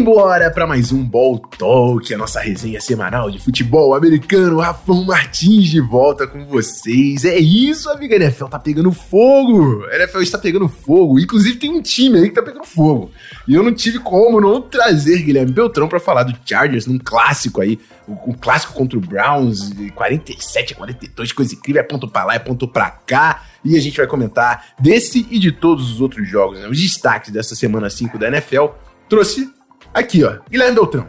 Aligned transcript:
Simbora 0.00 0.50
para 0.50 0.66
mais 0.66 0.92
um 0.92 1.04
Ball 1.04 1.38
Talk, 1.38 2.14
a 2.14 2.16
nossa 2.16 2.40
resenha 2.40 2.80
semanal 2.80 3.30
de 3.30 3.38
futebol 3.38 3.94
americano. 3.94 4.58
Rafão 4.58 5.04
Martins 5.04 5.68
de 5.68 5.78
volta 5.78 6.26
com 6.26 6.42
vocês. 6.46 7.26
É 7.26 7.38
isso, 7.38 7.90
amiga. 7.90 8.16
NFL 8.16 8.46
tá 8.46 8.58
pegando 8.58 8.90
fogo. 8.92 9.84
A 9.84 9.96
NFL 9.96 10.20
está 10.20 10.38
pegando 10.38 10.70
fogo. 10.70 11.18
Inclusive 11.18 11.58
tem 11.58 11.70
um 11.70 11.82
time 11.82 12.16
aí 12.16 12.30
que 12.30 12.34
tá 12.34 12.40
pegando 12.40 12.64
fogo. 12.64 13.10
E 13.46 13.54
eu 13.54 13.62
não 13.62 13.74
tive 13.74 13.98
como 13.98 14.40
não 14.40 14.62
trazer 14.62 15.22
Guilherme 15.22 15.52
Beltrão 15.52 15.86
para 15.86 16.00
falar 16.00 16.22
do 16.22 16.34
Chargers 16.46 16.86
num 16.86 16.98
clássico 16.98 17.60
aí. 17.60 17.78
O, 18.08 18.32
clássico 18.32 18.72
contra 18.72 18.96
o 18.96 19.02
Browns, 19.02 19.70
47 19.94 20.72
a 20.72 20.76
42, 20.76 21.32
coisa 21.32 21.54
incrível. 21.54 21.82
É 21.82 21.84
ponto 21.84 22.08
pra 22.08 22.24
lá, 22.24 22.34
é 22.34 22.38
ponto 22.38 22.66
pra 22.66 22.90
cá. 22.90 23.44
E 23.62 23.76
a 23.76 23.80
gente 23.82 23.98
vai 23.98 24.06
comentar 24.06 24.72
desse 24.80 25.26
e 25.30 25.38
de 25.38 25.52
todos 25.52 25.92
os 25.92 26.00
outros 26.00 26.26
jogos, 26.26 26.58
né? 26.58 26.68
Os 26.68 26.80
destaques 26.80 27.30
dessa 27.30 27.54
semana 27.54 27.90
5 27.90 28.16
da 28.16 28.28
NFL. 28.28 28.68
Trouxe 29.06 29.59
Aqui, 29.92 30.24
ó. 30.24 30.38
Guilherme 30.48 30.74
Beltrão. 30.74 31.08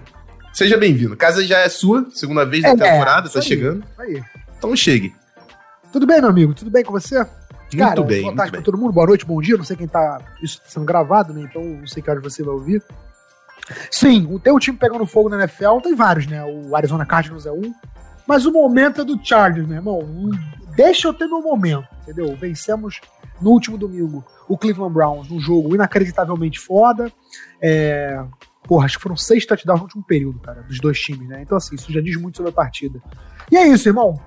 Seja 0.51 0.77
bem-vindo. 0.77 1.15
Casa 1.15 1.45
já 1.45 1.59
é 1.59 1.69
sua, 1.69 2.07
segunda 2.11 2.45
vez 2.45 2.63
da 2.63 2.69
é, 2.69 2.75
temporada, 2.75 3.29
tá 3.29 3.39
aí, 3.39 3.45
chegando. 3.45 3.83
Aí. 3.97 4.21
Então 4.57 4.75
chegue. 4.75 5.15
Tudo 5.91 6.05
bem, 6.05 6.19
meu 6.19 6.29
amigo? 6.29 6.53
Tudo 6.53 6.71
bem 6.71 6.83
com 6.83 6.91
você? 6.91 7.17
Muito 7.17 7.77
Cara, 7.77 8.01
bem. 8.03 8.21
Boa 8.23 8.35
tarde 8.35 8.51
pra 8.51 8.61
todo 8.61 8.77
mundo, 8.77 8.91
boa 8.91 9.07
noite, 9.07 9.25
bom 9.25 9.41
dia. 9.41 9.55
Não 9.55 9.63
sei 9.63 9.77
quem 9.77 9.87
tá. 9.87 10.19
Isso 10.41 10.59
tá 10.59 10.65
sendo 10.67 10.85
gravado, 10.85 11.33
né? 11.33 11.41
Então 11.41 11.63
não 11.63 11.87
sei 11.87 12.03
que 12.03 12.09
hora 12.09 12.19
você 12.19 12.43
vai 12.43 12.53
ouvir. 12.53 12.83
Sim, 13.89 14.39
tem 14.39 14.51
um 14.51 14.59
time 14.59 14.77
pegando 14.77 15.05
fogo 15.05 15.29
na 15.29 15.37
NFL, 15.37 15.79
tem 15.81 15.95
vários, 15.95 16.27
né? 16.27 16.43
O 16.43 16.75
Arizona 16.75 17.05
Cardinals 17.05 17.45
é 17.45 17.51
um. 17.51 17.73
Mas 18.27 18.45
o 18.45 18.51
momento 18.51 19.01
é 19.01 19.03
do 19.05 19.19
Chargers, 19.23 19.67
meu 19.67 19.77
irmão. 19.77 20.01
Deixa 20.75 21.07
eu 21.07 21.13
ter 21.13 21.27
meu 21.27 21.41
momento, 21.41 21.87
entendeu? 22.01 22.35
Vencemos 22.35 22.99
no 23.39 23.51
último 23.51 23.77
domingo 23.77 24.25
o 24.47 24.57
Cleveland 24.57 24.93
Browns 24.93 25.29
num 25.29 25.39
jogo 25.39 25.73
inacreditavelmente 25.73 26.59
foda. 26.59 27.11
É, 27.61 28.21
porra, 28.63 28.85
acho 28.85 28.97
que 28.97 29.03
foram 29.03 29.17
seis 29.17 29.45
touchdowns 29.45 29.79
no 29.79 29.85
último 29.85 30.03
período, 30.03 30.39
cara, 30.39 30.61
dos 30.63 30.79
dois 30.79 30.99
times, 30.99 31.27
né? 31.27 31.41
Então, 31.41 31.57
assim, 31.57 31.75
isso 31.75 31.91
já 31.91 32.01
diz 32.01 32.15
muito 32.15 32.37
sobre 32.37 32.51
a 32.51 32.53
partida. 32.53 33.01
E 33.51 33.57
é 33.57 33.67
isso, 33.67 33.89
irmão. 33.89 34.19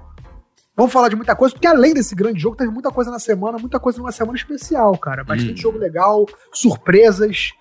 Vamos 0.76 0.92
falar 0.92 1.08
de 1.08 1.14
muita 1.14 1.36
coisa, 1.36 1.54
porque 1.54 1.68
além 1.68 1.94
desse 1.94 2.14
grande 2.16 2.41
jogo, 2.41 2.56
teve 2.56 2.70
muita 2.70 2.91
coisa 2.91 3.10
na 3.10 3.20
semana, 3.20 3.58
muita 3.58 3.78
coisa 3.78 3.98
numa 3.98 4.10
semana 4.10 4.36
especial, 4.36 4.96
cara. 4.98 5.22
Bastante 5.22 5.52
hum. 5.52 5.56
jogo 5.56 5.78
legal, 5.78 6.26
surpresas, 6.52 7.52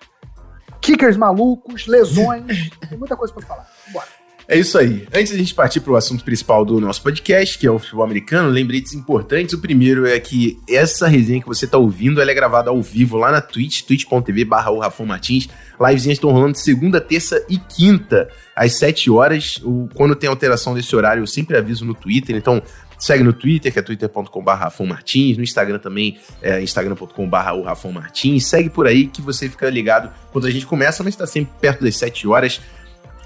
kickers 0.80 1.16
malucos, 1.16 1.86
lesões, 1.86 2.70
tem 2.88 2.98
muita 2.98 3.16
coisa 3.16 3.32
para 3.32 3.46
falar. 3.46 3.70
Bora. 3.92 4.23
É 4.46 4.58
isso 4.58 4.76
aí. 4.76 5.06
Antes 5.12 5.32
da 5.32 5.38
gente 5.38 5.54
partir 5.54 5.80
para 5.80 5.92
o 5.92 5.96
assunto 5.96 6.22
principal 6.22 6.66
do 6.66 6.78
nosso 6.78 7.02
podcast, 7.02 7.58
que 7.58 7.66
é 7.66 7.70
o 7.70 7.78
futebol 7.78 8.04
americano, 8.04 8.50
lembretes 8.50 8.92
importantes. 8.92 9.54
O 9.54 9.58
primeiro 9.58 10.06
é 10.06 10.20
que 10.20 10.58
essa 10.68 11.08
resenha 11.08 11.40
que 11.40 11.46
você 11.46 11.64
está 11.64 11.78
ouvindo, 11.78 12.20
é 12.20 12.34
gravada 12.34 12.68
ao 12.68 12.82
vivo 12.82 13.16
lá 13.16 13.32
na 13.32 13.40
Twitch, 13.40 13.82
twitch.tv 13.82 14.44
barra 14.44 14.70
o 14.70 15.06
Martins. 15.06 15.48
Livezinhas 15.80 16.16
estão 16.16 16.30
rolando 16.30 16.58
segunda, 16.58 17.00
terça 17.00 17.42
e 17.48 17.56
quinta, 17.56 18.28
às 18.54 18.78
7 18.78 19.10
horas. 19.10 19.62
Quando 19.94 20.14
tem 20.14 20.28
alteração 20.28 20.74
desse 20.74 20.94
horário, 20.94 21.22
eu 21.22 21.26
sempre 21.26 21.56
aviso 21.56 21.86
no 21.86 21.94
Twitter. 21.94 22.36
Então, 22.36 22.62
segue 22.98 23.24
no 23.24 23.32
Twitter, 23.32 23.72
que 23.72 23.78
é 23.78 23.82
twitter.com.br 23.82 24.82
Martins, 24.86 25.38
no 25.38 25.42
Instagram 25.42 25.78
também, 25.78 26.18
é 26.42 26.60
instagram.com.br 26.62 27.88
Martins. 27.92 28.46
Segue 28.46 28.68
por 28.68 28.86
aí 28.86 29.06
que 29.06 29.22
você 29.22 29.48
fica 29.48 29.70
ligado 29.70 30.12
quando 30.32 30.46
a 30.46 30.50
gente 30.50 30.66
começa, 30.66 31.02
mas 31.02 31.14
está 31.14 31.26
sempre 31.26 31.54
perto 31.60 31.82
das 31.82 31.96
7 31.96 32.28
horas. 32.28 32.60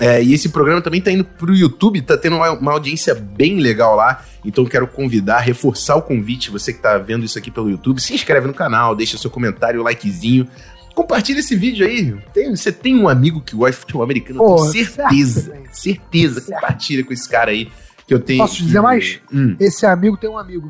É, 0.00 0.22
e 0.22 0.32
esse 0.32 0.48
programa 0.50 0.80
também 0.80 1.00
tá 1.00 1.10
indo 1.10 1.24
pro 1.24 1.54
YouTube, 1.54 2.00
tá 2.02 2.16
tendo 2.16 2.36
uma, 2.36 2.52
uma, 2.52 2.72
audiência 2.72 3.14
bem 3.14 3.58
legal 3.58 3.96
lá. 3.96 4.24
Então 4.44 4.64
quero 4.64 4.86
convidar, 4.86 5.40
reforçar 5.40 5.96
o 5.96 6.02
convite, 6.02 6.50
você 6.50 6.72
que 6.72 6.80
tá 6.80 6.98
vendo 6.98 7.24
isso 7.24 7.36
aqui 7.36 7.50
pelo 7.50 7.68
YouTube, 7.68 8.00
se 8.00 8.14
inscreve 8.14 8.46
no 8.46 8.54
canal, 8.54 8.94
deixa 8.94 9.18
seu 9.18 9.30
comentário, 9.30 9.82
likezinho. 9.82 10.46
Compartilha 10.94 11.40
esse 11.40 11.54
vídeo 11.54 11.86
aí. 11.86 12.16
Tem, 12.32 12.54
você 12.54 12.72
tem 12.72 12.96
um 12.96 13.08
amigo 13.08 13.40
que 13.40 13.54
gosta 13.54 13.72
de 13.72 13.78
futebol 13.78 14.02
americano, 14.02 14.38
Pô, 14.38 14.56
tenho 14.70 14.86
certeza. 14.86 15.40
Certo, 15.42 15.68
certeza. 15.72 16.40
Certo. 16.40 16.60
Compartilha 16.60 17.04
com 17.04 17.12
esse 17.12 17.28
cara 17.28 17.50
aí 17.50 17.70
que 18.06 18.14
eu 18.14 18.20
tenho. 18.20 18.38
Posso 18.38 18.56
te 18.56 18.64
dizer 18.64 18.80
mais? 18.80 19.20
Hum. 19.32 19.56
Esse 19.60 19.84
amigo 19.84 20.16
tem 20.16 20.30
um 20.30 20.38
amigo. 20.38 20.68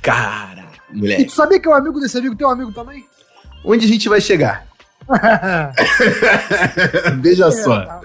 Cara, 0.00 0.66
moleque. 0.92 1.22
E 1.22 1.24
tu 1.26 1.32
sabia 1.32 1.60
que 1.60 1.68
o 1.68 1.74
amigo 1.74 2.00
desse 2.00 2.18
amigo 2.18 2.34
tem 2.34 2.46
um 2.46 2.50
amigo 2.50 2.72
também? 2.72 3.04
Onde 3.64 3.84
a 3.84 3.88
gente 3.88 4.08
vai 4.08 4.20
chegar? 4.20 4.69
Veja 7.20 7.46
é, 7.46 7.50
só. 7.50 8.00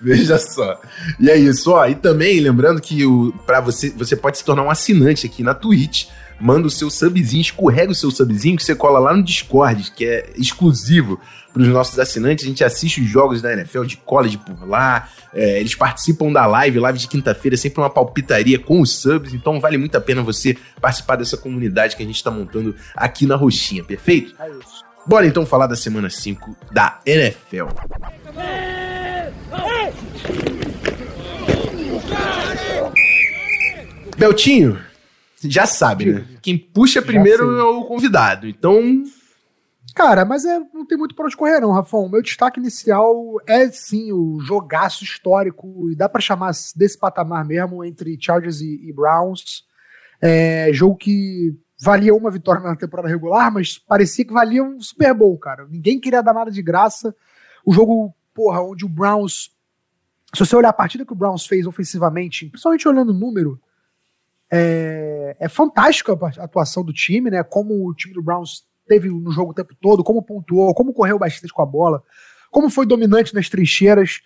Veja 0.00 0.38
só. 0.38 0.80
E 1.18 1.30
é 1.30 1.36
isso, 1.36 1.72
ó. 1.72 1.86
E 1.86 1.94
também, 1.94 2.40
lembrando 2.40 2.80
que 2.80 3.04
o, 3.04 3.32
pra 3.46 3.60
você, 3.60 3.90
você 3.90 4.16
pode 4.16 4.38
se 4.38 4.44
tornar 4.44 4.62
um 4.62 4.70
assinante 4.70 5.26
aqui 5.26 5.42
na 5.42 5.54
Twitch. 5.54 6.06
Manda 6.40 6.66
o 6.66 6.70
seu 6.70 6.88
subzinho, 6.88 7.42
escorrega 7.42 7.92
o 7.92 7.94
seu 7.94 8.10
subzinho 8.10 8.56
que 8.56 8.64
você 8.64 8.74
cola 8.74 8.98
lá 8.98 9.14
no 9.14 9.22
Discord, 9.22 9.90
que 9.90 10.06
é 10.06 10.30
exclusivo 10.36 11.20
para 11.52 11.60
os 11.60 11.68
nossos 11.68 11.98
assinantes. 11.98 12.46
A 12.46 12.48
gente 12.48 12.64
assiste 12.64 13.02
os 13.02 13.06
jogos 13.06 13.42
da 13.42 13.52
NFL 13.52 13.84
de 13.84 13.98
college 13.98 14.38
por 14.38 14.66
lá. 14.66 15.06
É, 15.34 15.60
eles 15.60 15.74
participam 15.74 16.32
da 16.32 16.46
live, 16.46 16.78
live 16.78 16.98
de 16.98 17.08
quinta-feira, 17.08 17.58
sempre 17.58 17.82
uma 17.82 17.90
palpitaria 17.90 18.58
com 18.58 18.80
os 18.80 18.90
subs. 18.90 19.34
Então 19.34 19.60
vale 19.60 19.76
muito 19.76 19.94
a 19.96 20.00
pena 20.00 20.22
você 20.22 20.56
participar 20.80 21.16
dessa 21.16 21.36
comunidade 21.36 21.94
que 21.94 22.02
a 22.02 22.06
gente 22.06 22.16
está 22.16 22.30
montando 22.30 22.74
aqui 22.96 23.26
na 23.26 23.36
Roxinha, 23.36 23.84
perfeito? 23.84 24.34
É 24.40 24.48
isso. 24.48 24.89
Bora 25.06 25.26
então 25.26 25.46
falar 25.46 25.66
da 25.66 25.76
semana 25.76 26.10
5 26.10 26.56
da 26.72 27.00
NFL. 27.04 27.68
Beltinho, 34.16 34.78
já 35.42 35.66
sabe, 35.66 36.12
né? 36.12 36.26
Quem 36.42 36.58
puxa 36.58 37.00
primeiro 37.00 37.58
é 37.58 37.62
o 37.62 37.84
convidado. 37.84 38.46
Então. 38.46 39.02
Cara, 39.94 40.24
mas 40.24 40.44
é, 40.44 40.60
não 40.74 40.86
tem 40.86 40.98
muito 40.98 41.14
pra 41.14 41.24
onde 41.24 41.36
correr, 41.36 41.58
não, 41.60 41.72
Rafão. 41.72 42.08
Meu 42.08 42.22
destaque 42.22 42.60
inicial 42.60 43.16
é 43.46 43.68
sim 43.70 44.12
o 44.12 44.38
jogaço 44.40 45.02
histórico, 45.02 45.90
e 45.90 45.96
dá 45.96 46.08
para 46.08 46.20
chamar 46.20 46.52
desse 46.76 46.98
patamar 46.98 47.44
mesmo 47.44 47.82
entre 47.82 48.18
Chargers 48.20 48.60
e, 48.60 48.88
e 48.88 48.92
Browns. 48.92 49.64
É, 50.20 50.70
jogo 50.72 50.96
que 50.96 51.54
valia 51.80 52.14
uma 52.14 52.30
vitória 52.30 52.60
na 52.60 52.76
temporada 52.76 53.08
regular, 53.08 53.50
mas 53.50 53.78
parecia 53.78 54.24
que 54.24 54.32
valia 54.32 54.62
um 54.62 54.80
Super 54.80 55.14
Bowl, 55.14 55.36
cara. 55.38 55.66
Ninguém 55.68 55.98
queria 55.98 56.22
dar 56.22 56.34
nada 56.34 56.50
de 56.50 56.62
graça. 56.62 57.14
O 57.64 57.72
jogo, 57.72 58.14
porra, 58.34 58.60
onde 58.62 58.84
o 58.84 58.88
Browns. 58.88 59.50
Se 60.34 60.44
você 60.44 60.54
olhar 60.54 60.68
a 60.68 60.74
partida 60.74 61.04
que 61.04 61.12
o 61.12 61.16
Browns 61.16 61.46
fez 61.46 61.66
ofensivamente, 61.66 62.46
principalmente 62.46 62.86
olhando 62.86 63.10
o 63.10 63.18
número, 63.18 63.58
é, 64.50 65.36
é 65.40 65.48
fantástico 65.48 66.12
a 66.12 66.44
atuação 66.44 66.84
do 66.84 66.92
time, 66.92 67.30
né? 67.30 67.42
Como 67.42 67.88
o 67.88 67.94
time 67.94 68.12
do 68.12 68.22
Browns 68.22 68.64
teve 68.86 69.08
no 69.08 69.32
jogo 69.32 69.52
o 69.52 69.54
tempo 69.54 69.74
todo, 69.80 70.04
como 70.04 70.22
pontuou, 70.22 70.74
como 70.74 70.92
correu 70.92 71.18
bastante 71.18 71.52
com 71.52 71.62
a 71.62 71.66
bola, 71.66 72.02
como 72.50 72.68
foi 72.68 72.84
dominante 72.84 73.34
nas 73.34 73.48
trincheiras. 73.48 74.20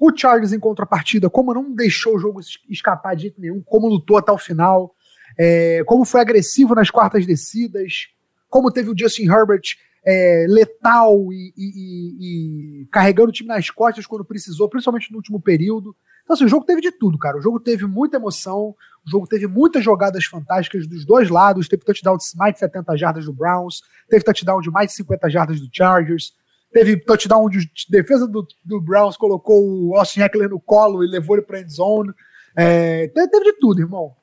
O 0.00 0.14
Chargers, 0.14 0.52
em 0.52 0.58
contrapartida, 0.58 1.30
como 1.30 1.54
não 1.54 1.72
deixou 1.72 2.16
o 2.16 2.18
jogo 2.18 2.40
escapar 2.68 3.14
de 3.14 3.22
jeito 3.22 3.40
nenhum, 3.40 3.62
como 3.62 3.86
lutou 3.86 4.18
até 4.18 4.32
o 4.32 4.38
final 4.38 4.94
é, 5.38 5.82
como 5.84 6.04
foi 6.04 6.20
agressivo 6.20 6.74
nas 6.74 6.90
quartas 6.90 7.26
descidas, 7.26 8.08
como 8.48 8.70
teve 8.70 8.90
o 8.90 8.98
Justin 8.98 9.24
Herbert 9.24 9.62
é, 10.06 10.46
letal 10.48 11.32
e, 11.32 11.52
e, 11.56 11.64
e, 11.66 12.82
e, 12.82 12.86
carregando 12.86 13.30
o 13.30 13.32
time 13.32 13.48
nas 13.48 13.68
costas 13.70 14.06
quando 14.06 14.24
precisou, 14.24 14.68
principalmente 14.68 15.10
no 15.10 15.16
último 15.16 15.40
período. 15.40 15.94
Então, 16.22 16.34
assim, 16.34 16.44
o 16.44 16.48
jogo 16.48 16.64
teve 16.64 16.80
de 16.80 16.92
tudo, 16.92 17.18
cara. 17.18 17.36
O 17.36 17.40
jogo 17.40 17.58
teve 17.58 17.86
muita 17.86 18.16
emoção, 18.16 18.74
o 19.04 19.10
jogo 19.10 19.26
teve 19.26 19.46
muitas 19.46 19.82
jogadas 19.82 20.24
fantásticas 20.24 20.86
dos 20.86 21.04
dois 21.04 21.28
lados. 21.28 21.68
Teve 21.68 21.84
touchdown 21.84 22.16
de 22.16 22.24
mais 22.36 22.54
de 22.54 22.60
70 22.60 22.96
jardas 22.96 23.24
do 23.24 23.32
Browns, 23.32 23.80
teve 24.08 24.24
touchdown 24.24 24.60
de 24.60 24.70
mais 24.70 24.88
de 24.88 24.94
50 24.94 25.28
jardas 25.28 25.60
do 25.60 25.68
Chargers, 25.72 26.32
teve 26.72 26.96
touchdown 26.96 27.48
de 27.48 27.68
defesa 27.88 28.26
do, 28.28 28.46
do 28.64 28.80
Browns, 28.80 29.16
colocou 29.16 29.88
o 29.88 29.96
Austin 29.96 30.20
Eckler 30.20 30.48
no 30.48 30.60
colo 30.60 31.04
e 31.04 31.08
levou 31.08 31.36
ele 31.36 31.44
pra 31.44 31.60
end 31.60 31.72
zone. 31.72 32.12
É, 32.56 33.08
teve 33.08 33.44
de 33.44 33.52
tudo, 33.58 33.80
irmão. 33.80 34.16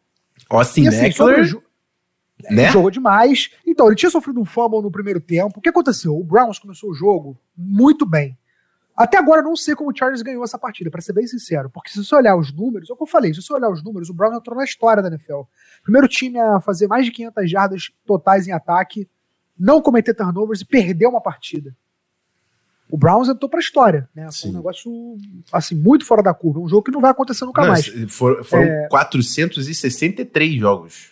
Austin 0.49 0.87
assim, 0.87 1.05
Eckler, 1.05 1.61
né? 2.49 2.71
jogou 2.71 2.91
demais. 2.91 3.49
Então, 3.65 3.87
ele 3.87 3.95
tinha 3.95 4.09
sofrido 4.09 4.39
um 4.39 4.45
fumble 4.45 4.81
no 4.81 4.91
primeiro 4.91 5.19
tempo. 5.19 5.59
O 5.59 5.61
que 5.61 5.69
aconteceu? 5.69 6.17
O 6.17 6.23
Browns 6.23 6.59
começou 6.59 6.91
o 6.91 6.93
jogo 6.93 7.37
muito 7.55 8.05
bem. 8.05 8.37
Até 8.95 9.17
agora 9.17 9.41
eu 9.41 9.45
não 9.45 9.55
sei 9.55 9.75
como 9.75 9.89
o 9.89 9.95
Chargers 9.95 10.21
ganhou 10.21 10.43
essa 10.43 10.57
partida, 10.57 10.91
para 10.91 11.01
ser 11.01 11.13
bem 11.13 11.25
sincero. 11.25 11.69
Porque 11.69 11.89
se 11.89 12.03
você 12.03 12.15
olhar 12.15 12.35
os 12.35 12.53
números, 12.53 12.89
é 12.89 12.93
o 12.93 12.95
que 12.95 13.01
eu 13.01 13.07
falei, 13.07 13.33
se 13.33 13.41
você 13.41 13.53
olhar 13.53 13.69
os 13.69 13.83
números, 13.83 14.09
o 14.09 14.13
Browns 14.13 14.37
entrou 14.37 14.55
na 14.55 14.63
história 14.63 15.01
da 15.01 15.09
NFL. 15.09 15.41
Primeiro 15.81 16.07
time 16.07 16.39
a 16.39 16.59
fazer 16.59 16.87
mais 16.87 17.05
de 17.05 17.11
500 17.11 17.49
jardas 17.49 17.91
totais 18.05 18.47
em 18.47 18.51
ataque, 18.51 19.09
não 19.57 19.81
cometer 19.81 20.13
turnovers 20.13 20.61
e 20.61 20.65
perder 20.65 21.07
uma 21.07 21.21
partida 21.21 21.75
o 22.93 22.97
Browns 22.97 23.27
entrou 23.27 23.49
pra 23.49 23.59
história, 23.59 24.07
né? 24.15 24.27
Foi 24.31 24.51
um 24.51 24.53
negócio, 24.53 25.17
assim, 25.51 25.73
muito 25.73 26.05
fora 26.05 26.21
da 26.21 26.31
curva. 26.31 26.59
Um 26.59 26.69
jogo 26.69 26.83
que 26.83 26.91
não 26.91 27.01
vai 27.01 27.09
acontecer 27.09 27.43
nunca 27.43 27.63
não, 27.63 27.69
mais. 27.69 27.87
For, 28.07 28.45
foram 28.45 28.65
é... 28.65 28.87
463 28.87 30.53
jogos. 30.59 31.09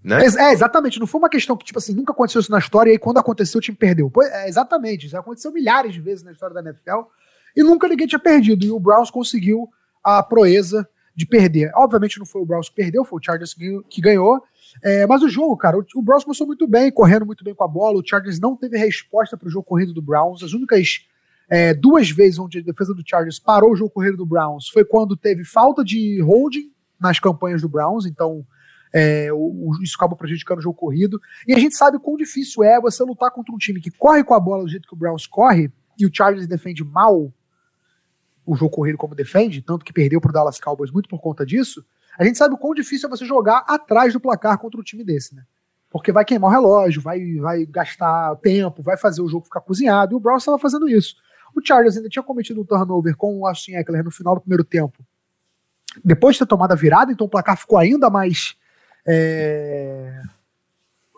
Né? 0.00 0.24
É, 0.24 0.52
exatamente. 0.52 1.00
Não 1.00 1.06
foi 1.08 1.18
uma 1.18 1.28
questão 1.28 1.56
que, 1.56 1.64
tipo 1.64 1.76
assim, 1.76 1.92
nunca 1.92 2.12
aconteceu 2.12 2.40
isso 2.40 2.52
na 2.52 2.60
história 2.60 2.90
e 2.90 2.92
aí 2.92 2.98
quando 3.00 3.18
aconteceu 3.18 3.58
o 3.58 3.60
time 3.60 3.76
perdeu. 3.76 4.12
é, 4.22 4.48
exatamente. 4.48 5.08
Isso 5.08 5.18
aconteceu 5.18 5.50
milhares 5.50 5.92
de 5.92 6.00
vezes 6.00 6.22
na 6.22 6.30
história 6.30 6.54
da 6.54 6.60
NFL 6.60 7.00
e 7.56 7.64
nunca 7.64 7.88
ninguém 7.88 8.06
tinha 8.06 8.20
perdido. 8.20 8.64
E 8.64 8.70
o 8.70 8.78
Browns 8.78 9.10
conseguiu 9.10 9.68
a 10.04 10.22
proeza 10.22 10.88
de 11.16 11.26
perder. 11.26 11.72
Obviamente 11.74 12.20
não 12.20 12.26
foi 12.26 12.42
o 12.42 12.46
Browns 12.46 12.68
que 12.68 12.76
perdeu, 12.76 13.04
foi 13.04 13.18
o 13.18 13.24
Chargers 13.24 13.54
que 13.54 14.00
ganhou. 14.00 14.40
É, 14.82 15.06
mas 15.06 15.22
o 15.22 15.28
jogo, 15.28 15.56
cara, 15.56 15.78
o, 15.78 15.84
o, 15.96 16.02
Browns 16.02 16.24
começou 16.24 16.46
muito 16.46 16.66
bem, 16.66 16.90
correndo 16.90 17.26
muito 17.26 17.44
bem 17.44 17.54
com 17.54 17.64
a 17.64 17.68
bola. 17.68 17.98
O 17.98 18.06
Chargers 18.06 18.38
não 18.38 18.56
teve 18.56 18.78
resposta 18.78 19.36
para 19.36 19.48
o 19.48 19.50
jogo 19.50 19.64
corrido 19.64 19.92
do 19.92 20.00
Browns. 20.00 20.42
As 20.42 20.52
únicas 20.52 21.06
é, 21.48 21.74
duas 21.74 22.10
vezes 22.10 22.38
onde 22.38 22.58
a 22.58 22.62
defesa 22.62 22.94
do 22.94 23.02
Chargers 23.06 23.38
parou 23.38 23.72
o 23.72 23.76
jogo 23.76 23.90
corrido 23.90 24.16
do 24.16 24.26
Browns 24.26 24.68
foi 24.68 24.84
quando 24.84 25.16
teve 25.16 25.44
falta 25.44 25.84
de 25.84 26.20
holding 26.22 26.72
nas 26.98 27.18
campanhas 27.18 27.60
do 27.60 27.68
Browns, 27.68 28.06
então 28.06 28.46
é, 28.92 29.32
o, 29.32 29.72
isso 29.82 29.96
acabou 29.96 30.16
prejudicando 30.16 30.58
o 30.58 30.62
jogo 30.62 30.78
corrido. 30.78 31.20
E 31.46 31.54
a 31.54 31.58
gente 31.58 31.74
sabe 31.74 31.98
quão 31.98 32.16
difícil 32.16 32.62
é 32.62 32.80
você 32.80 33.02
lutar 33.02 33.30
contra 33.30 33.54
um 33.54 33.58
time 33.58 33.80
que 33.80 33.90
corre 33.90 34.22
com 34.22 34.34
a 34.34 34.40
bola 34.40 34.62
do 34.62 34.68
jeito 34.68 34.86
que 34.86 34.94
o 34.94 34.98
Browns 34.98 35.26
corre 35.26 35.70
e 35.98 36.06
o 36.06 36.10
Chargers 36.12 36.46
defende 36.46 36.84
mal 36.84 37.32
o 38.44 38.56
jogo 38.56 38.70
corrido 38.70 38.98
como 38.98 39.14
defende, 39.14 39.62
tanto 39.62 39.84
que 39.84 39.92
perdeu 39.92 40.20
para 40.20 40.30
o 40.30 40.32
Dallas 40.32 40.58
Cowboys 40.58 40.90
muito 40.90 41.08
por 41.08 41.20
conta 41.20 41.46
disso. 41.46 41.84
A 42.18 42.24
gente 42.24 42.38
sabe 42.38 42.54
o 42.54 42.58
quão 42.58 42.74
difícil 42.74 43.08
é 43.08 43.10
você 43.10 43.24
jogar 43.24 43.64
atrás 43.66 44.12
do 44.12 44.20
placar 44.20 44.58
contra 44.58 44.80
um 44.80 44.84
time 44.84 45.04
desse, 45.04 45.34
né? 45.34 45.42
Porque 45.90 46.12
vai 46.12 46.24
queimar 46.24 46.50
o 46.50 46.52
relógio, 46.52 47.02
vai, 47.02 47.36
vai 47.36 47.66
gastar 47.66 48.36
tempo, 48.36 48.82
vai 48.82 48.96
fazer 48.96 49.20
o 49.20 49.28
jogo 49.28 49.44
ficar 49.44 49.60
cozinhado, 49.60 50.14
e 50.14 50.16
o 50.16 50.20
Browns 50.20 50.42
estava 50.42 50.58
fazendo 50.58 50.88
isso. 50.88 51.16
O 51.54 51.60
Chargers 51.64 51.96
ainda 51.96 52.08
tinha 52.08 52.22
cometido 52.22 52.60
um 52.62 52.64
turnover 52.64 53.16
com 53.16 53.38
o 53.38 53.46
Austin 53.46 53.72
Eckler 53.72 54.02
no 54.02 54.10
final 54.10 54.34
do 54.34 54.40
primeiro 54.40 54.64
tempo. 54.64 55.04
Depois 56.02 56.36
de 56.36 56.40
ter 56.40 56.46
tomado 56.46 56.72
a 56.72 56.74
virada, 56.76 57.12
então 57.12 57.26
o 57.26 57.30
placar 57.30 57.58
ficou 57.58 57.78
ainda 57.78 58.08
mais 58.08 58.56
é, 59.06 60.22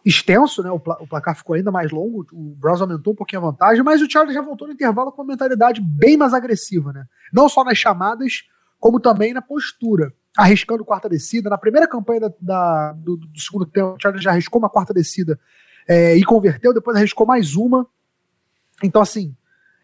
extenso, 0.05 0.63
né? 0.63 0.71
O, 0.71 0.81
placar 0.81 1.37
ficou 1.37 1.55
ainda 1.55 1.71
mais 1.71 1.91
longo, 1.93 2.27
o 2.33 2.55
Browns 2.57 2.81
aumentou 2.81 3.13
um 3.13 3.17
pouquinho 3.17 3.43
a 3.43 3.51
vantagem, 3.51 3.83
mas 3.85 4.03
o 4.03 4.11
Chargers 4.11 4.35
já 4.35 4.43
voltou 4.43 4.67
no 4.67 4.75
intervalo 4.75 5.13
com 5.13 5.23
uma 5.23 5.29
mentalidade 5.29 5.81
bem 5.81 6.17
mais 6.17 6.35
agressiva, 6.35 6.93
né? 6.93 7.07
Não 7.33 7.49
só 7.49 7.65
nas 7.65 7.79
chamadas, 7.79 8.45
como 8.81 8.99
também 8.99 9.33
na 9.33 9.41
postura. 9.41 10.13
Arriscando 10.37 10.85
quarta 10.85 11.09
descida. 11.09 11.49
Na 11.49 11.59
primeira 11.59 11.87
campanha 11.87 12.21
da, 12.21 12.33
da, 12.41 12.93
do, 12.93 13.17
do, 13.17 13.41
segundo 13.41 13.67
tempo, 13.67 13.95
o 13.95 14.01
Chargers 14.01 14.25
já 14.25 14.31
arriscou 14.31 14.59
uma 14.59 14.69
quarta 14.69 14.93
descida 14.93 15.39
é, 15.89 16.17
e 16.17 16.25
converteu, 16.25 16.75
depois 16.75 16.97
arriscou 16.97 17.27
mais 17.27 17.55
uma. 17.55 17.87
Então, 18.83 19.01
assim, 19.01 19.35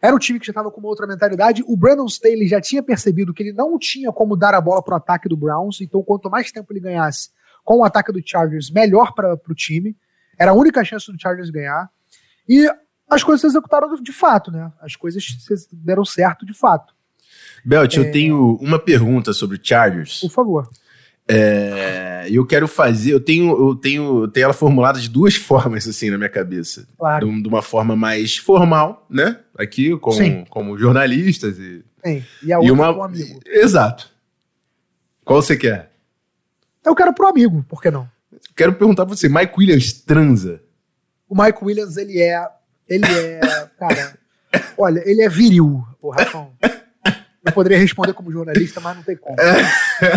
era 0.01 0.15
um 0.15 0.19
time 0.19 0.39
que 0.39 0.45
já 0.45 0.51
estava 0.51 0.71
com 0.71 0.79
uma 0.79 0.89
outra 0.89 1.05
mentalidade. 1.05 1.63
O 1.67 1.77
Brandon 1.77 2.05
Staley 2.05 2.47
já 2.47 2.59
tinha 2.59 2.81
percebido 2.81 3.33
que 3.33 3.43
ele 3.43 3.53
não 3.53 3.77
tinha 3.77 4.11
como 4.11 4.35
dar 4.35 4.53
a 4.53 4.59
bola 4.59 4.81
para 4.81 4.95
o 4.95 4.97
ataque 4.97 5.29
do 5.29 5.37
Browns. 5.37 5.79
Então, 5.79 6.01
quanto 6.03 6.29
mais 6.29 6.51
tempo 6.51 6.73
ele 6.73 6.79
ganhasse 6.79 7.29
com 7.63 7.79
o 7.79 7.83
ataque 7.83 8.11
do 8.11 8.21
Chargers, 8.25 8.71
melhor 8.71 9.13
para 9.13 9.33
o 9.33 9.55
time. 9.55 9.95
Era 10.37 10.51
a 10.51 10.55
única 10.55 10.83
chance 10.83 11.11
do 11.11 11.21
Chargers 11.21 11.51
ganhar. 11.51 11.89
E 12.49 12.67
as 13.07 13.23
coisas 13.23 13.41
se 13.41 13.47
executaram 13.47 13.93
de 14.01 14.11
fato, 14.11 14.51
né? 14.51 14.71
As 14.81 14.95
coisas 14.95 15.23
deram 15.71 16.03
certo 16.03 16.45
de 16.45 16.53
fato. 16.53 16.95
Belt, 17.63 17.95
é... 17.95 17.99
eu 17.99 18.11
tenho 18.11 18.57
uma 18.61 18.79
pergunta 18.79 19.33
sobre 19.33 19.57
o 19.57 19.59
Chargers. 19.61 20.19
Por 20.21 20.31
favor. 20.31 20.69
É, 21.27 22.27
eu 22.29 22.45
quero 22.45 22.67
fazer, 22.67 23.13
eu 23.13 23.19
tenho, 23.19 23.51
eu 23.51 23.75
tenho, 23.75 24.23
eu 24.23 24.27
tenho 24.27 24.43
ela 24.45 24.53
formulada 24.53 24.99
de 24.99 25.07
duas 25.07 25.35
formas 25.37 25.87
assim 25.87 26.09
na 26.09 26.17
minha 26.17 26.29
cabeça. 26.29 26.87
Claro. 26.97 27.27
De, 27.27 27.43
de 27.43 27.47
uma 27.47 27.61
forma 27.61 27.95
mais 27.95 28.37
formal, 28.37 29.05
né? 29.09 29.39
Aqui 29.57 29.97
como, 29.97 30.45
como 30.47 30.77
jornalistas 30.77 31.57
e 31.57 31.83
Sim. 32.03 32.23
E 32.43 32.51
a 32.51 32.57
outra 32.57 32.67
e 32.67 32.71
uma, 32.71 32.91
como 32.91 33.03
amigo. 33.03 33.39
Exato. 33.45 34.11
Qual 35.23 35.41
você 35.41 35.55
quer? 35.55 35.91
Eu 36.83 36.95
quero 36.95 37.13
pro 37.13 37.27
amigo, 37.27 37.63
por 37.69 37.81
que 37.81 37.91
não? 37.91 38.09
Quero 38.55 38.73
perguntar 38.73 39.05
pra 39.05 39.15
você, 39.15 39.29
Mike 39.29 39.53
Williams 39.57 39.93
transa? 39.93 40.61
O 41.29 41.41
Mike 41.41 41.59
Williams, 41.63 41.95
ele 41.95 42.19
é, 42.19 42.45
ele 42.89 43.05
é, 43.05 43.39
cara, 43.77 44.17
olha, 44.77 45.01
ele 45.05 45.21
é 45.21 45.29
viril, 45.29 45.85
o 46.01 46.09
Rafão. 46.09 46.51
Eu 47.43 47.51
poderia 47.51 47.77
responder 47.77 48.13
como 48.13 48.31
jornalista, 48.31 48.79
mas 48.79 48.95
não 48.95 49.03
tem 49.03 49.17
como. 49.17 49.35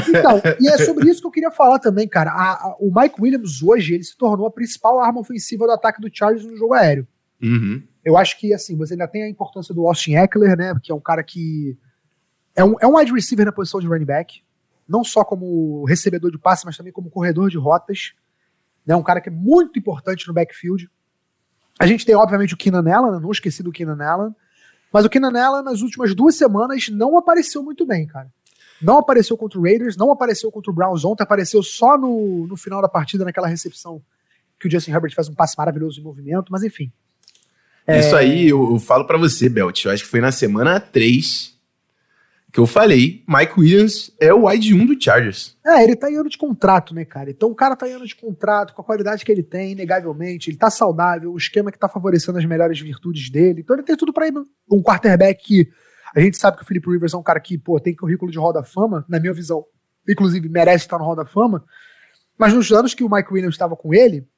Então, 0.08 0.42
e 0.60 0.68
é 0.68 0.76
sobre 0.78 1.08
isso 1.08 1.22
que 1.22 1.26
eu 1.26 1.30
queria 1.30 1.50
falar 1.50 1.78
também, 1.78 2.06
cara. 2.06 2.30
A, 2.30 2.52
a, 2.52 2.76
o 2.78 2.92
Mike 2.94 3.20
Williams 3.20 3.62
hoje, 3.62 3.94
ele 3.94 4.04
se 4.04 4.16
tornou 4.16 4.46
a 4.46 4.50
principal 4.50 5.00
arma 5.00 5.20
ofensiva 5.20 5.66
do 5.66 5.72
ataque 5.72 6.02
do 6.02 6.10
Chargers 6.12 6.44
no 6.44 6.56
jogo 6.56 6.74
aéreo. 6.74 7.08
Uhum. 7.42 7.82
Eu 8.04 8.18
acho 8.18 8.38
que, 8.38 8.52
assim, 8.52 8.76
você 8.76 8.92
ainda 8.92 9.08
tem 9.08 9.22
a 9.22 9.28
importância 9.28 9.74
do 9.74 9.86
Austin 9.86 10.16
Eckler, 10.16 10.56
né, 10.56 10.74
que 10.82 10.92
é 10.92 10.94
um 10.94 11.00
cara 11.00 11.22
que 11.22 11.78
é 12.54 12.62
um, 12.62 12.74
é 12.80 12.86
um 12.86 12.96
wide 12.96 13.12
receiver 13.12 13.46
na 13.46 13.52
posição 13.52 13.80
de 13.80 13.86
running 13.86 14.04
back, 14.04 14.42
não 14.86 15.02
só 15.02 15.24
como 15.24 15.84
recebedor 15.84 16.30
de 16.30 16.38
passe, 16.38 16.66
mas 16.66 16.76
também 16.76 16.92
como 16.92 17.10
corredor 17.10 17.48
de 17.48 17.56
rotas. 17.56 18.12
Né, 18.86 18.94
um 18.94 19.02
cara 19.02 19.22
que 19.22 19.30
é 19.30 19.32
muito 19.32 19.78
importante 19.78 20.28
no 20.28 20.34
backfield. 20.34 20.90
A 21.80 21.86
gente 21.86 22.04
tem, 22.04 22.14
obviamente, 22.14 22.52
o 22.52 22.56
Keenan 22.56 22.84
Allen, 22.92 23.20
não 23.20 23.30
esqueci 23.30 23.62
do 23.62 23.72
Keenan 23.72 24.04
Allen, 24.04 24.34
mas 24.94 25.04
o 25.04 25.10
Keenan 25.10 25.36
Allen, 25.36 25.64
nas 25.64 25.80
últimas 25.82 26.14
duas 26.14 26.36
semanas, 26.36 26.88
não 26.88 27.18
apareceu 27.18 27.64
muito 27.64 27.84
bem, 27.84 28.06
cara. 28.06 28.28
Não 28.80 28.96
apareceu 28.96 29.36
contra 29.36 29.58
o 29.58 29.62
Raiders, 29.62 29.96
não 29.96 30.12
apareceu 30.12 30.52
contra 30.52 30.70
o 30.70 30.74
Browns 30.74 31.04
ontem, 31.04 31.24
apareceu 31.24 31.64
só 31.64 31.98
no, 31.98 32.46
no 32.46 32.56
final 32.56 32.80
da 32.80 32.88
partida, 32.88 33.24
naquela 33.24 33.48
recepção 33.48 34.00
que 34.56 34.68
o 34.68 34.70
Justin 34.70 34.92
Herbert 34.92 35.12
faz 35.12 35.28
um 35.28 35.34
passe 35.34 35.58
maravilhoso 35.58 35.98
em 35.98 36.04
movimento, 36.04 36.52
mas 36.52 36.62
enfim. 36.62 36.92
Isso 37.88 38.14
é... 38.14 38.20
aí 38.20 38.48
eu, 38.48 38.70
eu 38.70 38.78
falo 38.78 39.04
para 39.04 39.18
você, 39.18 39.48
Belt. 39.48 39.84
Eu 39.84 39.90
acho 39.90 40.04
que 40.04 40.08
foi 40.08 40.20
na 40.20 40.30
semana 40.30 40.78
3 40.78 41.53
que 42.54 42.60
eu 42.60 42.68
falei, 42.68 43.24
Mike 43.26 43.58
Williams 43.58 44.14
é 44.20 44.32
o 44.32 44.46
wide 44.46 44.72
1 44.72 44.86
do 44.86 44.96
Chargers. 45.02 45.58
É, 45.66 45.82
ele 45.82 45.96
tá 45.96 46.08
em 46.08 46.14
ano 46.14 46.28
de 46.28 46.38
contrato, 46.38 46.94
né, 46.94 47.04
cara? 47.04 47.28
Então 47.28 47.50
o 47.50 47.54
cara 47.54 47.74
tá 47.74 47.88
em 47.88 47.94
ano 47.94 48.06
de 48.06 48.14
contrato, 48.14 48.72
com 48.72 48.80
a 48.80 48.84
qualidade 48.84 49.24
que 49.24 49.32
ele 49.32 49.42
tem, 49.42 49.72
inegavelmente, 49.72 50.50
ele 50.50 50.56
tá 50.56 50.70
saudável, 50.70 51.32
o 51.32 51.36
esquema 51.36 51.72
que 51.72 51.78
tá 51.80 51.88
favorecendo 51.88 52.38
as 52.38 52.44
melhores 52.44 52.78
virtudes 52.78 53.28
dele. 53.28 53.62
Então 53.62 53.74
ele 53.74 53.82
tem 53.82 53.96
tudo 53.96 54.12
para 54.12 54.28
ir 54.28 54.34
um 54.70 54.80
quarterback 54.80 55.42
que 55.42 55.68
a 56.14 56.20
gente 56.20 56.38
sabe 56.38 56.56
que 56.56 56.62
o 56.62 56.66
Philip 56.66 56.88
Rivers 56.88 57.12
é 57.12 57.16
um 57.16 57.24
cara 57.24 57.40
que, 57.40 57.58
pô, 57.58 57.80
tem 57.80 57.92
currículo 57.92 58.30
de 58.30 58.38
roda 58.38 58.62
fama, 58.62 59.04
na 59.08 59.18
minha 59.18 59.32
visão, 59.32 59.64
inclusive 60.08 60.48
merece 60.48 60.84
estar 60.84 60.96
no 60.96 61.04
roda 61.04 61.24
fama. 61.24 61.64
Mas 62.38 62.54
nos 62.54 62.70
anos 62.70 62.94
que 62.94 63.02
o 63.02 63.10
Mike 63.10 63.32
Williams 63.32 63.56
estava 63.56 63.74
com 63.74 63.92
ele, 63.92 64.28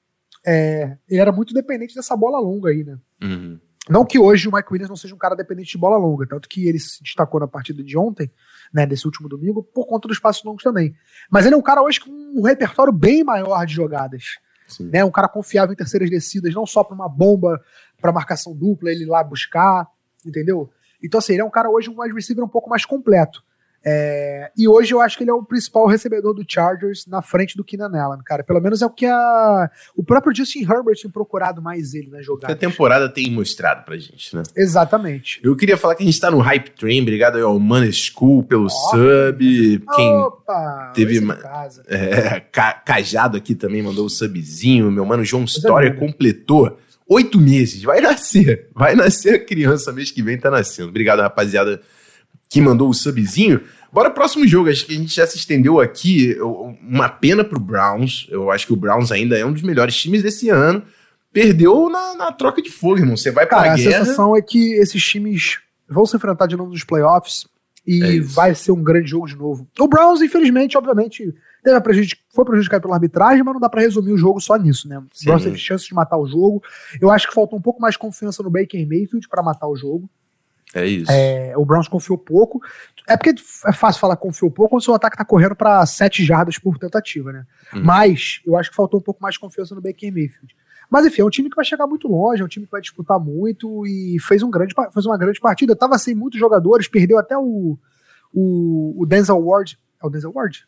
é, 0.46 0.96
ele 1.06 1.20
era 1.20 1.32
muito 1.32 1.52
dependente 1.52 1.94
dessa 1.94 2.16
bola 2.16 2.40
longa 2.40 2.70
aí, 2.70 2.82
né? 2.82 2.96
Uhum. 3.22 3.60
Não 3.88 4.04
que 4.04 4.18
hoje 4.18 4.48
o 4.48 4.52
Mike 4.52 4.68
Williams 4.70 4.88
não 4.88 4.96
seja 4.96 5.14
um 5.14 5.18
cara 5.18 5.36
dependente 5.36 5.70
de 5.70 5.78
bola 5.78 5.96
longa, 5.96 6.26
tanto 6.26 6.48
que 6.48 6.66
ele 6.66 6.78
se 6.78 7.02
destacou 7.02 7.38
na 7.38 7.46
partida 7.46 7.82
de 7.82 7.96
ontem, 7.96 8.30
né, 8.72 8.84
desse 8.84 9.06
último 9.06 9.28
domingo, 9.28 9.62
por 9.62 9.86
conta 9.86 10.08
dos 10.08 10.18
passos 10.18 10.42
longos 10.42 10.62
também. 10.62 10.94
Mas 11.30 11.46
ele 11.46 11.54
é 11.54 11.58
um 11.58 11.62
cara 11.62 11.82
hoje 11.82 12.00
com 12.00 12.10
um 12.10 12.42
repertório 12.42 12.92
bem 12.92 13.22
maior 13.22 13.64
de 13.64 13.74
jogadas. 13.74 14.38
Sim. 14.66 14.90
Né, 14.92 15.04
um 15.04 15.10
cara 15.10 15.28
confiável 15.28 15.72
em 15.72 15.76
terceiras 15.76 16.10
descidas, 16.10 16.52
não 16.52 16.66
só 16.66 16.82
para 16.82 16.94
uma 16.94 17.08
bomba, 17.08 17.62
para 18.00 18.10
marcação 18.12 18.54
dupla, 18.54 18.90
ele 18.90 19.04
ir 19.04 19.06
lá 19.06 19.22
buscar, 19.22 19.86
entendeu? 20.24 20.68
Então, 21.02 21.18
assim, 21.18 21.34
ele 21.34 21.42
é 21.42 21.44
um 21.44 21.50
cara 21.50 21.70
hoje 21.70 21.88
um 21.88 22.00
wide 22.00 22.14
receiver 22.14 22.44
um 22.44 22.48
pouco 22.48 22.68
mais 22.68 22.84
completo. 22.84 23.44
É, 23.88 24.50
e 24.58 24.66
hoje 24.66 24.92
eu 24.92 25.00
acho 25.00 25.16
que 25.16 25.22
ele 25.22 25.30
é 25.30 25.32
o 25.34 25.44
principal 25.44 25.86
recebedor 25.86 26.34
do 26.34 26.44
Chargers 26.46 27.06
na 27.06 27.22
frente 27.22 27.56
do 27.56 27.62
Keenan 27.62 27.96
Allen, 27.96 28.20
cara. 28.24 28.42
Pelo 28.42 28.60
menos 28.60 28.82
é 28.82 28.86
o 28.86 28.90
que 28.90 29.06
a, 29.06 29.70
o 29.94 30.02
próprio 30.02 30.34
Justin 30.34 30.62
Herbert 30.62 31.00
tem 31.00 31.08
procurado 31.08 31.62
mais 31.62 31.94
ele 31.94 32.10
na 32.10 32.20
jogada. 32.20 32.52
A 32.52 32.56
temporada 32.56 33.08
tem 33.08 33.30
mostrado 33.30 33.84
pra 33.84 33.96
gente, 33.96 34.34
né? 34.34 34.42
Exatamente. 34.56 35.40
Eu 35.40 35.54
queria 35.54 35.76
falar 35.76 35.94
que 35.94 36.02
a 36.02 36.06
gente 36.06 36.18
tá 36.18 36.32
no 36.32 36.38
Hype 36.38 36.70
Train, 36.70 37.02
obrigado 37.02 37.38
ao 37.38 37.60
Man 37.60 37.88
School 37.92 38.42
pelo 38.42 38.64
oh, 38.64 38.70
sub. 38.70 39.38
Quem 39.94 40.12
Opa, 40.16 40.92
teve 40.92 41.20
é, 41.86 42.40
Cajado 42.84 43.36
aqui 43.36 43.54
também 43.54 43.82
mandou 43.82 44.06
o 44.06 44.10
subzinho. 44.10 44.90
Meu 44.90 45.04
mano 45.04 45.24
João 45.24 45.44
História 45.44 45.94
completou 45.94 46.76
oito 47.08 47.38
meses. 47.38 47.84
Vai 47.84 48.00
nascer. 48.00 48.68
Vai 48.74 48.96
nascer 48.96 49.34
a 49.34 49.44
criança 49.44 49.92
mês 49.92 50.10
que 50.10 50.22
vem, 50.22 50.36
tá 50.36 50.50
nascendo. 50.50 50.88
Obrigado, 50.88 51.20
rapaziada, 51.20 51.80
que 52.48 52.60
mandou 52.60 52.88
o 52.88 52.94
subzinho. 52.94 53.60
Bora 53.92 54.10
próximo 54.10 54.46
jogo. 54.46 54.70
Acho 54.70 54.86
que 54.86 54.94
a 54.94 54.98
gente 54.98 55.14
já 55.14 55.26
se 55.26 55.36
estendeu 55.36 55.80
aqui. 55.80 56.36
Uma 56.82 57.08
pena 57.08 57.42
pro 57.42 57.60
Browns. 57.60 58.26
Eu 58.30 58.50
acho 58.50 58.66
que 58.66 58.72
o 58.72 58.76
Browns 58.76 59.10
ainda 59.10 59.38
é 59.38 59.44
um 59.44 59.52
dos 59.52 59.62
melhores 59.62 59.96
times 59.96 60.22
desse 60.22 60.48
ano. 60.48 60.82
Perdeu 61.32 61.88
na, 61.88 62.14
na 62.14 62.32
troca 62.32 62.62
de 62.62 62.70
fogo, 62.70 62.98
irmão. 62.98 63.16
Você 63.16 63.30
vai 63.30 63.46
pra 63.46 63.58
Cara, 63.58 63.76
guerra. 63.76 63.96
A 63.96 64.04
sensação 64.04 64.36
é 64.36 64.42
que 64.42 64.74
esses 64.74 65.02
times 65.02 65.58
vão 65.88 66.06
se 66.06 66.16
enfrentar 66.16 66.46
de 66.46 66.56
novo 66.56 66.70
nos 66.70 66.84
playoffs 66.84 67.46
e 67.86 68.18
é 68.18 68.20
vai 68.20 68.54
ser 68.54 68.72
um 68.72 68.82
grande 68.82 69.10
jogo 69.10 69.26
de 69.26 69.36
novo. 69.36 69.66
O 69.78 69.86
Browns, 69.86 70.20
infelizmente, 70.20 70.76
obviamente, 70.76 71.32
teve 71.62 71.80
prejudic... 71.80 72.20
foi 72.34 72.44
prejudicado 72.44 72.82
pela 72.82 72.96
arbitragem, 72.96 73.42
mas 73.44 73.54
não 73.54 73.60
dá 73.60 73.68
para 73.68 73.82
resumir 73.82 74.12
o 74.12 74.18
jogo 74.18 74.40
só 74.40 74.56
nisso, 74.56 74.88
né? 74.88 74.98
O 74.98 75.24
Browns 75.24 75.44
teve 75.44 75.56
chance 75.56 75.86
de 75.86 75.94
matar 75.94 76.18
o 76.18 76.26
jogo. 76.26 76.62
Eu 77.00 77.10
acho 77.10 77.28
que 77.28 77.34
faltou 77.34 77.58
um 77.58 77.62
pouco 77.62 77.80
mais 77.80 77.94
de 77.94 77.98
confiança 77.98 78.42
no 78.42 78.50
Baker 78.50 78.86
Mayfield 78.86 79.28
para 79.28 79.42
matar 79.42 79.68
o 79.68 79.76
jogo. 79.76 80.10
É 80.74 80.84
isso. 80.84 81.10
É, 81.10 81.56
o 81.56 81.64
Browns 81.64 81.88
confiou 81.88 82.18
pouco. 82.18 82.60
É 83.08 83.16
porque 83.16 83.34
é 83.66 83.72
fácil 83.72 84.00
falar 84.00 84.16
confiou 84.16 84.50
pouco 84.50 84.70
quando 84.70 84.82
o 84.82 84.84
seu 84.84 84.94
ataque 84.94 85.16
tá 85.16 85.24
correndo 85.24 85.54
para 85.54 85.84
sete 85.86 86.24
jardas 86.24 86.58
por 86.58 86.78
tentativa, 86.78 87.32
né? 87.32 87.46
Hum. 87.74 87.82
Mas 87.84 88.40
eu 88.44 88.56
acho 88.56 88.70
que 88.70 88.76
faltou 88.76 89.00
um 89.00 89.02
pouco 89.02 89.22
mais 89.22 89.34
de 89.34 89.40
confiança 89.40 89.74
no 89.74 89.80
Baker 89.80 90.12
Mayfield. 90.12 90.54
Mas 90.90 91.06
enfim, 91.06 91.22
é 91.22 91.24
um 91.24 91.30
time 91.30 91.50
que 91.50 91.56
vai 91.56 91.64
chegar 91.64 91.86
muito 91.86 92.08
longe, 92.08 92.42
é 92.42 92.44
um 92.44 92.48
time 92.48 92.66
que 92.66 92.72
vai 92.72 92.80
disputar 92.80 93.18
muito 93.18 93.86
e 93.86 94.18
fez, 94.20 94.42
um 94.42 94.50
grande, 94.50 94.74
fez 94.92 95.06
uma 95.06 95.18
grande 95.18 95.40
partida. 95.40 95.74
Tava 95.74 95.98
sem 95.98 96.14
muitos 96.14 96.38
jogadores, 96.38 96.88
perdeu 96.88 97.18
até 97.18 97.36
o, 97.36 97.78
o, 98.32 98.94
o 99.02 99.06
Denzel 99.06 99.44
Ward. 99.44 99.78
É 100.02 100.06
o 100.06 100.10
Denzel 100.10 100.32
Ward? 100.32 100.66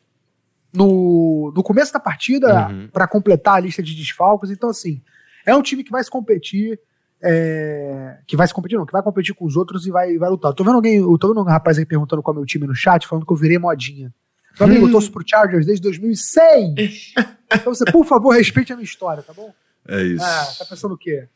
No, 0.73 1.53
no 1.55 1.63
começo 1.63 1.93
da 1.93 2.01
partida, 2.01 2.69
uhum. 2.69 2.89
para 2.89 3.07
completar 3.07 3.55
a 3.57 3.61
lista 3.61 3.83
de 3.83 3.95
desfalques. 3.95 4.51
Então, 4.51 4.71
assim, 4.71 5.03
é 5.47 5.55
um 5.55 5.63
time 5.63 5.85
que 5.85 5.91
vai 5.91 6.03
se 6.03 6.11
competir 6.11 6.79
é, 7.23 8.19
que 8.27 8.37
vai 8.37 8.47
se 8.47 8.55
competir, 8.55 8.77
não, 8.77 8.87
que 8.87 8.93
vai 8.93 9.03
competir 9.03 9.35
com 9.35 9.45
os 9.45 9.57
outros 9.57 9.87
e 9.87 9.91
vai, 9.91 10.17
vai 10.17 10.31
lutar. 10.31 10.53
tô 10.53 10.65
vendo 10.65 10.77
alguém, 10.77 10.97
eu 10.97 11.19
tô 11.19 11.29
vendo 11.29 11.41
um 11.41 11.45
rapaz 11.45 11.79
aí 11.79 11.87
perguntando 11.87 12.23
qual 12.23 12.35
é 12.35 12.37
o 12.37 12.41
meu 12.41 12.47
time 12.47 12.67
no 12.67 12.75
chat, 12.75 13.07
falando 13.07 13.27
que 13.27 13.33
eu 13.33 13.37
virei 13.37 13.59
modinha. 13.59 14.13
Meu 14.59 14.69
amigo, 14.69 14.87
eu 14.87 14.93
torço 14.93 15.11
pro 15.13 15.25
Chargers 15.27 15.67
desde 15.67 15.83
2006. 15.83 17.15
então 17.53 17.75
você, 17.75 17.85
por 17.91 18.05
favor, 18.05 18.35
respeite 18.35 18.73
a 18.73 18.77
minha 18.77 18.85
história, 18.85 19.23
tá 19.23 19.33
bom? 19.33 19.53
É 19.87 20.03
isso. 20.03 20.25
Ah, 20.25 20.49
tá 20.59 20.65
pensando 20.65 20.95
o 20.95 20.99
quê? 20.99 21.29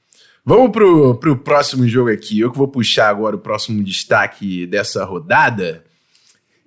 Vamos 0.45 0.73
pro, 0.73 1.15
pro 1.17 1.39
próximo 1.39 1.87
jogo 1.87 2.11
aqui. 2.11 2.41
Eu 2.41 2.51
que 2.51 2.59
vou 2.59 2.67
puxar 2.67 3.09
agora 3.09 3.37
o 3.37 3.39
próximo 3.39 3.83
destaque 3.83 4.67
dessa 4.67 5.05
rodada. 5.05 5.85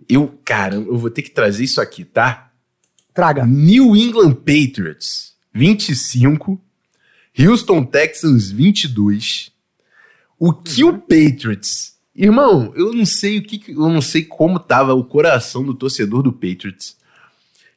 Eu, 0.08 0.40
cara, 0.46 0.76
eu 0.76 0.98
vou 0.98 1.10
ter 1.10 1.22
que 1.22 1.32
trazer 1.32 1.66
isso 1.66 1.82
aqui, 1.82 2.06
tá? 2.06 2.52
Traga. 3.14 3.46
New 3.46 3.96
England 3.96 4.36
Patriots, 4.36 5.34
25. 5.54 6.60
Houston 7.38 7.84
Texans, 7.84 8.50
22. 8.50 9.52
O 10.40 10.54
que 10.54 10.84
o 10.84 10.98
Patriots... 10.98 11.96
Irmão, 12.16 12.72
eu 12.78 12.94
não 12.94 13.06
sei 13.06 13.40
o 13.40 13.44
que... 13.44 13.72
Eu 13.72 13.90
não 13.90 14.02
sei 14.02 14.24
como 14.24 14.58
tava 14.58 14.94
o 14.94 15.04
coração 15.04 15.64
do 15.64 15.74
torcedor 15.74 16.24
do 16.24 16.32
Patriots, 16.32 16.96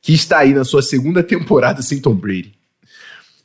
que 0.01 0.13
está 0.13 0.39
aí 0.39 0.55
na 0.55 0.65
sua 0.65 0.81
segunda 0.81 1.23
temporada 1.25 1.83
sem 1.83 2.01
Tom 2.01 2.15
Brady. 2.15 2.59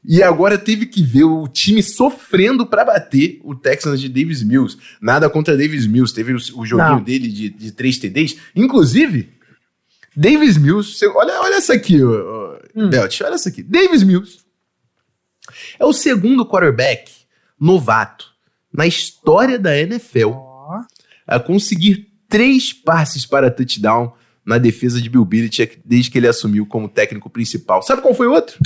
E 0.05 0.21
agora 0.21 0.57
teve 0.57 0.85
que 0.85 1.01
ver 1.01 1.23
o 1.23 1.47
time 1.47 1.81
sofrendo 1.81 2.65
para 2.65 2.83
bater 2.83 3.39
o 3.43 3.55
Texans 3.55 4.01
de 4.01 4.09
Davis 4.09 4.43
Mills. 4.43 4.77
Nada 5.01 5.29
contra 5.29 5.57
Davis 5.57 5.87
Mills, 5.87 6.13
teve 6.13 6.33
o, 6.33 6.35
o 6.35 6.65
joguinho 6.65 6.97
não. 6.97 7.03
dele 7.03 7.27
de, 7.29 7.49
de 7.49 7.71
três 7.71 7.97
TDs. 7.97 8.35
Inclusive, 8.55 9.29
Davis 10.15 10.57
Mills, 10.57 11.03
olha, 11.07 11.39
olha 11.39 11.55
essa 11.55 11.73
aqui, 11.73 12.03
hum. 12.03 12.89
Belt, 12.89 13.19
olha 13.21 13.35
essa 13.35 13.47
aqui. 13.47 13.63
Davis 13.63 14.03
Mills 14.03 14.42
é 15.79 15.85
o 15.85 15.93
segundo 15.93 16.45
quarterback 16.45 17.11
novato 17.59 18.33
na 18.71 18.87
história 18.87 19.57
da 19.59 19.77
NFL 19.77 20.31
a 21.27 21.39
conseguir 21.39 22.11
três 22.27 22.73
passes 22.73 23.25
para 23.25 23.51
touchdown 23.51 24.13
na 24.45 24.57
defesa 24.57 25.01
de 25.01 25.09
Bill 25.09 25.23
Belichick 25.23 25.79
desde 25.85 26.11
que 26.11 26.17
ele 26.17 26.27
assumiu 26.27 26.65
como 26.65 26.89
técnico 26.89 27.29
principal. 27.29 27.81
Sabe 27.81 28.01
qual 28.01 28.13
foi 28.13 28.27
o 28.27 28.33
outro? 28.33 28.59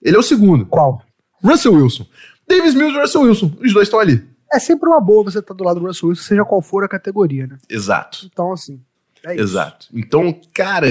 Ele 0.00 0.16
é 0.16 0.18
o 0.18 0.22
segundo. 0.22 0.66
Qual? 0.66 1.02
Russell 1.42 1.74
Wilson. 1.74 2.06
Davis 2.46 2.74
Mills 2.74 2.96
e 2.96 3.00
Russell 3.00 3.22
Wilson. 3.22 3.52
Os 3.60 3.72
dois 3.72 3.88
estão 3.88 3.98
ali. 3.98 4.24
É 4.52 4.58
sempre 4.58 4.88
uma 4.88 5.00
boa 5.00 5.24
você 5.24 5.40
estar 5.40 5.54
tá 5.54 5.58
do 5.58 5.64
lado 5.64 5.80
do 5.80 5.86
Russell 5.86 6.08
Wilson, 6.08 6.22
seja 6.22 6.44
qual 6.44 6.62
for 6.62 6.84
a 6.84 6.88
categoria, 6.88 7.46
né? 7.46 7.58
Exato. 7.68 8.28
Então, 8.32 8.52
assim. 8.52 8.80
É 9.24 9.34
Exato. 9.34 9.88
Então, 9.92 10.40
cara, 10.54 10.86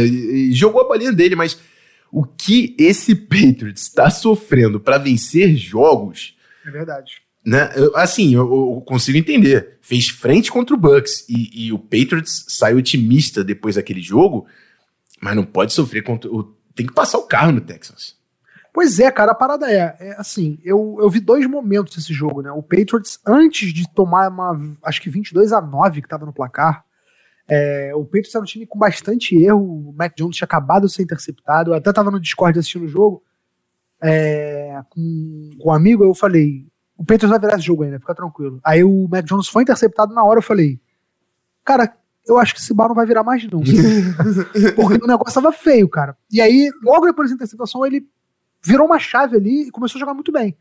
jogou 0.52 0.82
a 0.82 0.88
bolinha 0.88 1.14
dele, 1.14 1.36
mas 1.36 1.58
o 2.12 2.24
que 2.24 2.76
esse 2.78 3.16
Patriots 3.16 3.84
está 3.84 4.10
sofrendo 4.10 4.80
para 4.80 4.98
vencer 4.98 5.56
jogos. 5.56 6.36
É 6.66 6.72
verdade. 6.72 7.22
Né? 7.46 7.72
Eu, 7.76 7.96
assim, 7.96 8.36
eu, 8.36 8.42
eu, 8.42 8.84
consigo 8.86 9.18
entender. 9.18 9.78
Fez 9.82 10.10
frente 10.10 10.52
contra 10.52 10.76
o 10.76 10.80
Bucks 10.80 11.26
e, 11.30 11.68
e, 11.68 11.72
o 11.72 11.80
Patriots 11.80 12.46
saiu 12.50 12.78
otimista 12.78 13.44
depois 13.44 13.76
daquele 13.76 14.02
jogo, 14.02 14.46
mas 15.22 15.36
não 15.36 15.46
pode 15.46 15.72
sofrer 15.74 16.04
contra. 16.04 16.30
O, 16.30 16.44
tem 16.76 16.86
que 16.86 16.94
passar 16.94 17.18
o 17.18 17.24
carro 17.24 17.54
no 17.54 17.62
Texas. 17.62 18.18
Pois 18.74 19.00
é, 19.00 19.10
cara, 19.10 19.32
a 19.32 19.36
parada 19.36 19.72
é, 19.72 19.96
é 20.00 20.16
assim, 20.20 20.60
eu, 20.64 20.98
eu 21.00 21.10
vi 21.10 21.20
dois 21.20 21.48
momentos 21.48 21.96
desse 21.96 22.14
jogo, 22.14 22.44
né? 22.44 22.52
O 22.52 22.62
Patriots, 22.62 23.20
antes 23.26 23.74
de 23.74 23.90
tomar 23.92 24.30
uma, 24.30 24.78
acho 24.84 25.02
que 25.02 25.10
22 25.10 25.52
a 25.52 25.60
9 25.60 26.02
que 26.02 26.08
tava 26.08 26.26
no 26.26 26.34
placar, 26.34 26.86
é, 27.50 27.92
o 27.96 28.04
Patriots 28.04 28.36
era 28.36 28.42
um 28.42 28.46
time 28.46 28.66
com 28.66 28.78
bastante 28.78 29.36
erro, 29.36 29.90
o 29.90 29.94
Mac 29.94 30.14
Jones 30.18 30.36
tinha 30.36 30.46
acabado 30.46 30.88
de 30.88 30.94
ser 30.94 31.04
interceptado, 31.04 31.72
eu 31.72 31.76
até 31.76 31.94
tava 31.94 32.12
no 32.12 32.20
Discord 32.20 32.60
assistindo 32.60 32.86
o 32.86 32.88
jogo, 32.88 33.24
é, 34.02 34.82
com, 34.90 35.50
com 35.60 35.70
um 35.70 35.74
amigo, 35.74 36.04
eu 36.04 36.14
falei, 36.14 36.68
o 36.98 37.04
Patriots 37.04 37.30
vai 37.30 37.40
virar 37.40 37.56
esse 37.56 37.66
jogo 37.66 37.84
ainda, 37.84 38.00
fica 38.00 38.14
tranquilo. 38.14 38.60
Aí 38.64 38.84
o 38.84 39.08
Mac 39.10 39.26
Jones 39.26 39.48
foi 39.48 39.64
interceptado 39.64 40.14
na 40.14 40.24
hora, 40.24 40.40
eu 40.40 40.44
falei, 40.44 40.80
cara, 41.64 41.94
eu 42.28 42.38
acho 42.38 42.54
que 42.54 42.60
esse 42.60 42.74
bar 42.74 42.90
não 42.90 42.96
vai 42.96 43.06
virar 43.06 43.24
mais 43.24 43.50
não. 43.50 43.62
Porque 44.76 45.04
o 45.04 45.08
negócio 45.08 45.42
tava 45.42 45.54
feio, 45.54 45.88
cara. 45.88 46.18
E 46.30 46.42
aí, 46.42 46.70
logo 46.84 47.06
depois 47.06 47.30
da 47.30 47.36
interceptação, 47.36 47.86
ele 47.86 48.06
virou 48.62 48.86
uma 48.86 49.00
chave 49.00 49.38
ali 49.38 49.68
e 49.68 49.72
começou 49.72 49.98
a 49.98 50.02
jogar 50.02 50.14
muito 50.14 50.32
bem. 50.32 50.58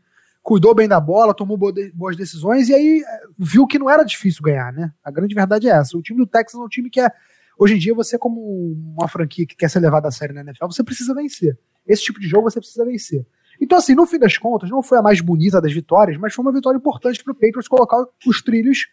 Cuidou 0.47 0.73
bem 0.73 0.87
da 0.87 0.97
bola, 0.97 1.33
tomou 1.33 1.59
boas 1.93 2.15
decisões 2.15 2.69
e 2.69 2.73
aí 2.73 3.03
é, 3.05 3.19
viu 3.37 3.67
que 3.67 3.77
não 3.77 3.89
era 3.89 4.05
difícil 4.05 4.41
ganhar, 4.41 4.71
né? 4.71 4.93
A 5.03 5.11
grande 5.11 5.35
verdade 5.35 5.67
é 5.67 5.71
essa. 5.71 5.97
O 5.97 6.01
time 6.01 6.17
do 6.17 6.25
Texas 6.25 6.57
é 6.57 6.63
um 6.63 6.69
time 6.69 6.89
que 6.89 7.01
é. 7.01 7.11
Hoje 7.59 7.75
em 7.75 7.77
dia, 7.77 7.93
você, 7.93 8.17
como 8.17 8.71
uma 8.97 9.09
franquia 9.09 9.45
que 9.45 9.57
quer 9.57 9.69
ser 9.69 9.81
levada 9.81 10.07
a 10.07 10.11
sério 10.11 10.33
na 10.33 10.39
NFL, 10.39 10.67
você 10.67 10.85
precisa 10.85 11.13
vencer. 11.13 11.59
Esse 11.85 12.03
tipo 12.03 12.17
de 12.17 12.29
jogo 12.29 12.49
você 12.49 12.61
precisa 12.61 12.85
vencer. 12.85 13.27
Então, 13.59 13.77
assim, 13.77 13.93
no 13.93 14.07
fim 14.07 14.17
das 14.17 14.37
contas, 14.37 14.69
não 14.69 14.81
foi 14.81 14.97
a 14.97 15.01
mais 15.01 15.19
bonita 15.19 15.59
das 15.59 15.73
vitórias, 15.73 16.17
mas 16.17 16.33
foi 16.33 16.45
uma 16.45 16.53
vitória 16.53 16.77
importante 16.77 17.21
para 17.21 17.31
o 17.31 17.35
Patriots 17.35 17.67
colocar 17.67 18.05
os 18.25 18.41
trilhos 18.41 18.87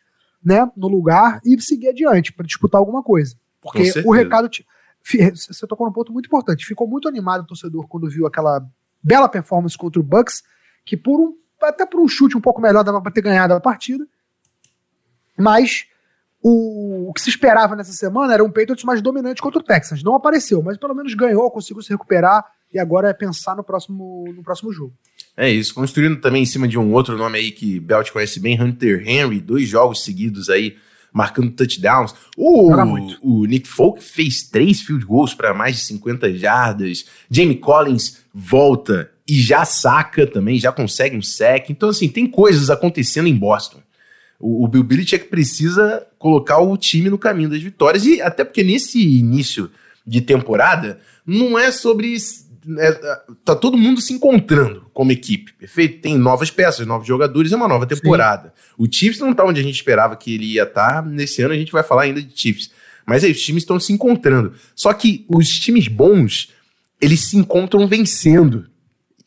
né, 0.44 0.68
no 0.76 0.88
lugar 0.88 1.40
e 1.44 1.60
seguir 1.62 1.90
adiante 1.90 2.32
para 2.32 2.44
disputar 2.44 2.80
alguma 2.80 3.00
coisa. 3.00 3.36
Porque 3.62 3.92
o 4.04 4.10
recado. 4.10 4.50
Você 5.04 5.66
tocou 5.68 5.86
num 5.86 5.92
ponto 5.92 6.12
muito 6.12 6.26
importante. 6.26 6.66
Ficou 6.66 6.88
muito 6.88 7.06
animado 7.08 7.42
o 7.42 7.46
torcedor 7.46 7.86
quando 7.86 8.10
viu 8.10 8.26
aquela 8.26 8.60
bela 9.00 9.28
performance 9.28 9.78
contra 9.78 10.00
o 10.00 10.02
Bucks, 10.02 10.42
que 10.84 10.96
por 10.96 11.20
um, 11.20 11.43
até 11.68 11.86
por 11.86 12.00
um 12.00 12.08
chute 12.08 12.36
um 12.36 12.40
pouco 12.40 12.60
melhor 12.60 12.84
dava 12.84 13.00
para 13.00 13.12
ter 13.12 13.20
ganhado 13.20 13.54
a 13.54 13.60
partida. 13.60 14.06
Mas 15.36 15.86
o, 16.42 17.08
o, 17.08 17.12
que 17.12 17.20
se 17.20 17.30
esperava 17.30 17.74
nessa 17.74 17.92
semana 17.92 18.34
era 18.34 18.44
um 18.44 18.50
Patriots 18.50 18.84
mais 18.84 19.00
dominante 19.00 19.42
contra 19.42 19.60
o 19.60 19.62
Texans. 19.62 20.02
Não 20.02 20.14
apareceu, 20.14 20.62
mas 20.62 20.76
pelo 20.76 20.94
menos 20.94 21.14
ganhou, 21.14 21.50
conseguiu 21.50 21.82
se 21.82 21.90
recuperar 21.90 22.44
e 22.72 22.78
agora 22.78 23.08
é 23.08 23.12
pensar 23.12 23.56
no 23.56 23.64
próximo, 23.64 24.24
no 24.34 24.42
próximo 24.42 24.72
jogo. 24.72 24.92
É 25.36 25.50
isso, 25.50 25.74
construindo 25.74 26.20
também 26.20 26.42
em 26.42 26.46
cima 26.46 26.68
de 26.68 26.78
um 26.78 26.92
outro 26.92 27.16
nome 27.16 27.38
aí 27.38 27.50
que 27.50 27.80
Belt 27.80 28.10
conhece 28.12 28.38
bem, 28.38 28.60
Hunter 28.60 29.02
Henry, 29.08 29.40
dois 29.40 29.68
jogos 29.68 30.04
seguidos 30.04 30.48
aí 30.48 30.76
marcando 31.14 31.52
touchdowns. 31.52 32.12
O, 32.36 32.72
o 33.22 33.46
Nick 33.46 33.68
Folk 33.68 34.02
fez 34.02 34.42
três 34.42 34.80
field 34.80 35.06
goals 35.06 35.32
para 35.32 35.54
mais 35.54 35.76
de 35.76 35.82
50 35.82 36.34
jardas. 36.36 37.06
Jamie 37.30 37.56
Collins 37.56 38.18
volta 38.34 39.12
e 39.26 39.40
já 39.40 39.64
saca 39.64 40.26
também, 40.26 40.58
já 40.58 40.72
consegue 40.72 41.16
um 41.16 41.22
sec. 41.22 41.70
Então, 41.70 41.88
assim, 41.88 42.08
tem 42.08 42.26
coisas 42.26 42.68
acontecendo 42.68 43.28
em 43.28 43.36
Boston. 43.36 43.80
O, 44.40 44.64
o 44.64 44.68
Bill 44.68 44.82
Belichick 44.82 45.26
precisa 45.28 46.04
colocar 46.18 46.58
o 46.58 46.76
time 46.76 47.08
no 47.08 47.16
caminho 47.16 47.48
das 47.48 47.62
vitórias. 47.62 48.04
E 48.04 48.20
até 48.20 48.42
porque 48.42 48.64
nesse 48.64 49.00
início 49.00 49.70
de 50.04 50.20
temporada, 50.20 50.98
não 51.24 51.56
é 51.56 51.70
sobre 51.70 52.12
tá 53.44 53.54
todo 53.54 53.76
mundo 53.76 54.00
se 54.00 54.12
encontrando 54.12 54.86
como 54.92 55.12
equipe, 55.12 55.52
perfeito? 55.54 56.00
Tem 56.00 56.16
novas 56.16 56.50
peças, 56.50 56.86
novos 56.86 57.06
jogadores, 57.06 57.52
é 57.52 57.56
uma 57.56 57.68
nova 57.68 57.86
temporada. 57.86 58.52
Sim. 58.56 58.72
O 58.78 58.88
Chiefs 58.90 59.20
não 59.20 59.34
tá 59.34 59.44
onde 59.44 59.60
a 59.60 59.62
gente 59.62 59.74
esperava 59.74 60.16
que 60.16 60.34
ele 60.34 60.46
ia 60.46 60.64
estar. 60.64 61.02
Tá. 61.02 61.02
Nesse 61.02 61.42
ano 61.42 61.54
a 61.54 61.56
gente 61.56 61.72
vai 61.72 61.82
falar 61.82 62.02
ainda 62.02 62.22
de 62.22 62.32
Chiefs. 62.34 62.70
Mas 63.06 63.22
aí, 63.22 63.32
os 63.32 63.40
times 63.40 63.62
estão 63.62 63.78
se 63.78 63.92
encontrando. 63.92 64.54
Só 64.74 64.92
que 64.92 65.26
os 65.28 65.48
times 65.48 65.88
bons, 65.88 66.50
eles 67.00 67.20
se 67.20 67.36
encontram 67.36 67.86
vencendo. 67.86 68.66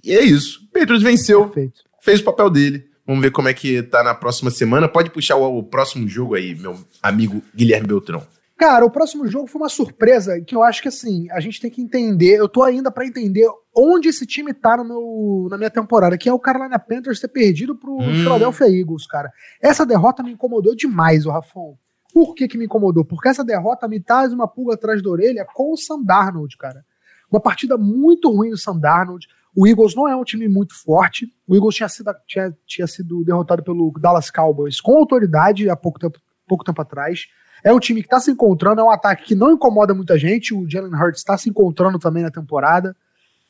E 0.03 0.11
é 0.11 0.23
isso. 0.23 0.61
O 0.63 0.79
Patriots 0.79 1.03
venceu, 1.03 1.45
Perfeito. 1.45 1.81
fez 2.01 2.19
o 2.19 2.23
papel 2.23 2.49
dele. 2.49 2.85
Vamos 3.05 3.21
ver 3.21 3.31
como 3.31 3.47
é 3.47 3.53
que 3.53 3.81
tá 3.83 4.03
na 4.03 4.13
próxima 4.13 4.51
semana. 4.51 4.87
Pode 4.87 5.09
puxar 5.09 5.35
o, 5.37 5.59
o 5.59 5.63
próximo 5.63 6.07
jogo 6.07 6.35
aí, 6.35 6.55
meu 6.55 6.77
amigo 7.01 7.41
Guilherme 7.55 7.87
Beltrão. 7.87 8.25
Cara, 8.57 8.83
o 8.83 8.89
próximo 8.89 9.27
jogo 9.27 9.45
foi 9.45 9.61
uma 9.61 9.69
surpresa 9.69 10.41
que 10.41 10.55
eu 10.55 10.63
acho 10.63 10.81
que 10.81 10.87
assim, 10.87 11.29
a 11.29 11.39
gente 11.39 11.61
tem 11.61 11.69
que 11.69 11.79
entender. 11.79 12.39
Eu 12.39 12.49
tô 12.49 12.63
ainda 12.63 12.89
para 12.89 13.05
entender 13.05 13.47
onde 13.75 14.09
esse 14.09 14.25
time 14.25 14.51
tá 14.51 14.75
no 14.75 14.83
meu, 14.83 15.47
na 15.51 15.57
minha 15.57 15.69
temporada, 15.69 16.17
que 16.17 16.27
é 16.27 16.33
o 16.33 16.39
Carolina 16.39 16.79
Panthers 16.79 17.19
ter 17.19 17.27
perdido 17.27 17.75
pro 17.75 17.97
hum. 17.97 18.23
Philadelphia 18.23 18.65
Eagles, 18.65 19.05
cara. 19.05 19.31
Essa 19.61 19.85
derrota 19.85 20.23
me 20.23 20.31
incomodou 20.31 20.75
demais, 20.75 21.27
o 21.27 21.29
Rafão. 21.29 21.77
Por 22.11 22.33
que 22.33 22.47
que 22.47 22.57
me 22.57 22.65
incomodou? 22.65 23.05
Porque 23.05 23.29
essa 23.29 23.43
derrota 23.43 23.87
me 23.87 23.99
traz 23.99 24.33
uma 24.33 24.47
pulga 24.47 24.73
atrás 24.73 25.03
da 25.03 25.09
orelha 25.11 25.45
com 25.53 25.71
o 25.71 25.77
Sam 25.77 26.01
Darnold, 26.01 26.57
cara. 26.57 26.83
Uma 27.29 27.39
partida 27.39 27.77
muito 27.77 28.31
ruim 28.31 28.49
do 28.49 28.57
Sam 28.57 28.79
Darnold. 28.79 29.27
O 29.55 29.67
Eagles 29.67 29.93
não 29.93 30.07
é 30.07 30.15
um 30.15 30.23
time 30.23 30.47
muito 30.47 30.73
forte. 30.73 31.31
O 31.47 31.55
Eagles 31.55 31.75
tinha 31.75 31.89
sido, 31.89 32.11
tinha, 32.25 32.57
tinha 32.65 32.87
sido 32.87 33.23
derrotado 33.23 33.61
pelo 33.61 33.91
Dallas 33.99 34.31
Cowboys 34.31 34.81
com 34.81 34.97
autoridade 34.97 35.69
há 35.69 35.75
pouco 35.75 35.99
tempo, 35.99 36.19
pouco 36.47 36.63
tempo 36.63 36.81
atrás. 36.81 37.27
É 37.67 37.73
um 37.73 37.79
time 37.79 38.01
que 38.01 38.07
está 38.07 38.17
se 38.17 38.31
encontrando, 38.31 38.79
é 38.79 38.83
um 38.85 38.89
ataque 38.89 39.25
que 39.25 39.35
não 39.35 39.51
incomoda 39.51 39.93
muita 39.93 40.17
gente. 40.17 40.53
O 40.53 40.65
Jalen 40.69 40.93
Hurts 40.93 41.19
está 41.19 41.37
se 41.37 41.49
encontrando 41.49 41.99
também 41.99 42.23
na 42.23 42.31
temporada. 42.31 42.95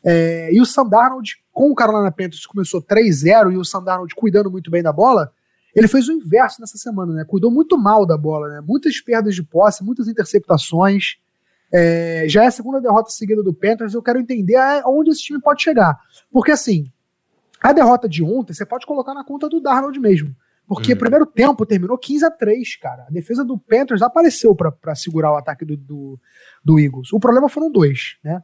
É, 0.03 0.51
e 0.51 0.59
o 0.59 0.65
Sam 0.65 0.87
Darnold, 0.87 1.35
com 1.53 1.69
o 1.69 1.75
Carolina 1.75 2.11
Panthers, 2.11 2.47
começou 2.47 2.81
3-0 2.81 3.53
e 3.53 3.57
o 3.57 3.63
Sam 3.63 3.83
Darnold 3.83 4.15
cuidando 4.15 4.49
muito 4.49 4.71
bem 4.71 4.81
da 4.81 4.91
bola, 4.91 5.31
ele 5.75 5.87
fez 5.87 6.07
o 6.07 6.11
inverso 6.11 6.59
nessa 6.59 6.79
semana, 6.79 7.13
né? 7.13 7.25
Cuidou 7.25 7.51
muito 7.51 7.77
mal 7.77 8.07
da 8.07 8.17
bola, 8.17 8.47
né? 8.47 8.59
Muitas 8.67 8.99
perdas 8.99 9.35
de 9.35 9.43
posse, 9.43 9.83
muitas 9.83 10.07
interceptações. 10.07 11.17
É, 11.71 12.25
já 12.27 12.43
é 12.43 12.47
a 12.47 12.51
segunda 12.51 12.81
derrota 12.81 13.11
seguida 13.11 13.43
do 13.43 13.53
Panthers. 13.53 13.93
Eu 13.93 14.01
quero 14.01 14.17
entender 14.17 14.55
aonde 14.55 15.11
esse 15.11 15.21
time 15.21 15.39
pode 15.39 15.61
chegar. 15.61 15.95
Porque, 16.31 16.49
assim, 16.49 16.91
a 17.61 17.71
derrota 17.71 18.09
de 18.09 18.23
ontem 18.23 18.55
você 18.55 18.65
pode 18.65 18.87
colocar 18.87 19.13
na 19.13 19.23
conta 19.23 19.47
do 19.47 19.61
Darnold 19.61 19.99
mesmo. 19.99 20.35
Porque 20.67 20.91
o 20.91 20.95
uhum. 20.95 20.99
primeiro 20.99 21.25
tempo 21.25 21.65
terminou 21.65 21.97
15 21.97 22.25
a 22.25 22.31
3 22.31 22.75
cara. 22.75 23.05
A 23.07 23.11
defesa 23.11 23.45
do 23.45 23.57
Panthers 23.57 24.01
apareceu 24.01 24.53
para 24.53 24.95
segurar 24.95 25.31
o 25.31 25.37
ataque 25.37 25.63
do, 25.63 25.77
do, 25.77 26.19
do, 26.63 26.79
Eagles. 26.79 27.13
O 27.13 27.19
problema 27.19 27.47
foram 27.47 27.71
dois, 27.71 28.17
né? 28.21 28.43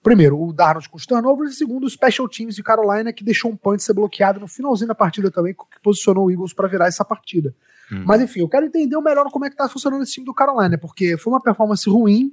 Primeiro, 0.00 0.40
o 0.40 0.52
Darnold 0.52 0.88
com 0.88 0.96
os 0.96 1.04
turnovers, 1.04 1.50
e 1.50 1.56
segundo, 1.56 1.84
o 1.84 1.90
special 1.90 2.28
teams 2.28 2.54
de 2.54 2.62
Carolina, 2.62 3.12
que 3.12 3.24
deixou 3.24 3.50
um 3.50 3.56
punch 3.56 3.82
ser 3.82 3.92
bloqueado 3.92 4.38
no 4.38 4.46
finalzinho 4.46 4.86
da 4.86 4.94
partida 4.94 5.28
também, 5.32 5.52
que 5.52 5.80
posicionou 5.82 6.26
o 6.26 6.30
Eagles 6.30 6.52
para 6.52 6.68
virar 6.68 6.86
essa 6.86 7.04
partida. 7.04 7.52
Uhum. 7.90 8.04
Mas 8.06 8.22
enfim, 8.22 8.40
eu 8.40 8.48
quero 8.48 8.66
entender 8.66 8.96
melhor 9.00 9.28
como 9.32 9.44
é 9.44 9.50
que 9.50 9.56
tá 9.56 9.68
funcionando 9.68 10.04
esse 10.04 10.12
time 10.12 10.24
do 10.24 10.32
Carolina, 10.32 10.78
porque 10.78 11.16
foi 11.16 11.32
uma 11.32 11.42
performance 11.42 11.90
ruim. 11.90 12.30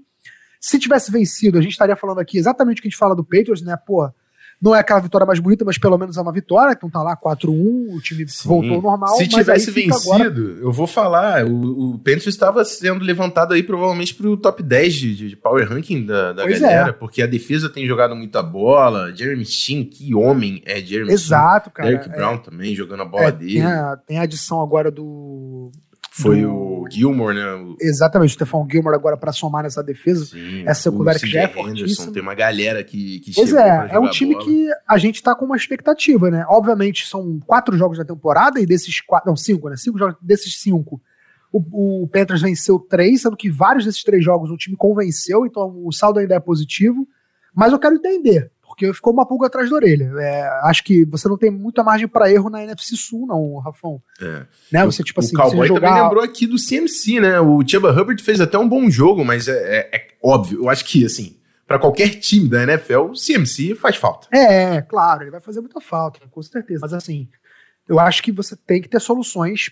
Se 0.60 0.78
tivesse 0.78 1.12
vencido, 1.12 1.58
a 1.58 1.62
gente 1.62 1.72
estaria 1.72 1.96
falando 1.96 2.20
aqui 2.20 2.38
exatamente 2.38 2.78
o 2.78 2.82
que 2.84 2.88
a 2.88 2.92
gente 2.92 3.00
fala 3.00 3.16
do 3.16 3.24
Patriots, 3.24 3.64
né? 3.64 3.76
Pô, 3.76 4.08
Não 4.64 4.74
é 4.74 4.80
aquela 4.80 5.02
vitória 5.02 5.28
mais 5.28 5.40
bonita, 5.42 5.66
mas 5.66 5.78
pelo 5.78 5.98
menos 5.98 6.16
é 6.16 6.22
uma 6.22 6.32
vitória. 6.32 6.72
Então 6.72 6.90
tá 6.90 7.04
lá 7.04 7.18
4-1, 7.18 7.94
o 7.94 8.00
time 8.00 8.26
Sim. 8.30 8.48
voltou 8.48 8.76
ao 8.76 8.82
normal. 8.82 9.18
Se 9.18 9.28
tivesse 9.28 9.70
vencido, 9.72 10.14
agora... 10.14 10.34
eu 10.62 10.72
vou 10.72 10.88
falar, 10.88 11.46
o, 11.46 11.96
o 11.96 12.00
Panthers 12.00 12.28
estava 12.28 12.64
sendo 12.64 13.04
levantado 13.04 13.54
aí 13.54 13.62
provavelmente 13.62 14.16
pro 14.16 14.38
top 14.38 14.64
10 14.64 14.94
de, 14.94 15.30
de 15.30 15.36
power 15.36 15.68
ranking 15.68 16.06
da, 16.06 16.32
da 16.32 16.48
galera, 16.48 16.92
é. 16.92 16.94
porque 16.94 17.22
a 17.22 17.28
defesa 17.28 17.70
tem 17.70 17.86
jogado 17.86 18.16
muita 18.16 18.42
bola. 18.42 19.14
Jeremy 19.14 19.44
Shin, 19.44 19.84
que 19.84 20.16
homem 20.16 20.62
é 20.66 20.80
Jeremy 20.80 21.12
Exato, 21.12 21.68
Shin. 21.68 21.74
cara. 21.74 21.90
Derek 21.90 22.10
é. 22.10 22.16
Brown 22.16 22.38
também 22.38 22.74
jogando 22.74 23.02
a 23.02 23.06
bola 23.06 23.26
é, 23.26 23.32
dele. 23.34 23.56
Tem 23.56 23.66
a, 23.66 23.98
tem 23.98 24.18
a 24.20 24.22
adição 24.22 24.62
agora 24.62 24.90
do 24.90 25.70
foi 26.16 26.42
do... 26.42 26.54
o 26.54 26.88
Gilmore, 26.92 27.36
né? 27.36 27.54
O... 27.56 27.76
Exatamente, 27.82 28.30
o 28.30 28.34
Stefan 28.34 28.68
Gilmore 28.70 28.96
agora 28.96 29.18
para 29.18 29.32
somar 29.32 29.64
nessa 29.64 29.84
defesa. 29.84 30.26
Sim, 30.26 30.64
essa 30.68 30.84
secundária 30.84 31.20
que 31.20 31.26
já 31.26 31.42
é 31.42 31.48
fortíssima. 31.48 32.12
Tem 32.12 32.22
uma 32.22 32.36
galera 32.36 32.84
que, 32.84 33.20
que 33.22 33.34
Pois 33.34 33.52
é, 33.52 33.90
é 33.92 34.00
um 34.00 34.10
time 34.10 34.38
que 34.38 34.68
a 34.88 34.98
gente 35.00 35.24
tá 35.24 35.34
com 35.34 35.46
uma 35.46 35.58
expectativa, 35.58 36.30
né? 36.30 36.46
Obviamente 36.48 37.08
são 37.08 37.40
quatro 37.40 37.76
jogos 37.76 37.98
da 37.98 38.06
temporada 38.06 38.60
e 38.60 38.66
desses 38.66 39.02
quatro, 39.02 39.28
não, 39.28 39.36
cinco, 39.36 39.70
né? 39.70 39.76
Cinco 39.76 39.98
jogos, 39.98 40.16
desses 40.22 40.60
cinco, 40.60 41.02
o, 41.52 42.04
o 42.04 42.08
Panthers 42.08 42.42
venceu 42.42 42.78
três, 42.78 43.22
sendo 43.22 43.36
que 43.36 43.50
vários 43.50 43.86
desses 43.86 44.04
três 44.04 44.24
jogos 44.24 44.52
o 44.52 44.58
time 44.58 44.76
convenceu, 44.76 45.48
então 45.48 45.84
o 45.84 45.92
saldo 45.92 46.20
ainda 46.20 46.36
é 46.36 46.40
positivo. 46.40 47.08
Mas 47.56 47.72
eu 47.72 47.80
quero 47.80 47.96
entender, 47.96 48.52
porque 48.74 48.92
ficou 48.92 49.14
uma 49.14 49.26
pulga 49.26 49.46
atrás 49.46 49.70
da 49.70 49.76
orelha. 49.76 50.12
É, 50.20 50.50
acho 50.64 50.84
que 50.84 51.06
você 51.06 51.30
não 51.30 51.38
tem 51.38 51.52
muita 51.52 51.84
margem 51.84 52.08
para 52.08 52.32
erro 52.32 52.50
na 52.50 52.64
NFC 52.64 52.96
Sul, 52.96 53.28
não, 53.28 53.60
Rafão. 53.60 54.02
É. 54.20 54.46
Né? 54.72 54.84
Você, 54.86 55.04
tipo 55.04 55.22
o 55.22 55.24
assim, 55.24 55.36
Cowboy 55.36 55.68
jogar... 55.68 55.90
também 55.90 56.04
lembrou 56.04 56.24
aqui 56.24 56.48
do 56.48 56.56
CMC, 56.58 57.20
né? 57.20 57.40
O 57.40 57.64
Chuba 57.66 57.92
Hubbard 57.92 58.22
fez 58.24 58.42
até 58.42 58.58
um 58.58 58.68
bom 58.68 58.90
jogo, 58.90 59.24
mas 59.24 59.48
é, 59.48 59.54
é, 59.92 59.96
é 59.96 60.08
óbvio, 60.24 60.64
eu 60.64 60.70
acho 60.70 60.86
que, 60.86 61.06
assim, 61.06 61.38
para 61.68 61.78
qualquer 61.78 62.10
time 62.16 62.50
da 62.50 62.64
NFL, 62.64 63.12
o 63.12 63.14
CMC 63.14 63.76
faz 63.76 63.96
falta. 63.96 64.28
É, 64.36 64.82
claro, 64.82 65.22
ele 65.22 65.32
vai 65.32 65.40
fazer 65.40 65.62
muita 65.62 65.80
falta, 65.80 66.20
com 66.32 66.42
certeza. 66.42 66.80
Mas, 66.82 66.94
assim, 66.94 67.30
eu 67.88 68.00
acho 68.00 68.24
que 68.24 68.32
você 68.32 68.56
tem 68.56 68.82
que 68.82 68.90
ter 68.90 69.00
soluções 69.00 69.70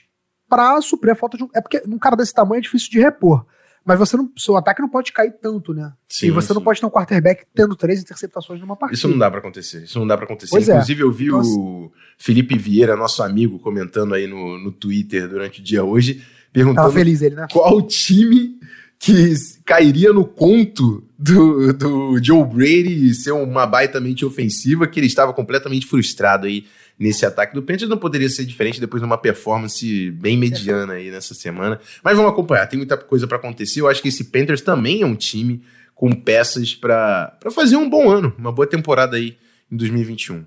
para 0.48 0.80
suprir 0.80 1.14
a 1.14 1.16
falta 1.16 1.38
de 1.38 1.44
um. 1.44 1.50
É 1.56 1.62
porque 1.62 1.82
num 1.88 1.98
cara 1.98 2.16
desse 2.16 2.36
tamanho 2.36 2.60
é 2.60 2.62
difícil 2.62 2.92
de 2.92 3.00
repor. 3.00 3.48
Mas 3.84 3.98
você 3.98 4.16
não, 4.16 4.32
seu 4.38 4.56
ataque 4.56 4.82
não 4.82 4.90
pode 4.90 5.12
cair 5.12 5.34
tanto, 5.42 5.74
né? 5.74 5.92
Sim, 6.08 6.28
e 6.28 6.32
você 6.32 6.50
sim. 6.50 6.54
não 6.54 6.62
pode 6.62 6.80
ter 6.80 6.86
um 6.86 6.90
quarterback 6.90 7.46
tendo 7.54 7.76
três 7.76 8.00
interceptações 8.00 8.60
numa 8.60 8.76
partida. 8.76 8.98
Isso 8.98 9.08
não 9.08 9.18
dá 9.18 9.30
para 9.30 9.40
acontecer. 9.40 9.84
Isso 9.84 9.98
não 9.98 10.06
dá 10.06 10.16
para 10.16 10.26
acontecer. 10.26 10.52
Pois 10.52 10.70
é. 10.70 10.74
Inclusive, 10.74 11.02
é. 11.02 11.04
eu 11.04 11.12
vi 11.12 11.26
então, 11.26 11.40
o 11.40 11.42
assim, 11.42 11.92
Felipe 12.18 12.58
Vieira, 12.58 12.96
nosso 12.96 13.24
amigo, 13.24 13.58
comentando 13.58 14.14
aí 14.14 14.28
no, 14.28 14.58
no 14.60 14.72
Twitter 14.72 15.28
durante 15.28 15.62
o 15.62 15.64
dia 15.64 15.84
hoje, 15.84 16.24
perguntando 16.54 16.92
feliz 16.92 17.22
ele, 17.22 17.36
né? 17.36 17.48
qual 17.52 17.82
time 17.82 18.60
que 19.00 19.34
cairia 19.66 20.14
no 20.14 20.24
conto 20.24 21.04
do, 21.18 21.74
do 21.74 22.24
Joe 22.24 22.46
Brady 22.46 23.16
ser 23.16 23.32
uma 23.32 23.66
baita 23.66 24.00
mente 24.00 24.24
ofensiva, 24.24 24.86
que 24.86 25.00
ele 25.00 25.08
estava 25.08 25.34
completamente 25.34 25.88
frustrado 25.88 26.46
aí 26.46 26.66
nesse 27.02 27.26
ataque 27.26 27.56
do 27.56 27.64
Panthers. 27.64 27.90
Não 27.90 27.98
poderia 27.98 28.30
ser 28.30 28.46
diferente 28.46 28.80
depois 28.80 29.02
de 29.02 29.06
uma 29.06 29.18
performance 29.18 30.12
bem 30.12 30.38
mediana 30.38 30.94
aí 30.94 31.10
nessa 31.10 31.34
semana. 31.34 31.80
Mas 32.04 32.16
vamos 32.16 32.32
acompanhar, 32.32 32.68
tem 32.68 32.78
muita 32.78 32.96
coisa 32.96 33.28
para 33.28 33.38
acontecer. 33.38 33.82
Eu 33.82 33.90
acho 33.90 34.02
que 34.02 34.10
esse 34.10 34.26
Panthers 34.26 34.62
também 34.62 35.02
é 35.02 35.06
um 35.06 35.16
time 35.16 35.64
com 35.96 36.12
peças 36.12 36.76
para 36.76 37.36
fazer 37.52 37.76
um 37.76 37.90
bom 37.90 38.10
ano, 38.10 38.34
uma 38.38 38.52
boa 38.52 38.68
temporada 38.68 39.18
aí 39.18 39.38
em 39.72 39.76
2021. 39.76 40.46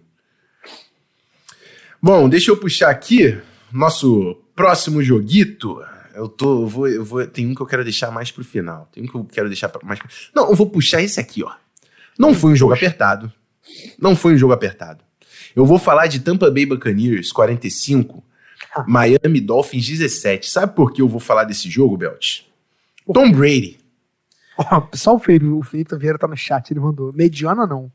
Bom, 2.00 2.28
deixa 2.28 2.50
eu 2.50 2.56
puxar 2.56 2.90
aqui 2.90 3.36
nosso 3.72 4.36
próximo 4.54 5.02
joguito. 5.02 5.82
Eu 6.14 6.28
tô, 6.28 6.62
eu 6.62 6.68
vou, 6.68 6.88
eu 6.88 7.04
vou, 7.04 7.26
tem 7.26 7.48
um 7.48 7.54
que 7.54 7.62
eu 7.62 7.66
quero 7.66 7.82
deixar 7.82 8.12
mais 8.12 8.30
pro 8.30 8.44
final. 8.44 8.88
Tem 8.92 9.02
um 9.02 9.06
que 9.06 9.14
eu 9.14 9.24
quero 9.24 9.48
deixar 9.48 9.72
mais. 9.82 9.98
Não, 10.34 10.50
eu 10.50 10.54
vou 10.54 10.70
puxar 10.70 11.02
esse 11.02 11.18
aqui, 11.18 11.42
ó. 11.42 11.52
Não 12.16 12.32
foi 12.32 12.52
um 12.52 12.56
jogo 12.56 12.72
apertado. 12.72 13.32
Não 13.98 14.14
foi 14.14 14.34
um 14.34 14.38
jogo 14.38 14.52
apertado. 14.52 15.03
Eu 15.54 15.64
vou 15.64 15.78
falar 15.78 16.06
de 16.06 16.20
Tampa 16.20 16.50
Bay 16.50 16.66
Buccaneers 16.66 17.30
45, 17.32 18.22
ah. 18.74 18.84
Miami 18.86 19.40
Dolphins 19.40 19.86
17. 19.86 20.48
Sabe 20.48 20.74
por 20.74 20.92
que 20.92 21.00
eu 21.00 21.08
vou 21.08 21.20
falar 21.20 21.44
desse 21.44 21.70
jogo, 21.70 21.96
Belt? 21.96 22.40
Tom 23.12 23.30
Brady. 23.30 23.78
Oh, 24.56 24.96
só 24.96 25.14
o 25.14 25.18
Felipe, 25.18 25.46
o 25.46 25.62
Felipe 25.62 25.96
Vieira 25.96 26.18
tá 26.18 26.28
no 26.28 26.36
chat, 26.36 26.70
ele 26.70 26.80
mandou. 26.80 27.12
Mediana 27.12 27.66
não. 27.66 27.90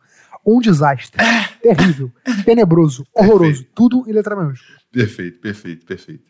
Um 0.46 0.60
desastre. 0.60 1.22
Terrível. 1.62 2.12
Tenebroso. 2.46 3.06
Horroroso. 3.14 3.64
Perfeito. 3.64 3.72
Tudo 3.74 4.06
em 4.08 4.14
letra 4.14 4.36
maiúscula. 4.36 4.80
Perfeito, 4.92 5.40
perfeito, 5.40 5.86
perfeito. 5.86 6.24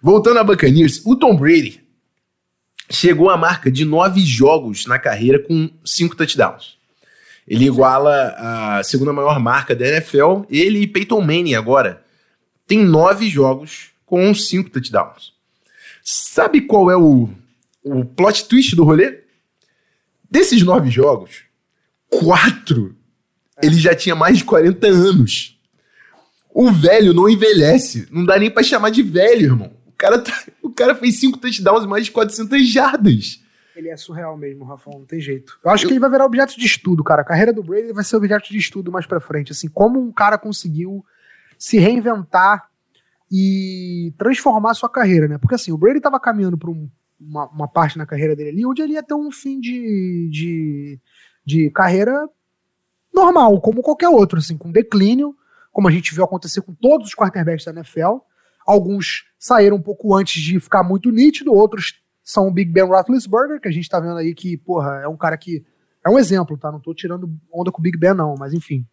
Voltando 0.00 0.38
a 0.38 0.44
Buccaneers, 0.44 1.02
o 1.04 1.16
Tom 1.16 1.36
Brady 1.36 1.82
chegou 2.90 3.28
à 3.30 3.36
marca 3.36 3.70
de 3.70 3.84
nove 3.84 4.20
jogos 4.20 4.86
na 4.86 4.98
carreira 4.98 5.38
com 5.38 5.70
cinco 5.84 6.14
touchdowns. 6.16 6.78
Ele 7.46 7.66
iguala 7.66 8.34
a 8.38 8.82
segunda 8.82 9.12
maior 9.12 9.38
marca 9.38 9.74
da 9.74 9.86
NFL. 9.86 10.42
Ele 10.50 10.80
e 10.80 10.86
Peyton 10.86 11.20
Manning 11.20 11.54
agora 11.54 12.04
tem 12.66 12.84
nove 12.84 13.28
jogos 13.28 13.90
com 14.04 14.34
cinco 14.34 14.70
touchdowns. 14.70 15.32
Sabe 16.02 16.60
qual 16.62 16.90
é 16.90 16.96
o, 16.96 17.28
o 17.82 18.04
plot 18.04 18.46
twist 18.46 18.74
do 18.74 18.84
rolê? 18.84 19.20
Desses 20.28 20.62
nove 20.62 20.90
jogos, 20.90 21.42
quatro 22.08 22.96
ele 23.62 23.76
já 23.76 23.94
tinha 23.94 24.14
mais 24.14 24.38
de 24.38 24.44
40 24.44 24.86
anos. 24.86 25.58
O 26.52 26.70
velho 26.70 27.12
não 27.12 27.28
envelhece. 27.28 28.06
Não 28.10 28.24
dá 28.24 28.38
nem 28.38 28.50
para 28.50 28.62
chamar 28.62 28.90
de 28.90 29.02
velho, 29.02 29.44
irmão. 29.44 29.72
O 29.86 29.92
cara, 29.92 30.18
tá, 30.18 30.44
o 30.62 30.70
cara 30.70 30.94
fez 30.94 31.18
cinco 31.18 31.38
touchdowns 31.38 31.84
e 31.84 31.86
mais 31.86 32.04
de 32.04 32.10
400 32.10 32.68
jardas. 32.68 33.40
Ele 33.76 33.90
é 33.90 33.96
surreal 33.96 34.38
mesmo, 34.38 34.64
Rafão, 34.64 35.00
não 35.00 35.04
tem 35.04 35.20
jeito. 35.20 35.60
Eu 35.62 35.70
acho 35.70 35.84
eu... 35.84 35.88
que 35.88 35.92
ele 35.92 36.00
vai 36.00 36.10
virar 36.10 36.24
objeto 36.24 36.58
de 36.58 36.64
estudo, 36.64 37.04
cara. 37.04 37.20
A 37.20 37.24
carreira 37.24 37.52
do 37.52 37.62
Brady 37.62 37.92
vai 37.92 38.02
ser 38.02 38.16
objeto 38.16 38.48
de 38.48 38.56
estudo 38.56 38.90
mais 38.90 39.06
pra 39.06 39.20
frente. 39.20 39.52
Assim, 39.52 39.68
como 39.68 40.00
um 40.00 40.10
cara 40.10 40.38
conseguiu 40.38 41.04
se 41.58 41.78
reinventar 41.78 42.70
e 43.30 44.14
transformar 44.16 44.72
sua 44.72 44.88
carreira, 44.88 45.28
né? 45.28 45.36
Porque 45.36 45.54
assim, 45.54 45.72
o 45.72 45.76
Brady 45.76 46.00
tava 46.00 46.18
caminhando 46.18 46.56
pra 46.56 46.70
um, 46.70 46.88
uma, 47.20 47.48
uma, 47.48 47.68
parte 47.68 47.98
na 47.98 48.06
carreira 48.06 48.34
dele 48.34 48.50
ali 48.50 48.66
onde 48.66 48.80
ele 48.80 48.94
ia 48.94 49.02
ter 49.02 49.14
um 49.14 49.30
fim 49.30 49.60
de, 49.60 50.28
de, 50.30 51.00
de 51.44 51.70
carreira 51.70 52.28
normal, 53.12 53.60
como 53.60 53.82
qualquer 53.82 54.08
outro, 54.08 54.38
assim, 54.38 54.56
com 54.56 54.72
declínio, 54.72 55.36
como 55.70 55.88
a 55.88 55.90
gente 55.90 56.14
viu 56.14 56.24
acontecer 56.24 56.62
com 56.62 56.72
todos 56.72 57.08
os 57.08 57.14
quarterbacks 57.14 57.64
da 57.64 57.72
NFL. 57.72 58.18
Alguns 58.66 59.26
saíram 59.38 59.76
um 59.76 59.82
pouco 59.82 60.14
antes 60.14 60.42
de 60.42 60.58
ficar 60.58 60.82
muito 60.82 61.10
nítido, 61.10 61.52
outros 61.52 62.00
são 62.26 62.48
o 62.48 62.50
Big 62.50 62.72
Ben 62.72 62.84
Roethlisberger, 62.84 63.60
que 63.60 63.68
a 63.68 63.70
gente 63.70 63.88
tá 63.88 64.00
vendo 64.00 64.16
aí 64.16 64.34
que, 64.34 64.56
porra, 64.56 65.00
é 65.04 65.06
um 65.06 65.16
cara 65.16 65.36
que. 65.36 65.64
É 66.04 66.10
um 66.10 66.18
exemplo, 66.18 66.58
tá? 66.58 66.72
Não 66.72 66.80
tô 66.80 66.92
tirando 66.92 67.30
onda 67.52 67.70
com 67.70 67.78
o 67.78 67.82
Big 67.82 67.96
Ben, 67.96 68.14
não, 68.14 68.34
mas 68.36 68.52
enfim. 68.52 68.84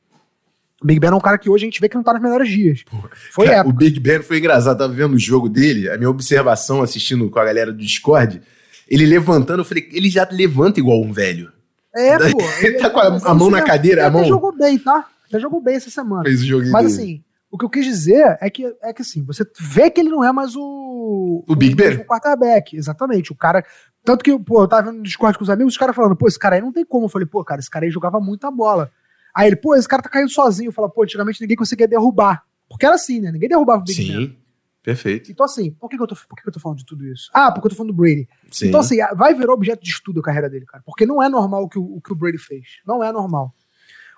O 0.80 0.86
Big 0.86 1.00
Ben 1.00 1.10
é 1.10 1.15
um 1.15 1.19
cara 1.19 1.39
que 1.39 1.50
hoje 1.50 1.63
a 1.63 1.67
gente 1.67 1.82
vê 1.82 1.89
que 1.89 1.96
não 1.96 2.04
tá 2.04 2.13
nos 2.13 2.22
melhores 2.22 2.48
dias. 2.48 2.86
foi 3.32 3.48
cara, 3.48 3.67
O 3.67 3.74
Big 3.74 4.00
Ben 4.00 4.22
foi 4.22 4.38
engraçado, 4.38 4.78
tava 4.78 4.93
vendo 4.93 5.15
o 5.15 5.19
jogo 5.19 5.50
dele, 5.50 5.89
a 5.89 5.98
minha 5.98 6.10
observação 6.12 6.84
assistindo 6.84 7.28
com 7.28 7.39
a 7.39 7.46
galera 7.46 7.72
do 7.72 7.80
Discord, 7.80 8.39
ele 8.88 9.06
levantando, 9.06 9.62
eu 9.62 9.65
falei, 9.65 9.89
ele 9.91 10.10
já 10.10 10.28
levanta 10.32 10.80
igual 10.80 11.02
um 11.02 11.12
velho. 11.12 11.52
É, 11.96 12.17
pô. 12.30 12.39
Ele 12.62 12.78
tá 12.78 12.89
com 12.91 13.00
a, 13.00 13.32
a 13.32 13.34
mão 13.34 13.50
na 13.50 13.63
cadeira, 13.63 14.02
ele 14.02 14.08
a 14.08 14.12
mão. 14.12 14.22
Ele 14.22 14.30
jogou 14.30 14.56
bem, 14.56 14.78
tá? 14.78 15.08
Ele 15.32 15.41
jogou 15.41 15.60
bem 15.60 15.76
essa 15.76 15.89
semana. 15.89 16.24
Fez 16.24 16.41
o 16.41 16.46
joguinho 16.46 16.72
Mas 16.72 16.96
dele. 16.96 17.04
assim, 17.04 17.24
o 17.54 17.58
que 17.58 17.66
eu 17.66 17.70
quis 17.70 17.86
dizer 17.86 18.36
é 18.42 18.50
que, 18.50 18.66
é 18.82 18.92
que 18.92 19.04
assim, 19.04 19.24
você 19.24 19.46
vê 19.60 19.92
que 19.92 20.02
ele 20.02 20.10
não 20.10 20.24
é 20.24 20.32
mais 20.32 20.56
o. 20.56 21.46
O 21.48 21.56
Big 21.56 21.76
Ben? 21.76 21.98
O 21.98 22.06
quarterback, 22.06 22.76
exatamente. 22.76 23.32
O 23.32 23.36
cara. 23.36 23.63
Tanto 24.04 24.24
que, 24.24 24.38
pô, 24.39 24.63
eu 24.63 24.68
tava 24.68 24.88
vendo 24.88 24.98
no 24.98 25.04
Discord 25.04 25.38
com 25.38 25.44
os 25.44 25.52
amigos, 25.52 25.76
os 25.76 25.78
caras 25.78 25.96
falando, 25.96 26.16
pô, 26.16 26.28
esse 26.28 26.39
cara 26.39 26.56
aí 26.56 26.62
não 26.62 26.74
tem 26.74 26.84
como. 26.84 27.06
Eu 27.06 27.10
falei, 27.10 27.28
pô, 27.28 27.44
cara, 27.44 27.62
esse 27.62 27.70
cara 27.70 27.86
aí 27.86 27.92
jogava 27.92 28.20
muita 28.20 28.50
bola. 28.50 28.92
Aí 29.36 29.46
ele, 29.46 29.56
pô, 29.56 29.76
esse 29.76 29.88
cara 29.88 30.02
tá 30.02 30.10
caindo 30.10 30.32
sozinho. 30.32 30.70
Eu 30.70 30.72
falo, 30.72 30.89
pô, 30.89 31.04
antigamente 31.04 31.39
ninguém 31.42 31.56
conseguia 31.56 31.88
derrubar. 31.88 32.44
Porque 32.68 32.88
era 32.88 32.96
assim, 32.96 33.20
né? 33.20 33.32
Ninguém 33.32 33.50
derrubava 33.50 33.82
o 33.82 33.86
Big 33.86 34.04
Sim. 34.04 34.18
Ben. 34.18 34.39
Perfeito. 34.82 35.32
Então, 35.32 35.46
assim, 35.46 35.70
por 35.70 35.88
que, 35.89 35.96
que, 35.96 36.02
eu 36.02 36.08
tô, 36.08 36.16
por 36.16 36.36
que, 36.36 36.42
que 36.42 36.50
eu 36.50 36.54
tô 36.54 36.60
falando 36.60 36.80
de 36.80 36.86
tudo 36.86 37.06
isso? 37.06 37.30
Ah, 37.36 37.52
porque 37.52 37.68
eu 37.68 37.70
tô 37.70 37.76
falando 37.76 37.94
do 37.94 37.98
Brady. 37.98 38.28
Sim. 38.50 38.70
Então, 38.70 38.80
assim, 38.80 38.98
vai 39.16 39.36
virar 39.36 39.54
objeto 39.54 39.84
de 39.84 39.92
estudo 39.92 40.22
a 40.22 40.24
carreira 40.24 40.50
dele, 40.50 40.66
cara. 40.66 40.84
Porque 40.84 41.06
não 41.06 41.22
é 41.22 41.30
normal 41.30 41.66
o 41.66 41.70
que 41.70 41.78
o, 41.78 41.98
o 41.98 42.02
que 42.02 42.12
o 42.12 42.16
Brady 42.16 42.39
fez. 42.39 42.82
Não 42.84 43.04
é 43.04 43.12
normal 43.12 43.54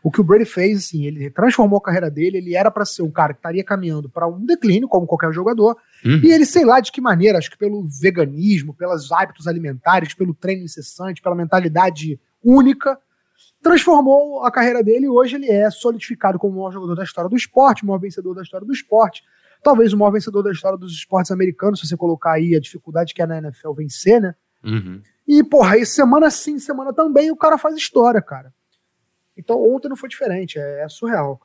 o 0.05 0.11
que 0.11 0.21
o 0.21 0.23
Brady 0.23 0.45
fez, 0.45 0.85
assim, 0.85 1.03
ele 1.03 1.31
transformou 1.31 1.79
a 1.79 1.81
carreira 1.81 2.11
dele, 2.11 2.37
ele 2.37 2.55
era 2.55 2.69
para 2.69 2.85
ser 2.85 3.01
um 3.01 3.09
cara 3.09 3.33
que 3.33 3.39
estaria 3.39 3.63
caminhando 3.63 4.07
para 4.07 4.27
um 4.27 4.45
declínio, 4.45 4.87
como 4.87 5.07
qualquer 5.07 5.33
jogador, 5.33 5.75
uhum. 6.05 6.21
e 6.23 6.31
ele, 6.31 6.45
sei 6.45 6.63
lá 6.63 6.79
de 6.79 6.91
que 6.91 7.01
maneira, 7.01 7.39
acho 7.39 7.49
que 7.49 7.57
pelo 7.57 7.83
veganismo, 7.83 8.71
pelos 8.71 9.11
hábitos 9.11 9.47
alimentares, 9.47 10.13
pelo 10.13 10.31
treino 10.31 10.63
incessante, 10.63 11.23
pela 11.23 11.33
mentalidade 11.33 12.19
única, 12.43 12.99
transformou 13.63 14.45
a 14.45 14.51
carreira 14.51 14.83
dele 14.83 15.07
e 15.07 15.09
hoje 15.09 15.37
ele 15.37 15.49
é 15.49 15.71
solidificado 15.71 16.37
como 16.37 16.53
o 16.53 16.57
maior 16.57 16.71
jogador 16.71 16.93
da 16.93 17.03
história 17.03 17.27
do 17.27 17.35
esporte, 17.35 17.81
o 17.81 17.87
maior 17.87 17.97
vencedor 17.97 18.35
da 18.35 18.43
história 18.43 18.67
do 18.67 18.73
esporte, 18.73 19.23
talvez 19.63 19.91
o 19.91 19.97
maior 19.97 20.11
vencedor 20.11 20.43
da 20.43 20.51
história 20.51 20.77
dos 20.77 20.93
esportes 20.93 21.31
americanos, 21.31 21.79
se 21.79 21.87
você 21.87 21.97
colocar 21.97 22.33
aí 22.33 22.53
a 22.53 22.59
dificuldade 22.59 23.11
que 23.11 23.23
é 23.23 23.25
na 23.25 23.39
NFL 23.39 23.71
vencer, 23.71 24.21
né? 24.21 24.35
Uhum. 24.63 25.01
E, 25.27 25.43
porra, 25.43 25.73
aí 25.73 25.83
semana 25.83 26.29
sim, 26.29 26.59
semana 26.59 26.93
também, 26.93 27.31
o 27.31 27.35
cara 27.35 27.57
faz 27.57 27.75
história, 27.75 28.21
cara. 28.21 28.53
Então 29.37 29.61
ontem 29.61 29.89
não 29.89 29.95
foi 29.95 30.09
diferente, 30.09 30.57
é, 30.59 30.83
é 30.83 30.89
surreal. 30.89 31.39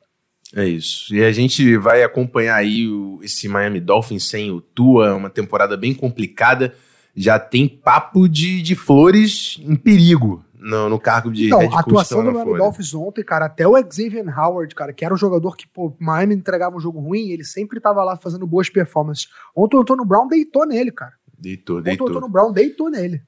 É 0.55 0.65
isso. 0.65 1.13
E 1.13 1.23
a 1.23 1.31
gente 1.31 1.77
vai 1.77 2.03
acompanhar 2.03 2.55
aí 2.55 2.87
o, 2.87 3.19
esse 3.23 3.47
Miami 3.47 3.79
Dolphins 3.79 4.27
sem 4.27 4.51
o 4.51 4.59
Tua, 4.59 5.15
uma 5.15 5.29
temporada 5.29 5.77
bem 5.77 5.93
complicada. 5.93 6.73
Já 7.15 7.39
tem 7.39 7.67
papo 7.67 8.27
de, 8.27 8.61
de 8.61 8.75
flores 8.75 9.59
em 9.61 9.75
perigo 9.75 10.43
no, 10.61 10.89
no 10.89 10.99
cargo 10.99 11.31
de 11.31 11.47
então, 11.47 11.59
head 11.59 11.71
coach. 11.71 11.77
A 11.77 11.81
atuação 11.81 12.23
do 12.23 12.31
Miami 12.31 12.57
Dolphins 12.57 12.93
ontem, 12.93 13.23
cara, 13.23 13.45
até 13.45 13.67
o 13.67 13.75
Xavier 13.77 14.39
Howard, 14.39 14.75
cara, 14.75 14.93
que 14.93 15.03
era 15.03 15.13
um 15.13 15.17
jogador 15.17 15.57
que, 15.57 15.67
pô, 15.67 15.95
Miami 15.99 16.35
entregava 16.35 16.75
um 16.75 16.79
jogo 16.79 16.99
ruim, 16.99 17.29
ele 17.29 17.43
sempre 17.43 17.79
tava 17.79 18.03
lá 18.03 18.15
fazendo 18.15 18.45
boas 18.45 18.69
performances. 18.69 19.27
Ontem 19.55 19.77
o 19.77 19.81
Antônio 19.81 20.05
Brown 20.05 20.27
deitou 20.27 20.65
nele, 20.65 20.91
cara. 20.91 21.13
Deitou, 21.37 21.81
deitou. 21.81 22.05
Ontem 22.05 22.13
o 22.13 22.17
Antônio 22.17 22.31
Brown 22.31 22.51
deitou 22.51 22.89
nele. 22.89 23.21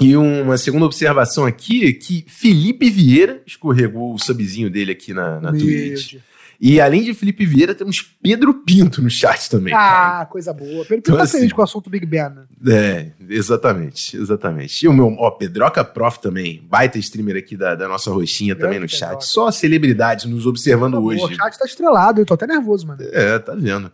E 0.00 0.16
uma 0.16 0.56
segunda 0.56 0.84
observação 0.84 1.44
aqui, 1.44 1.92
que 1.92 2.24
Felipe 2.28 2.88
Vieira 2.88 3.42
escorregou 3.46 4.14
o 4.14 4.18
subzinho 4.18 4.70
dele 4.70 4.92
aqui 4.92 5.12
na, 5.12 5.40
na 5.40 5.50
Twitch. 5.50 6.16
E 6.60 6.80
além 6.80 7.04
de 7.04 7.14
Felipe 7.14 7.46
Vieira, 7.46 7.72
temos 7.72 8.02
Pedro 8.20 8.52
Pinto 8.52 9.00
no 9.00 9.08
chat 9.08 9.48
também. 9.48 9.72
Ah, 9.72 9.76
cara. 9.76 10.26
coisa 10.26 10.52
boa. 10.52 10.84
Pedro 10.84 10.86
Pinto 10.88 10.98
então, 10.98 11.16
tá 11.16 11.22
assim, 11.22 11.38
feliz 11.38 11.52
com 11.52 11.60
o 11.60 11.64
assunto 11.64 11.88
Big 11.88 12.04
Ben, 12.04 12.30
né? 12.30 12.46
É, 12.66 13.12
exatamente, 13.28 14.16
exatamente. 14.16 14.84
E 14.84 14.88
o 14.88 14.92
meu, 14.92 15.14
ó, 15.18 15.30
Pedroca 15.30 15.84
Prof 15.84 16.18
também, 16.18 16.60
baita 16.68 16.98
streamer 16.98 17.36
aqui 17.36 17.56
da, 17.56 17.76
da 17.76 17.86
nossa 17.86 18.10
roxinha 18.10 18.54
Grande 18.54 18.66
também 18.66 18.80
no 18.80 18.88
chat. 18.88 19.10
Pedroca. 19.10 19.24
Só 19.24 19.50
celebridades 19.52 20.24
nos 20.24 20.46
observando 20.46 20.94
tá 20.94 21.00
hoje. 21.00 21.22
O 21.22 21.28
chat 21.28 21.58
tá 21.58 21.64
estrelado, 21.64 22.20
eu 22.20 22.26
tô 22.26 22.34
até 22.34 22.46
nervoso, 22.46 22.88
mano. 22.88 23.02
É, 23.12 23.38
tá 23.38 23.54
vendo. 23.54 23.92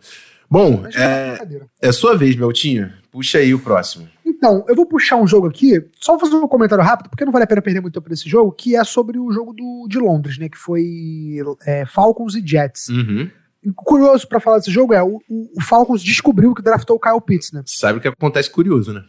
Bom, 0.49 0.85
é, 0.95 1.39
é 1.81 1.91
sua 1.91 2.17
vez, 2.17 2.35
Meltinho. 2.35 2.91
Puxa 3.11 3.37
aí 3.37 3.53
o 3.53 3.59
próximo. 3.59 4.07
Então, 4.37 4.65
eu 4.67 4.75
vou 4.75 4.85
puxar 4.85 5.15
um 5.15 5.25
jogo 5.25 5.47
aqui, 5.47 5.83
só 5.95 6.13
vou 6.13 6.19
fazer 6.19 6.35
um 6.35 6.47
comentário 6.47 6.83
rápido, 6.83 7.09
porque 7.09 7.23
não 7.23 7.31
vale 7.31 7.45
a 7.45 7.47
pena 7.47 7.61
perder 7.61 7.79
muito 7.79 7.93
tempo 7.93 8.09
nesse 8.09 8.29
jogo, 8.29 8.51
que 8.51 8.75
é 8.75 8.83
sobre 8.83 9.17
o 9.17 9.31
jogo 9.31 9.53
do, 9.53 9.87
de 9.89 9.97
Londres, 9.97 10.37
né? 10.37 10.49
Que 10.49 10.57
foi 10.57 11.37
é, 11.65 11.85
Falcons 11.85 12.35
e 12.35 12.45
Jets. 12.45 12.89
Uhum. 12.89 13.31
Curioso 13.75 14.27
para 14.27 14.39
falar 14.39 14.57
desse 14.57 14.69
jogo 14.69 14.93
é 14.93 15.01
o, 15.01 15.21
o, 15.29 15.61
Falcons 15.61 16.03
descobriu 16.03 16.53
que 16.53 16.61
draftou 16.61 16.97
o 16.97 16.99
Kyle 16.99 17.21
Pitts, 17.21 17.51
né? 17.51 17.63
Sabe 17.65 17.97
o 17.97 18.01
que 18.01 18.07
acontece 18.07 18.49
curioso, 18.49 18.93
né? 18.93 19.03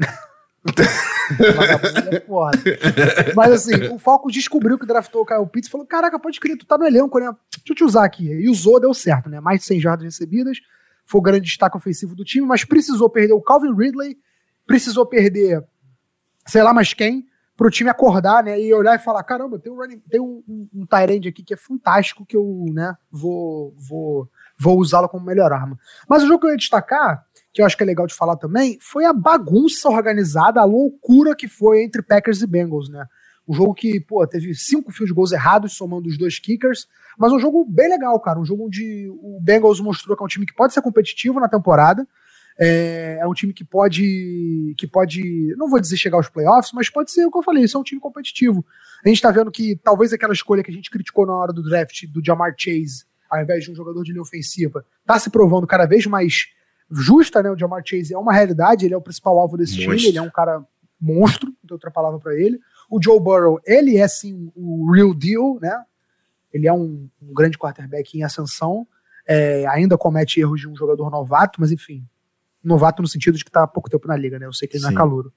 É 0.00 0.06
Mas 3.34 3.52
assim, 3.52 3.74
o 3.92 3.98
Falcons 3.98 4.32
descobriu 4.32 4.78
que 4.78 4.86
draftou 4.86 5.22
o 5.22 5.26
Kyle 5.26 5.46
Pitts 5.46 5.68
e 5.68 5.70
falou: 5.70 5.86
Caraca, 5.86 6.18
pode 6.18 6.40
crer, 6.40 6.56
tu 6.56 6.64
tá 6.64 6.78
no 6.78 6.86
elenco, 6.86 7.18
né? 7.18 7.26
Deixa 7.26 7.72
eu 7.72 7.74
te 7.74 7.84
usar 7.84 8.04
aqui. 8.04 8.26
E 8.26 8.48
usou, 8.48 8.80
deu 8.80 8.94
certo, 8.94 9.28
né? 9.28 9.40
Mais 9.40 9.60
de 9.60 9.66
100 9.66 9.80
jardas 9.80 10.04
recebidas, 10.04 10.58
foi 11.04 11.18
o 11.18 11.22
grande 11.22 11.44
destaque 11.44 11.76
ofensivo 11.76 12.14
do 12.14 12.24
time, 12.24 12.46
mas 12.46 12.64
precisou 12.64 13.10
perder 13.10 13.34
o 13.34 13.42
Calvin 13.42 13.74
Ridley, 13.74 14.16
precisou 14.66 15.06
perder 15.06 15.64
sei 16.46 16.62
lá 16.62 16.72
mais 16.72 16.94
quem, 16.94 17.26
pro 17.56 17.70
time 17.70 17.90
acordar, 17.90 18.44
né, 18.44 18.60
e 18.60 18.72
olhar 18.72 18.94
e 18.94 19.02
falar, 19.02 19.22
caramba, 19.24 19.58
tem 19.58 19.72
um, 19.72 19.76
running, 19.76 19.98
tem 20.10 20.20
um, 20.20 20.42
um, 20.46 20.68
um 20.74 20.86
aqui 21.28 21.42
que 21.42 21.54
é 21.54 21.56
fantástico 21.56 22.24
que 22.24 22.36
eu, 22.36 22.66
né, 22.72 22.94
vou, 23.10 23.74
vou, 23.76 24.28
vou 24.58 24.78
usá-lo 24.78 25.08
como 25.08 25.24
melhor 25.24 25.52
arma. 25.52 25.78
Mas 26.08 26.22
o 26.22 26.26
jogo 26.26 26.40
que 26.40 26.46
eu 26.46 26.50
ia 26.50 26.56
destacar, 26.56 27.24
que 27.52 27.62
eu 27.62 27.66
acho 27.66 27.76
que 27.76 27.82
é 27.82 27.86
legal 27.86 28.06
de 28.06 28.14
falar 28.14 28.36
também, 28.36 28.78
foi 28.80 29.04
a 29.04 29.12
bagunça 29.12 29.88
organizada, 29.88 30.60
a 30.60 30.64
loucura 30.64 31.34
que 31.34 31.48
foi 31.48 31.82
entre 31.82 32.02
Packers 32.02 32.42
e 32.42 32.46
Bengals, 32.46 32.88
né. 32.88 33.06
Um 33.48 33.54
jogo 33.54 33.74
que, 33.74 34.00
pô, 34.00 34.26
teve 34.26 34.52
cinco 34.54 34.90
field 34.90 35.14
goals 35.14 35.30
errados, 35.30 35.76
somando 35.76 36.08
os 36.08 36.18
dois 36.18 36.36
kickers, 36.38 36.88
mas 37.16 37.32
um 37.32 37.38
jogo 37.38 37.64
bem 37.64 37.88
legal, 37.88 38.18
cara. 38.18 38.40
Um 38.40 38.44
jogo 38.44 38.66
onde 38.66 39.08
o 39.08 39.38
Bengals 39.40 39.80
mostrou 39.80 40.16
que 40.16 40.22
é 40.22 40.24
um 40.24 40.28
time 40.28 40.44
que 40.44 40.52
pode 40.52 40.74
ser 40.74 40.82
competitivo 40.82 41.38
na 41.38 41.48
temporada, 41.48 42.06
é, 42.58 43.18
é, 43.20 43.26
um 43.26 43.34
time 43.34 43.52
que 43.52 43.64
pode, 43.64 44.74
que 44.78 44.86
pode, 44.86 45.54
não 45.56 45.68
vou 45.68 45.78
dizer 45.78 45.96
chegar 45.96 46.16
aos 46.16 46.28
playoffs, 46.28 46.72
mas 46.72 46.88
pode 46.88 47.10
ser 47.10 47.26
o 47.26 47.30
que 47.30 47.38
eu 47.38 47.42
falei, 47.42 47.64
isso 47.64 47.76
é 47.76 47.80
um 47.80 47.84
time 47.84 48.00
competitivo. 48.00 48.64
A 49.04 49.08
gente 49.08 49.20
tá 49.20 49.30
vendo 49.30 49.50
que 49.50 49.76
talvez 49.76 50.12
aquela 50.12 50.32
escolha 50.32 50.62
que 50.62 50.70
a 50.70 50.74
gente 50.74 50.90
criticou 50.90 51.26
na 51.26 51.34
hora 51.34 51.52
do 51.52 51.62
draft 51.62 52.06
do 52.06 52.24
Jamar 52.24 52.54
Chase, 52.56 53.04
ao 53.30 53.42
invés 53.42 53.64
de 53.64 53.70
um 53.70 53.74
jogador 53.74 54.02
de 54.02 54.12
linha 54.12 54.22
ofensiva, 54.22 54.84
tá 55.04 55.18
se 55.18 55.28
provando 55.28 55.66
cada 55.66 55.84
vez 55.84 56.06
mais 56.06 56.46
justa, 56.90 57.42
né? 57.42 57.50
O 57.50 57.58
Jamar 57.58 57.82
Chase 57.84 58.14
é 58.14 58.18
uma 58.18 58.32
realidade, 58.32 58.86
ele 58.86 58.94
é 58.94 58.96
o 58.96 59.02
principal 59.02 59.38
alvo 59.38 59.56
desse 59.56 59.74
monstro. 59.74 59.96
time, 59.96 60.08
ele 60.08 60.18
é 60.18 60.22
um 60.22 60.30
cara 60.30 60.64
monstro, 60.98 61.48
não 61.48 61.68
tem 61.68 61.74
outra 61.74 61.90
palavra 61.90 62.18
para 62.18 62.34
ele. 62.34 62.58
O 62.88 63.02
Joe 63.02 63.20
Burrow, 63.20 63.60
ele 63.66 63.98
é 63.98 64.08
sim 64.08 64.50
o 64.54 64.90
real 64.92 65.12
deal, 65.12 65.58
né? 65.60 65.84
Ele 66.52 66.66
é 66.66 66.72
um, 66.72 67.08
um 67.20 67.34
grande 67.34 67.58
quarterback 67.58 68.16
em 68.16 68.22
ascensão. 68.22 68.86
É, 69.28 69.66
ainda 69.66 69.98
comete 69.98 70.40
erros 70.40 70.60
de 70.60 70.68
um 70.68 70.76
jogador 70.76 71.10
novato, 71.10 71.60
mas 71.60 71.72
enfim, 71.72 72.06
novato 72.66 73.02
no 73.02 73.08
sentido 73.08 73.38
de 73.38 73.44
que 73.44 73.50
tá 73.50 73.62
há 73.62 73.66
pouco 73.66 73.88
tempo 73.88 74.08
na 74.08 74.16
liga, 74.16 74.38
né? 74.38 74.46
Eu 74.46 74.52
sei 74.52 74.66
que 74.66 74.76
ele 74.76 74.82
Sim. 74.82 74.86
não 74.86 74.94
é 74.94 74.96
calouro. 74.96 75.32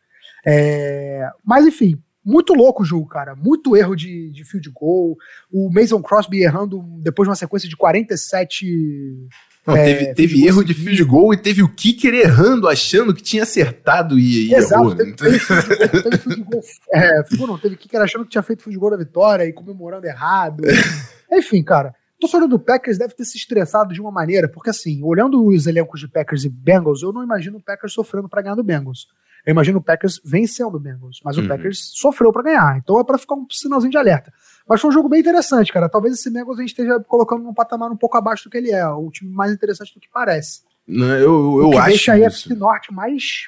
É, 0.45 1.29
mas 1.45 1.65
enfim, 1.65 2.01
muito 2.23 2.53
louco 2.53 2.83
o 2.83 2.85
jogo, 2.85 3.07
cara. 3.07 3.35
Muito 3.35 3.75
erro 3.75 3.95
de, 3.95 4.29
de 4.31 4.43
field 4.43 4.69
goal. 4.71 5.17
O 5.51 5.69
Mason 5.71 6.01
Crosby 6.01 6.41
errando 6.41 6.81
depois 7.01 7.25
de 7.25 7.29
uma 7.29 7.35
sequência 7.35 7.69
de 7.69 7.77
47. 7.77 9.27
Não, 9.65 9.75
é, 9.75 9.83
teve, 9.83 10.13
teve 10.13 10.47
erro 10.47 10.63
de 10.63 10.73
field 10.73 11.03
goal 11.03 11.33
e 11.33 11.37
teve 11.37 11.61
o 11.61 11.69
kicker 11.69 12.13
errando, 12.13 12.67
achando 12.67 13.13
que 13.13 13.21
tinha 13.21 13.43
acertado 13.43 14.17
e, 14.17 14.49
e 14.49 14.55
Exato, 14.55 14.83
errou. 14.83 14.95
Teve, 14.95 15.13
teve, 15.13 15.39
teve 15.39 16.17
field 16.17 16.43
goal. 16.43 16.63
É, 16.93 17.23
não, 17.37 17.57
teve 17.57 17.75
kicker 17.75 18.01
achando 18.01 18.23
que 18.23 18.31
tinha 18.31 18.43
feito 18.43 18.63
field 18.63 18.79
goal 18.79 18.91
da 18.91 18.97
vitória 18.97 19.45
e 19.45 19.53
comemorando 19.53 20.07
errado. 20.07 20.63
Enfim, 21.31 21.63
cara 21.63 21.93
torcedor 22.19 22.47
do 22.47 22.59
Packers 22.59 22.97
deve 22.97 23.13
ter 23.13 23.25
se 23.25 23.37
estressado 23.37 23.93
de 23.93 24.01
uma 24.01 24.11
maneira, 24.11 24.47
porque 24.47 24.69
assim, 24.69 25.01
olhando 25.03 25.45
os 25.45 25.65
elencos 25.67 25.99
de 25.99 26.07
Packers 26.07 26.43
e 26.43 26.49
Bengals, 26.49 27.01
eu 27.01 27.13
não 27.13 27.23
imagino 27.23 27.57
o 27.57 27.61
Packers 27.61 27.93
sofrendo 27.93 28.27
para 28.27 28.41
ganhar 28.41 28.55
do 28.55 28.63
Bengals. 28.63 29.07
Eu 29.45 29.51
imagino 29.51 29.79
o 29.79 29.81
Packers 29.81 30.19
vencendo 30.23 30.75
o 30.75 30.79
Bengals, 30.79 31.21
mas 31.23 31.37
uhum. 31.37 31.45
o 31.45 31.47
Packers 31.47 31.91
sofreu 31.95 32.31
para 32.31 32.43
ganhar. 32.43 32.77
Então 32.77 32.99
é 32.99 33.03
para 33.03 33.17
ficar 33.17 33.35
um 33.35 33.47
sinalzinho 33.49 33.91
de 33.91 33.97
alerta. 33.97 34.33
Mas 34.67 34.81
foi 34.81 34.89
um 34.89 34.93
jogo 34.93 35.07
bem 35.07 35.21
interessante, 35.21 35.71
cara. 35.71 35.87
Talvez 35.87 36.15
esse 36.15 36.29
Bengals 36.29 36.57
a 36.57 36.61
gente 36.61 36.71
esteja 36.71 36.99
colocando 37.07 37.43
num 37.43 37.53
patamar 37.53 37.89
um 37.91 37.97
pouco 37.97 38.17
abaixo 38.17 38.43
do 38.43 38.49
que 38.49 38.57
ele 38.57 38.71
é, 38.71 38.87
um 38.87 39.09
time 39.09 39.31
mais 39.31 39.51
interessante 39.51 39.93
do 39.93 39.99
que 39.99 40.09
parece. 40.13 40.61
Não, 40.85 41.07
eu 41.15 41.59
eu 41.61 41.67
o 41.67 41.71
que 41.71 41.77
acho 41.77 41.89
deixa 41.89 42.13
aí 42.13 42.25
a 42.25 42.55
Norte 42.55 42.93
mais 42.93 43.47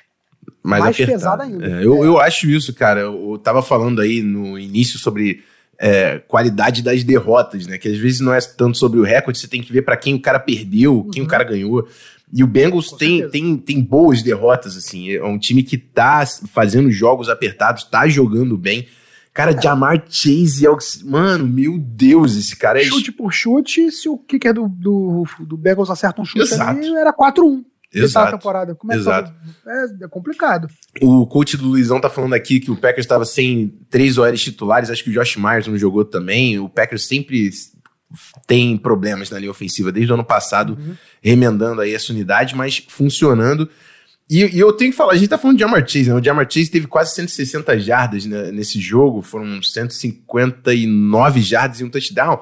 mais, 0.64 0.84
mais 0.84 0.98
pesada 0.98 1.44
ainda. 1.44 1.66
É, 1.66 1.86
eu, 1.86 2.04
eu 2.04 2.20
acho 2.20 2.48
isso, 2.50 2.74
cara. 2.74 3.02
Eu, 3.02 3.32
eu 3.32 3.38
tava 3.38 3.62
falando 3.62 4.02
aí 4.02 4.22
no 4.22 4.58
início 4.58 4.98
sobre 4.98 5.44
é, 5.84 6.20
qualidade 6.28 6.84
das 6.84 7.04
derrotas, 7.04 7.66
né? 7.66 7.76
Que 7.80 7.88
às 7.90 7.98
vezes 7.98 8.20
não 8.20 8.32
é 8.32 8.40
tanto 8.40 8.78
sobre 8.78 9.00
o 9.00 9.04
recorde, 9.04 9.40
você 9.40 9.48
tem 9.48 9.64
que 9.64 9.74
ver 9.74 9.82
para 9.82 9.98
quem 9.98 10.14
o 10.14 10.22
cara 10.22 10.40
perdeu, 10.40 10.98
uhum. 10.98 11.10
quem 11.10 11.24
o 11.24 11.28
cara 11.28 11.44
ganhou. 11.44 11.88
E 12.32 12.44
o 12.44 12.48
Bengals 12.48 12.92
tem, 12.92 13.28
tem, 13.30 13.58
tem 13.58 13.82
boas 13.82 14.22
derrotas, 14.22 14.78
assim. 14.78 15.12
É 15.12 15.24
um 15.24 15.40
time 15.40 15.64
que 15.64 15.80
tá 15.80 16.24
fazendo 16.54 16.92
jogos 16.92 17.30
apertados, 17.30 17.84
tá 17.84 18.08
jogando 18.08 18.56
bem. 18.56 18.88
Cara, 19.34 19.52
é. 19.52 19.62
Jamar 19.62 20.06
Chase 20.08 20.66
é 20.66 20.70
o 20.70 20.78
que. 20.78 20.86
Mano, 21.04 21.48
meu 21.48 21.80
Deus, 21.80 22.38
esse 22.38 22.56
cara 22.56 22.80
é. 22.80 22.84
Chute 22.84 23.12
por 23.12 23.34
chute, 23.34 23.92
se 23.92 24.08
o 24.08 24.20
kicker 24.20 24.54
do, 24.54 24.68
do, 24.70 25.26
do 25.40 25.58
Bengals 25.58 25.90
acerta 25.90 26.22
um 26.22 26.26
chute 26.26 26.42
Exato. 26.42 26.80
ali, 26.80 26.96
era 26.96 27.12
4-1. 27.12 27.64
Exato. 27.94 28.32
temporada. 28.32 28.76
Como 28.76 28.94
é, 28.94 28.96
Exato. 28.96 29.34
É, 29.68 30.06
é, 30.06 30.08
complicado. 30.08 30.68
O 31.02 31.26
coach 31.28 31.58
do 31.58 31.68
Luizão 31.68 32.00
tá 32.00 32.10
falando 32.10 32.34
aqui 32.34 32.60
que 32.60 32.72
o 32.72 32.76
Packers 32.76 33.06
estava 33.06 33.26
sem 33.26 33.74
três 33.90 34.18
OLs 34.18 34.42
titulares, 34.42 34.90
acho 34.90 35.04
que 35.04 35.10
o 35.10 35.14
Josh 35.14 35.36
Myers 35.36 35.68
não 35.68 35.78
jogou 35.78 36.06
também. 36.06 36.58
O 36.58 36.70
Packers 36.70 37.06
sempre 37.06 37.52
tem 38.48 38.78
problemas 38.78 39.30
na 39.30 39.40
linha 39.40 39.52
ofensiva 39.52 39.92
desde 39.92 40.12
o 40.12 40.16
ano 40.16 40.24
passado, 40.24 40.78
uhum. 40.80 40.96
remendando 41.22 41.82
aí 41.82 41.94
essa 41.94 42.12
unidade, 42.12 42.56
mas 42.56 42.84
funcionando. 42.88 43.70
E, 44.30 44.46
e, 44.46 44.60
eu 44.60 44.72
tenho 44.72 44.92
que 44.92 44.98
falar, 44.98 45.14
a 45.14 45.18
gente 45.18 45.28
tá 45.28 45.38
falando 45.38 45.58
de 45.58 45.62
Jamar 45.62 45.82
Chase, 45.82 46.10
né? 46.10 46.16
O 46.16 46.24
Jamar 46.24 46.48
Chase 46.50 46.72
teve 46.72 46.88
quase 46.88 47.14
160 47.16 47.78
jardas 47.80 48.26
né, 48.26 48.52
nesse 48.52 48.80
jogo, 48.80 49.22
foram 49.22 49.62
159 49.62 51.42
jardas 51.42 51.82
e 51.82 51.84
um 51.84 51.90
touchdown. 51.90 52.40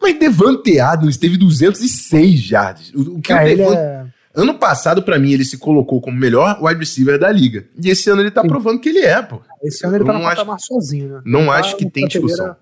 Mas 0.00 0.18
Devante 0.18 0.78
Adams 0.78 1.16
teve 1.16 1.36
206 1.36 2.40
jardas. 2.40 2.92
O, 2.94 3.16
o 3.16 3.20
que 3.20 3.32
é, 3.32 3.42
o 3.42 3.44
Devante... 3.44 4.13
Ano 4.34 4.58
passado, 4.58 5.02
para 5.02 5.18
mim, 5.18 5.32
ele 5.32 5.44
se 5.44 5.58
colocou 5.58 6.00
como 6.00 6.16
melhor 6.16 6.58
wide 6.60 6.80
receiver 6.80 7.18
da 7.18 7.30
liga. 7.30 7.66
E 7.80 7.88
esse 7.88 8.10
ano 8.10 8.20
ele 8.20 8.32
tá 8.32 8.42
Sim. 8.42 8.48
provando 8.48 8.80
que 8.80 8.88
ele 8.88 9.00
é, 9.00 9.22
pô. 9.22 9.40
Esse 9.62 9.86
ano 9.86 9.96
ele 9.96 10.02
eu 10.02 10.06
tá 10.06 10.12
no 10.12 10.22
patamar 10.22 10.58
sozinho, 10.58 11.08
né? 11.08 11.22
Não 11.24 11.42
ele 11.42 11.50
acho 11.50 11.72
tá 11.72 11.76
que 11.78 11.90
tem 11.90 12.06
discussão. 12.06 12.56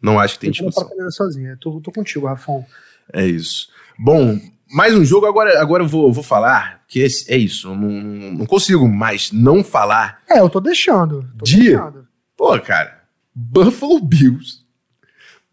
Não 0.00 0.20
acho 0.20 0.34
que 0.34 0.40
tem 0.40 0.50
discussão. 0.52 0.88
Tá 0.88 1.10
sozinho. 1.10 1.56
tô, 1.58 1.80
tô 1.80 1.90
contigo, 1.90 2.26
Rafão. 2.26 2.64
É 3.12 3.26
isso. 3.26 3.68
Bom, 3.98 4.38
mais 4.70 4.94
um 4.94 5.04
jogo, 5.04 5.26
agora, 5.26 5.60
agora 5.60 5.82
eu 5.82 5.88
vou, 5.88 6.12
vou 6.12 6.22
falar, 6.22 6.82
que 6.86 7.02
é, 7.02 7.06
é 7.28 7.36
isso, 7.36 7.74
não, 7.74 7.90
não 7.90 8.46
consigo 8.46 8.86
mais 8.88 9.32
não 9.32 9.64
falar. 9.64 10.20
É, 10.28 10.38
eu 10.38 10.48
tô 10.48 10.60
deixando. 10.60 11.24
Tô 11.38 11.44
de, 11.44 11.70
deixando. 11.70 12.06
Pô, 12.36 12.58
cara, 12.60 13.02
Buffalo 13.34 14.00
Bills 14.00 14.65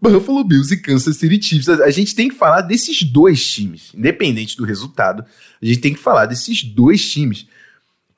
Buffalo 0.03 0.43
Bills 0.43 0.73
e 0.73 0.77
Kansas 0.77 1.15
City 1.15 1.41
Chiefs. 1.41 1.69
A 1.69 1.89
gente 1.89 2.13
tem 2.13 2.27
que 2.27 2.35
falar 2.35 2.59
desses 2.59 3.03
dois 3.03 3.41
times, 3.45 3.91
independente 3.95 4.57
do 4.57 4.65
resultado. 4.65 5.23
A 5.61 5.65
gente 5.65 5.79
tem 5.79 5.93
que 5.93 5.99
falar 5.99 6.25
desses 6.25 6.61
dois 6.61 7.09
times. 7.09 7.47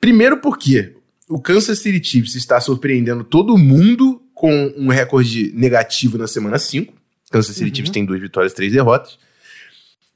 Primeiro 0.02 0.38
porque 0.38 0.96
o 1.30 1.40
Kansas 1.40 1.78
City 1.78 2.04
Chiefs 2.04 2.34
está 2.34 2.60
surpreendendo 2.60 3.24
todo 3.24 3.56
mundo 3.56 4.20
com 4.34 4.74
um 4.76 4.88
recorde 4.88 5.52
negativo 5.54 6.18
na 6.18 6.28
semana 6.28 6.58
5. 6.58 6.92
Kansas 7.30 7.56
City 7.56 7.70
uhum. 7.70 7.76
Chiefs 7.76 7.92
tem 7.92 8.04
duas 8.04 8.20
vitórias, 8.20 8.54
três 8.54 8.74
derrotas. 8.74 9.20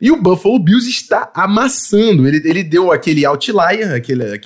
E 0.01 0.09
o 0.09 0.19
Buffalo 0.19 0.57
Bills 0.57 0.89
está 0.89 1.31
amassando. 1.35 2.27
Ele, 2.27 2.41
ele 2.49 2.63
deu 2.63 2.91
aquele 2.91 3.25
outlier, 3.25 3.93
aquele, 3.93 4.41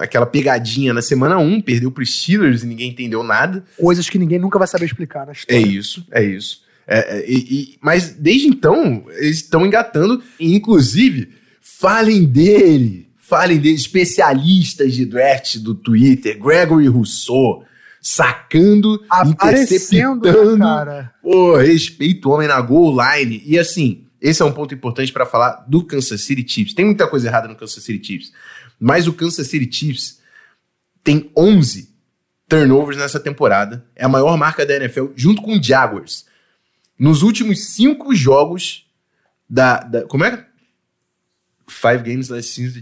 aquela 0.00 0.24
pegadinha 0.24 0.94
na 0.94 1.02
semana 1.02 1.36
1, 1.36 1.60
perdeu 1.60 1.90
para 1.90 2.02
os 2.02 2.18
Steelers 2.18 2.62
e 2.62 2.66
ninguém 2.66 2.90
entendeu 2.90 3.22
nada. 3.22 3.62
Coisas 3.78 4.08
que 4.08 4.18
ninguém 4.18 4.38
nunca 4.38 4.58
vai 4.58 4.68
saber 4.68 4.86
explicar 4.86 5.26
na 5.26 5.32
história. 5.32 5.60
É 5.60 5.60
isso, 5.60 6.06
é 6.10 6.24
isso. 6.24 6.61
É, 6.86 7.18
é, 7.18 7.30
e, 7.30 7.34
e, 7.34 7.78
mas 7.80 8.10
desde 8.10 8.48
então, 8.48 9.04
eles 9.16 9.36
estão 9.38 9.64
engatando, 9.64 10.22
e 10.38 10.54
inclusive, 10.54 11.30
falem 11.60 12.24
dele, 12.24 13.08
falem 13.16 13.58
dele, 13.58 13.74
especialistas 13.74 14.94
de 14.94 15.06
draft 15.06 15.58
do 15.58 15.74
Twitter, 15.74 16.38
Gregory 16.38 16.88
Rousseau, 16.88 17.64
sacando, 18.00 19.02
Aparecendo, 19.08 20.18
interceptando. 20.18 20.58
Cara. 20.58 21.14
Pô, 21.22 21.56
respeito 21.56 22.28
o 22.28 22.32
homem 22.32 22.48
na 22.48 22.60
goal 22.60 22.96
line. 22.96 23.40
E 23.46 23.56
assim, 23.58 24.06
esse 24.20 24.42
é 24.42 24.44
um 24.44 24.52
ponto 24.52 24.74
importante 24.74 25.12
para 25.12 25.24
falar 25.24 25.64
do 25.68 25.84
Kansas 25.84 26.20
City 26.22 26.44
Chiefs. 26.46 26.74
Tem 26.74 26.84
muita 26.84 27.06
coisa 27.06 27.28
errada 27.28 27.46
no 27.46 27.54
Kansas 27.54 27.82
City 27.82 28.04
Chiefs, 28.04 28.32
mas 28.78 29.06
o 29.06 29.12
Kansas 29.12 29.46
City 29.46 29.68
Chiefs 29.72 30.20
tem 31.04 31.30
11 31.36 31.92
turnovers 32.48 32.98
nessa 32.98 33.20
temporada. 33.20 33.86
É 33.94 34.04
a 34.04 34.08
maior 34.08 34.36
marca 34.36 34.66
da 34.66 34.76
NFL, 34.76 35.06
junto 35.14 35.40
com 35.40 35.56
o 35.56 35.62
Jaguars. 35.62 36.26
Nos 37.02 37.24
últimos 37.24 37.64
cinco 37.74 38.14
jogos 38.14 38.86
da. 39.50 39.80
da 39.80 40.02
como 40.02 40.24
é? 40.24 40.46
Five 41.68 42.04
games 42.04 42.28
last 42.28 42.54
season. 42.54 42.80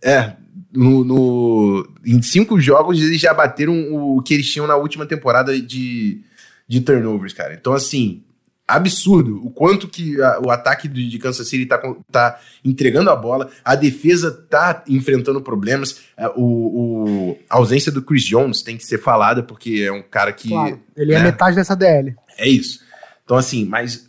É, 0.00 0.36
no, 0.72 1.04
no, 1.04 1.86
em 2.02 2.22
cinco 2.22 2.58
jogos 2.58 2.98
eles 2.98 3.20
já 3.20 3.34
bateram 3.34 3.92
o 3.92 4.22
que 4.22 4.32
eles 4.32 4.50
tinham 4.50 4.66
na 4.66 4.74
última 4.74 5.04
temporada 5.04 5.60
de, 5.60 6.22
de 6.66 6.80
turnovers, 6.80 7.34
cara. 7.34 7.52
Então, 7.52 7.74
assim, 7.74 8.22
absurdo 8.66 9.44
o 9.44 9.50
quanto 9.50 9.86
que 9.86 10.18
a, 10.22 10.40
o 10.40 10.50
ataque 10.50 10.88
de, 10.88 11.06
de, 11.06 11.18
Kansas 11.18 11.46
City 11.46 11.66
tá, 11.66 11.78
tá 12.10 12.40
entregando 12.64 13.10
a 13.10 13.16
bola, 13.16 13.50
a 13.62 13.74
defesa 13.74 14.30
tá 14.30 14.82
enfrentando 14.88 15.42
problemas, 15.42 16.00
o, 16.36 17.32
o, 17.32 17.38
a 17.50 17.56
ausência 17.56 17.92
do 17.92 18.00
Chris 18.00 18.24
Jones 18.24 18.62
tem 18.62 18.78
que 18.78 18.86
ser 18.86 18.96
falada, 18.96 19.42
porque 19.42 19.84
é 19.86 19.92
um 19.92 20.02
cara 20.02 20.32
que... 20.32 20.48
Claro, 20.48 20.80
ele 20.96 21.12
é 21.12 21.16
né, 21.16 21.20
é 21.20 21.24
metade 21.24 21.54
dessa 21.54 21.76
DL. 21.76 22.16
É 22.38 22.48
isso. 22.48 22.87
Então 23.28 23.36
assim, 23.36 23.66
mas 23.66 24.08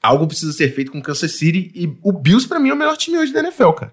algo 0.00 0.28
precisa 0.28 0.52
ser 0.52 0.72
feito 0.72 0.92
com 0.92 1.02
Kansas 1.02 1.32
City 1.32 1.72
e 1.74 1.98
o 2.04 2.12
Bills 2.12 2.46
para 2.46 2.60
mim 2.60 2.68
é 2.68 2.72
o 2.72 2.76
melhor 2.76 2.96
time 2.96 3.18
hoje 3.18 3.32
da 3.32 3.40
NFL, 3.40 3.72
cara. 3.72 3.92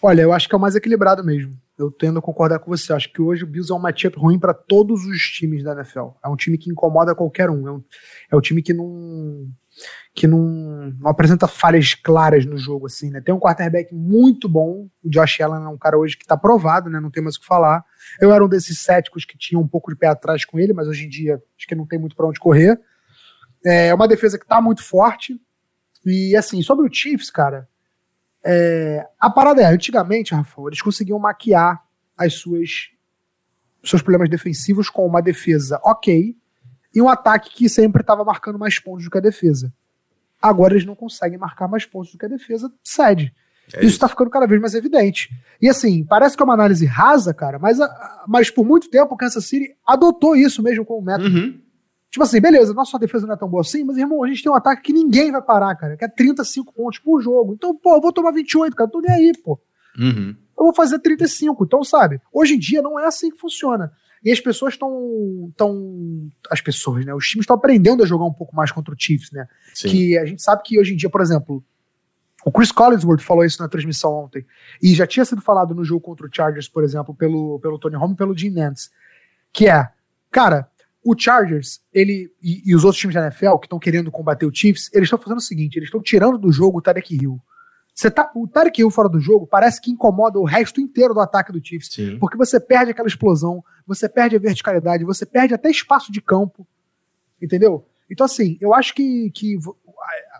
Olha, 0.00 0.22
eu 0.22 0.32
acho 0.32 0.48
que 0.48 0.54
é 0.54 0.58
o 0.58 0.60
mais 0.60 0.74
equilibrado 0.74 1.22
mesmo. 1.22 1.54
Eu 1.76 1.90
tendo 1.90 2.18
a 2.18 2.22
concordar 2.22 2.60
com 2.60 2.70
você. 2.70 2.94
Acho 2.94 3.12
que 3.12 3.20
hoje 3.20 3.44
o 3.44 3.46
Bills 3.46 3.70
é 3.70 3.74
um 3.74 3.78
matchup 3.78 4.18
ruim 4.18 4.38
para 4.38 4.54
todos 4.54 5.04
os 5.04 5.20
times 5.20 5.62
da 5.62 5.72
NFL. 5.72 6.12
É 6.24 6.28
um 6.28 6.34
time 6.34 6.56
que 6.56 6.70
incomoda 6.70 7.14
qualquer 7.14 7.50
um. 7.50 7.68
É 7.68 7.72
um, 7.72 7.84
é 8.32 8.36
um 8.36 8.40
time 8.40 8.62
que 8.62 8.72
não 8.72 9.46
que 10.14 10.26
não, 10.26 10.40
não, 10.98 11.10
apresenta 11.10 11.46
falhas 11.46 11.94
claras 11.94 12.46
no 12.46 12.56
jogo, 12.56 12.86
assim, 12.86 13.10
né? 13.10 13.20
Tem 13.20 13.34
um 13.34 13.38
quarterback 13.38 13.94
muito 13.94 14.48
bom, 14.48 14.88
o 15.04 15.10
Josh 15.10 15.40
Allen 15.40 15.62
é 15.62 15.68
um 15.68 15.78
cara 15.78 15.96
hoje 15.96 16.16
que 16.16 16.26
tá 16.26 16.36
provado, 16.36 16.88
né? 16.88 16.98
Não 16.98 17.10
tem 17.10 17.22
mais 17.22 17.36
o 17.36 17.40
que 17.40 17.46
falar. 17.46 17.84
Eu 18.18 18.32
era 18.32 18.42
um 18.42 18.48
desses 18.48 18.80
céticos 18.80 19.26
que 19.26 19.36
tinha 19.36 19.60
um 19.60 19.68
pouco 19.68 19.92
de 19.92 19.96
pé 19.96 20.08
atrás 20.08 20.44
com 20.44 20.58
ele, 20.58 20.72
mas 20.72 20.88
hoje 20.88 21.04
em 21.04 21.08
dia 21.08 21.40
acho 21.56 21.68
que 21.68 21.74
não 21.74 21.86
tem 21.86 21.98
muito 21.98 22.16
para 22.16 22.26
onde 22.26 22.40
correr. 22.40 22.80
É 23.64 23.92
uma 23.94 24.08
defesa 24.08 24.38
que 24.38 24.46
tá 24.46 24.60
muito 24.60 24.82
forte. 24.82 25.40
E 26.04 26.36
assim, 26.36 26.62
sobre 26.62 26.86
o 26.86 26.92
Chiefs, 26.92 27.30
cara, 27.30 27.68
é, 28.44 29.06
a 29.18 29.28
parada 29.28 29.62
é, 29.62 29.66
antigamente, 29.66 30.34
Rafa, 30.34 30.62
eles 30.66 30.80
conseguiam 30.80 31.18
maquiar 31.18 31.82
as 32.16 32.34
suas 32.34 32.90
seus 33.84 34.02
problemas 34.02 34.28
defensivos 34.28 34.90
com 34.90 35.06
uma 35.06 35.22
defesa 35.22 35.80
ok 35.84 36.36
e 36.94 37.00
um 37.00 37.08
ataque 37.08 37.50
que 37.54 37.68
sempre 37.68 38.00
estava 38.00 38.24
marcando 38.24 38.58
mais 38.58 38.78
pontos 38.78 39.04
do 39.04 39.10
que 39.10 39.18
a 39.18 39.20
defesa. 39.20 39.72
Agora 40.40 40.74
eles 40.74 40.84
não 40.84 40.94
conseguem 40.94 41.38
marcar 41.38 41.68
mais 41.68 41.84
pontos 41.84 42.12
do 42.12 42.18
que 42.18 42.26
a 42.26 42.28
defesa 42.28 42.72
cede. 42.82 43.34
É 43.74 43.84
isso 43.84 43.94
está 43.94 44.08
ficando 44.08 44.30
cada 44.30 44.46
vez 44.46 44.60
mais 44.60 44.74
evidente. 44.74 45.30
E 45.60 45.68
assim, 45.68 46.04
parece 46.04 46.36
que 46.36 46.42
é 46.42 46.44
uma 46.44 46.54
análise 46.54 46.86
rasa, 46.86 47.34
cara, 47.34 47.58
mas, 47.58 47.78
mas 48.26 48.50
por 48.50 48.64
muito 48.64 48.88
tempo 48.88 49.14
o 49.14 49.16
Kansas 49.16 49.44
City 49.44 49.76
adotou 49.86 50.34
isso 50.34 50.62
mesmo 50.62 50.84
como 50.84 51.02
método. 51.02 51.28
Uhum. 51.28 51.60
Tipo 52.10 52.24
assim, 52.24 52.40
beleza, 52.40 52.72
nossa 52.72 52.98
defesa 52.98 53.26
não 53.26 53.34
é 53.34 53.36
tão 53.36 53.48
boa 53.48 53.60
assim, 53.60 53.84
mas 53.84 53.98
irmão, 53.98 54.24
a 54.24 54.28
gente 54.28 54.42
tem 54.42 54.50
um 54.50 54.54
ataque 54.54 54.82
que 54.82 54.92
ninguém 54.92 55.30
vai 55.30 55.42
parar, 55.42 55.74
cara, 55.76 55.96
que 55.96 56.04
é 56.04 56.08
35 56.08 56.72
pontos 56.72 56.98
por 56.98 57.20
jogo. 57.20 57.52
Então, 57.52 57.74
pô, 57.74 57.96
eu 57.96 58.00
vou 58.00 58.12
tomar 58.12 58.30
28, 58.30 58.74
cara, 58.74 58.90
tô 58.90 59.00
nem 59.00 59.10
aí, 59.10 59.32
pô. 59.44 59.60
Uhum. 59.98 60.34
Eu 60.58 60.64
vou 60.64 60.74
fazer 60.74 60.98
35. 60.98 61.64
Então, 61.64 61.84
sabe, 61.84 62.20
hoje 62.32 62.54
em 62.54 62.58
dia 62.58 62.80
não 62.80 62.98
é 62.98 63.06
assim 63.06 63.30
que 63.30 63.38
funciona. 63.38 63.92
E 64.24 64.32
as 64.32 64.40
pessoas 64.40 64.74
estão. 64.74 65.52
Tão, 65.56 66.28
as 66.50 66.60
pessoas, 66.60 67.04
né? 67.04 67.14
Os 67.14 67.26
times 67.28 67.44
estão 67.44 67.56
aprendendo 67.56 68.02
a 68.02 68.06
jogar 68.06 68.24
um 68.24 68.32
pouco 68.32 68.54
mais 68.54 68.72
contra 68.72 68.92
o 68.92 68.96
Chiefs, 68.98 69.30
né? 69.30 69.46
Sim. 69.74 69.88
Que 69.88 70.18
a 70.18 70.24
gente 70.24 70.42
sabe 70.42 70.62
que 70.64 70.78
hoje 70.78 70.94
em 70.94 70.96
dia, 70.96 71.08
por 71.08 71.20
exemplo, 71.20 71.62
o 72.44 72.50
Chris 72.50 72.72
Collinsworth 72.72 73.20
falou 73.20 73.44
isso 73.44 73.62
na 73.62 73.68
transmissão 73.68 74.12
ontem. 74.12 74.44
E 74.82 74.94
já 74.94 75.06
tinha 75.06 75.24
sido 75.24 75.40
falado 75.40 75.74
no 75.74 75.84
jogo 75.84 76.00
contra 76.00 76.26
o 76.26 76.30
Chargers, 76.32 76.68
por 76.68 76.82
exemplo, 76.82 77.14
pelo, 77.14 77.60
pelo 77.60 77.78
Tony 77.78 77.94
Romo 77.94 78.14
e 78.14 78.16
pelo 78.16 78.36
Jim 78.36 78.50
Nantz. 78.50 78.90
Que 79.52 79.68
é, 79.68 79.88
cara, 80.30 80.68
o 81.10 81.18
Chargers, 81.18 81.80
ele 81.92 82.30
e, 82.42 82.62
e, 82.66 82.74
os 82.74 82.84
outros 82.84 83.00
times 83.00 83.14
da 83.14 83.26
NFL 83.26 83.56
que 83.56 83.66
estão 83.66 83.78
querendo 83.78 84.10
combater 84.10 84.44
o 84.44 84.54
Chiefs, 84.54 84.90
eles 84.92 85.06
estão 85.06 85.18
fazendo 85.18 85.38
o 85.38 85.42
seguinte: 85.42 85.76
eles 85.76 85.86
estão 85.86 86.02
tirando 86.02 86.36
do 86.36 86.52
jogo 86.52 86.78
o 86.78 86.82
Tarek 86.82 87.14
Hill. 87.14 87.40
Você 87.94 88.10
tá, 88.10 88.30
o 88.34 88.46
Tarek 88.46 88.80
Hill 88.80 88.90
fora 88.90 89.08
do 89.08 89.18
jogo 89.18 89.46
parece 89.46 89.80
que 89.80 89.90
incomoda 89.90 90.38
o 90.38 90.44
resto 90.44 90.80
inteiro 90.80 91.14
do 91.14 91.20
ataque 91.20 91.50
do 91.50 91.64
Chiefs. 91.64 91.92
Sim. 91.92 92.18
Porque 92.18 92.36
você 92.36 92.60
perde 92.60 92.90
aquela 92.90 93.08
explosão, 93.08 93.64
você 93.86 94.08
perde 94.08 94.36
a 94.36 94.38
verticalidade, 94.38 95.04
você 95.04 95.24
perde 95.24 95.54
até 95.54 95.70
espaço 95.70 96.12
de 96.12 96.20
campo. 96.20 96.66
Entendeu? 97.40 97.86
Então, 98.10 98.24
assim, 98.26 98.58
eu 98.60 98.74
acho 98.74 98.94
que, 98.94 99.30
que 99.30 99.56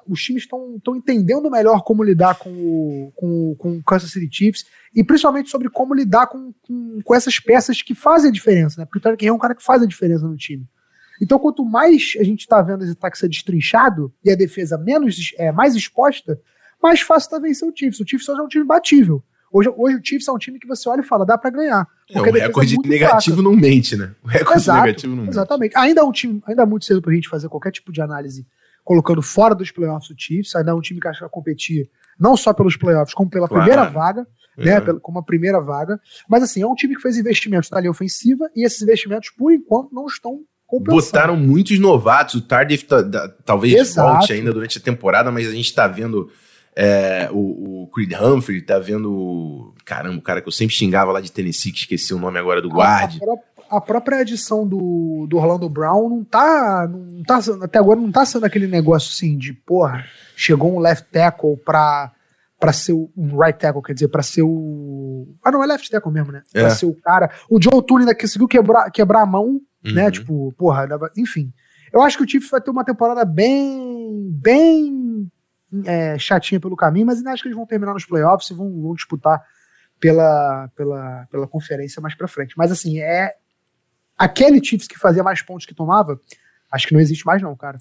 os 0.09 0.23
times 0.23 0.43
estão 0.43 0.97
entendendo 0.97 1.51
melhor 1.51 1.83
como 1.83 2.03
lidar 2.03 2.37
com 2.39 2.51
o, 2.51 3.13
com, 3.15 3.55
com 3.57 3.77
o 3.77 3.83
Kansas 3.83 4.11
City 4.11 4.29
Chiefs 4.31 4.67
e 4.95 5.05
principalmente 5.05 5.51
sobre 5.51 5.69
como 5.69 5.95
lidar 5.95 6.27
com, 6.27 6.53
com, 6.63 7.01
com 7.03 7.15
essas 7.15 7.39
peças 7.39 7.83
que 7.83 7.95
fazem 7.95 8.31
a 8.31 8.33
diferença, 8.33 8.81
né? 8.81 8.87
Porque 8.87 8.99
o 8.99 9.01
Tarek 9.01 9.25
Hill 9.25 9.33
é 9.33 9.37
um 9.37 9.39
cara 9.39 9.55
que 9.55 9.63
faz 9.63 9.83
a 9.83 9.87
diferença 9.87 10.27
no 10.27 10.37
time. 10.37 10.67
Então, 11.21 11.39
quanto 11.39 11.65
mais 11.65 12.15
a 12.19 12.25
gente 12.25 12.41
está 12.41 12.63
vendo 12.63 12.85
esse 12.85 12.93
ataque 12.93 13.19
ser 13.19 13.29
destrinchado 13.29 14.13
e 14.25 14.31
a 14.31 14.37
defesa 14.37 14.79
menos 14.79 15.33
é, 15.37 15.51
mais 15.53 15.75
exposta, 15.75 16.41
mais 16.83 17.01
fácil 17.01 17.27
está 17.27 17.39
vencer 17.39 17.69
o 17.69 17.73
Chiefs. 17.75 18.01
O 18.01 18.07
Chiefs 18.07 18.29
hoje 18.29 18.41
é 18.41 18.45
um 18.45 18.49
time 18.49 18.65
batível. 18.65 19.23
Hoje, 19.51 19.73
hoje 19.77 19.97
o 19.97 20.01
Chiefs 20.05 20.29
é 20.29 20.33
um 20.33 20.39
time 20.39 20.59
que 20.59 20.67
você 20.67 20.89
olha 20.89 21.01
e 21.01 21.05
fala, 21.05 21.25
dá 21.25 21.37
para 21.37 21.51
ganhar. 21.51 21.87
É, 22.11 22.21
o 22.21 22.25
recorde 22.25 22.77
é 22.77 22.89
negativo 22.89 23.37
fraca. 23.37 23.51
não 23.51 23.57
mente, 23.57 23.97
né? 23.97 24.15
O 24.23 24.29
recorde 24.29 24.61
Exato, 24.61 24.87
negativo 24.87 25.17
não 25.17 25.23
mente. 25.23 25.33
Exatamente. 25.33 25.77
Ainda 25.77 26.01
é 26.01 26.05
um 26.05 26.13
time, 26.13 26.43
ainda 26.47 26.63
é 26.63 26.67
muito 26.67 26.85
cedo 26.85 27.03
pra 27.03 27.13
gente 27.13 27.29
fazer 27.29 27.49
qualquer 27.49 27.73
tipo 27.73 27.91
de 27.91 28.01
análise 28.01 28.47
colocando 28.89 29.21
fora 29.21 29.55
dos 29.55 29.71
playoffs 29.71 30.09
o 30.09 30.15
Chiefs, 30.17 30.57
ainda 30.57 30.71
é 30.71 30.75
um 30.75 30.81
time 30.81 30.99
que 30.99 31.07
acha 31.07 31.19
que 31.19 31.25
vai 31.25 31.31
competir 31.31 31.91
não 32.19 32.39
só 32.39 32.55
pelos 32.55 32.75
playoffs, 32.75 33.13
como 33.13 33.29
pela 33.29 33.47
claro. 33.47 33.63
primeira 33.63 33.91
vaga, 33.91 34.27
é. 34.57 34.65
né, 34.65 34.81
pela, 34.81 34.99
como 34.99 35.19
a 35.19 35.23
primeira 35.23 35.61
vaga, 35.61 36.01
mas 36.27 36.43
assim, 36.43 36.63
é 36.63 36.67
um 36.67 36.75
time 36.75 36.97
que 36.97 37.03
fez 37.03 37.19
investimentos 37.19 37.69
na 37.71 37.81
linha 37.81 37.91
ofensiva 37.91 38.49
e 38.57 38.65
esses 38.65 38.81
investimentos, 38.81 39.29
por 39.29 39.53
enquanto, 39.53 39.95
não 39.95 40.07
estão 40.07 40.41
compensando. 40.67 41.03
Botaram 41.03 41.37
muitos 41.37 41.79
novatos, 41.79 42.37
o 42.37 42.41
Tardif 42.41 42.87
tá, 42.87 43.03
talvez 43.45 43.75
Exato. 43.75 44.11
volte 44.11 44.33
ainda 44.33 44.55
durante 44.55 44.79
a 44.79 44.81
temporada, 44.81 45.31
mas 45.31 45.47
a 45.47 45.53
gente 45.53 45.75
tá 45.75 45.87
vendo 45.87 46.31
é, 46.75 47.29
o, 47.31 47.83
o, 47.83 47.91
Creed 47.93 48.15
Humphrey, 48.19 48.63
tá 48.63 48.79
vendo. 48.79 49.75
Caramba, 49.85 50.17
o 50.17 50.23
cara 50.23 50.41
que 50.41 50.49
eu 50.49 50.53
sempre 50.53 50.75
xingava 50.75 51.13
lá 51.13 51.21
de 51.21 51.31
Tennessee, 51.31 51.73
que 51.73 51.81
esqueci 51.81 52.15
o 52.15 52.19
nome 52.19 52.39
agora 52.39 52.63
do 52.63 52.71
guarde. 52.71 53.21
A, 53.71 53.81
própria 53.81 54.21
edição 54.21 54.67
do, 54.67 55.27
do 55.29 55.37
Orlando 55.37 55.69
Brown 55.69 56.09
não 56.09 56.25
tá, 56.25 56.89
não 56.89 57.23
tá. 57.23 57.41
Até 57.63 57.79
agora 57.79 58.01
não 58.01 58.11
tá 58.11 58.25
sendo 58.25 58.45
aquele 58.45 58.67
negócio 58.67 59.11
assim 59.11 59.37
de, 59.37 59.53
porra, 59.53 60.05
chegou 60.37 60.75
um 60.75 60.79
left 60.79 61.11
tackle 61.11 61.57
pra, 61.57 62.13
pra 62.59 62.73
ser 62.73 62.93
o, 62.93 63.11
um 63.17 63.39
right 63.39 63.59
tackle, 63.59 63.83
quer 63.83 63.95
dizer, 63.95 64.09
pra 64.09 64.23
ser 64.23 64.43
o. 64.43 65.29
Ah, 65.45 65.51
não, 65.51 65.63
é 65.63 65.67
left 65.67 65.91
tackle 65.91 66.13
mesmo, 66.13 66.33
né? 66.33 66.43
É. 66.55 66.61
Pra 66.61 66.71
ser 66.71 66.87
o 66.87 66.95
cara. 66.95 67.31
O 67.49 67.61
Joe 67.61 67.83
Tooney 67.83 68.07
ainda 68.07 68.19
conseguiu 68.19 68.49
quebrar, 68.49 68.91
quebrar 68.91 69.23
a 69.23 69.27
mão, 69.27 69.61
né? 69.83 69.91
uhum. 69.91 69.95
né? 69.95 70.11
Tipo, 70.11 70.53
porra, 70.57 70.87
enfim. 71.17 71.53
Eu 71.93 72.03
acho 72.03 72.19
que 72.19 72.25
o 72.25 72.29
Chiefs 72.29 72.51
vai 72.51 72.61
ter 72.61 72.71
uma 72.71 72.85
temporada 72.85 73.25
bem, 73.25 74.29
bem 74.31 75.31
é, 75.85 76.19
chatinha 76.19 76.61
pelo 76.61 76.77
caminho, 76.77 77.07
mas 77.07 77.19
ainda 77.19 77.33
acho 77.33 77.43
que 77.43 77.49
eles 77.49 77.57
vão 77.57 77.67
terminar 77.67 77.95
nos 77.95 78.05
playoffs 78.05 78.51
e 78.51 78.55
vão, 78.55 78.71
vão 78.81 78.95
disputar 78.95 79.43
pela, 80.01 80.69
pela, 80.77 81.27
pela 81.31 81.47
conferência 81.47 82.01
mais 82.01 82.15
para 82.15 82.29
frente. 82.29 82.55
Mas 82.57 82.71
assim, 82.71 83.01
é 83.01 83.35
aquele 84.19 84.63
Chiefs 84.63 84.89
que 84.89 84.99
fazia 84.99 85.23
mais 85.23 85.41
pontos 85.41 85.65
que 85.65 85.75
tomava, 85.75 86.21
acho 86.71 86.87
que 86.87 86.95
não 86.95 87.01
existe 87.01 87.25
mais 87.25 87.41
não, 87.41 87.55
cara. 87.57 87.79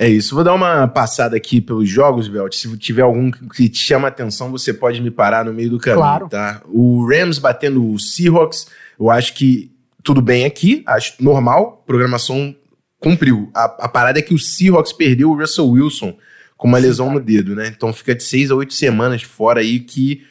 É 0.00 0.08
isso. 0.08 0.32
Vou 0.32 0.44
dar 0.44 0.54
uma 0.54 0.86
passada 0.86 1.36
aqui 1.36 1.60
pelos 1.60 1.88
jogos, 1.88 2.28
Belt. 2.28 2.54
Se 2.54 2.76
tiver 2.78 3.02
algum 3.02 3.32
que 3.32 3.68
te 3.68 3.78
chama 3.78 4.06
a 4.06 4.10
atenção, 4.10 4.48
você 4.48 4.72
pode 4.72 5.02
me 5.02 5.10
parar 5.10 5.44
no 5.44 5.52
meio 5.52 5.70
do 5.70 5.78
caminho, 5.80 6.02
claro. 6.02 6.28
tá? 6.28 6.62
O 6.66 7.04
Rams 7.04 7.40
batendo 7.40 7.84
o 7.84 7.98
Seahawks, 7.98 8.68
eu 8.98 9.10
acho 9.10 9.34
que 9.34 9.72
tudo 10.04 10.22
bem 10.22 10.44
aqui, 10.44 10.84
acho 10.86 11.14
normal, 11.18 11.82
programação 11.84 12.54
cumpriu. 13.00 13.50
A, 13.52 13.64
a 13.64 13.88
parada 13.88 14.20
é 14.20 14.22
que 14.22 14.32
o 14.32 14.38
Seahawks 14.38 14.92
perdeu 14.92 15.30
o 15.30 15.36
Russell 15.36 15.68
Wilson 15.68 16.16
com 16.56 16.68
uma 16.68 16.78
lesão 16.78 17.12
no 17.12 17.18
dedo, 17.18 17.56
né? 17.56 17.66
Então 17.66 17.92
fica 17.92 18.14
de 18.14 18.22
seis 18.22 18.52
a 18.52 18.54
oito 18.54 18.74
semanas 18.74 19.22
fora 19.22 19.60
aí 19.60 19.80
que 19.80 20.22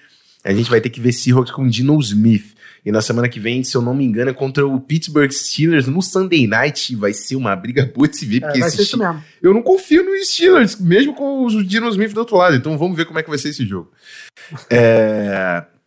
a 0.46 0.54
gente 0.54 0.70
vai 0.70 0.80
ter 0.80 0.90
que 0.90 1.02
ver 1.02 1.12
Seahawks 1.12 1.52
com 1.52 1.68
Dino 1.68 2.00
Smith. 2.00 2.56
E 2.88 2.92
na 2.92 3.02
semana 3.02 3.28
que 3.28 3.38
vem, 3.38 3.66
se 3.66 3.76
eu 3.76 3.82
não 3.82 3.94
me 3.94 4.06
engano, 4.06 4.30
é 4.30 4.34
contra 4.34 4.66
o 4.66 4.80
Pittsburgh 4.80 5.30
Steelers 5.30 5.88
no 5.88 6.02
Sunday 6.02 6.48
Night. 6.48 6.96
Vai 6.96 7.12
ser 7.12 7.36
uma 7.36 7.54
briga 7.54 7.86
boa 7.94 8.08
de 8.08 8.16
se 8.16 8.26
ver. 8.26 8.38
É, 8.38 8.40
porque 8.40 8.62
vai 8.62 8.70
ser 8.70 8.84
isso 8.84 8.98
mesmo. 8.98 9.22
Eu 9.42 9.54
não 9.54 9.62
confio 9.62 10.06
nos 10.06 10.30
Steelers, 10.30 10.80
mesmo 10.80 11.14
com 11.14 11.46
o 11.46 11.64
Dino 11.66 11.90
Smith 11.90 12.14
do 12.14 12.22
outro 12.22 12.38
lado. 12.38 12.56
Então 12.56 12.78
vamos 12.78 12.96
ver 12.96 13.04
como 13.04 13.20
é 13.20 13.24
que 13.24 13.30
vai 13.30 13.38
ser 13.38 13.50
esse 13.50 13.66
jogo. 13.66 13.92
é... 14.70 15.66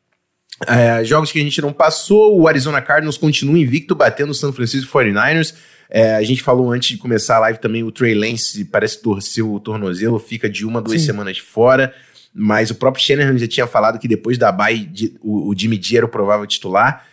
É, 0.66 1.02
jogos 1.02 1.32
que 1.32 1.40
a 1.40 1.42
gente 1.42 1.58
não 1.62 1.72
passou, 1.72 2.38
o 2.38 2.46
Arizona 2.46 2.82
Cardinals 2.82 3.16
continua 3.16 3.58
invicto, 3.58 3.94
batendo 3.94 4.28
o 4.28 4.34
San 4.34 4.52
Francisco 4.52 4.92
49ers. 4.92 5.54
É, 5.88 6.16
a 6.16 6.22
gente 6.22 6.42
falou 6.42 6.70
antes 6.70 6.90
de 6.90 6.98
começar 6.98 7.36
a 7.36 7.38
live 7.38 7.58
também, 7.58 7.82
o 7.82 7.90
Trey 7.90 8.14
Lance 8.14 8.62
parece 8.66 9.00
torcer 9.00 9.42
o 9.42 9.58
tornozelo, 9.58 10.18
fica 10.18 10.50
de 10.50 10.66
uma, 10.66 10.82
duas 10.82 11.00
Sim. 11.00 11.06
semanas 11.06 11.38
fora. 11.38 11.94
Mas 12.32 12.70
o 12.70 12.74
próprio 12.74 13.04
Shanahan 13.04 13.36
já 13.36 13.48
tinha 13.48 13.66
falado 13.66 13.98
que 13.98 14.06
depois 14.06 14.38
da 14.38 14.52
bye, 14.52 14.90
o, 15.20 15.50
o 15.50 15.54
Jimmy 15.56 15.80
G 15.82 15.96
era 15.96 16.06
o 16.06 16.08
provável 16.08 16.46
titular. 16.46 17.04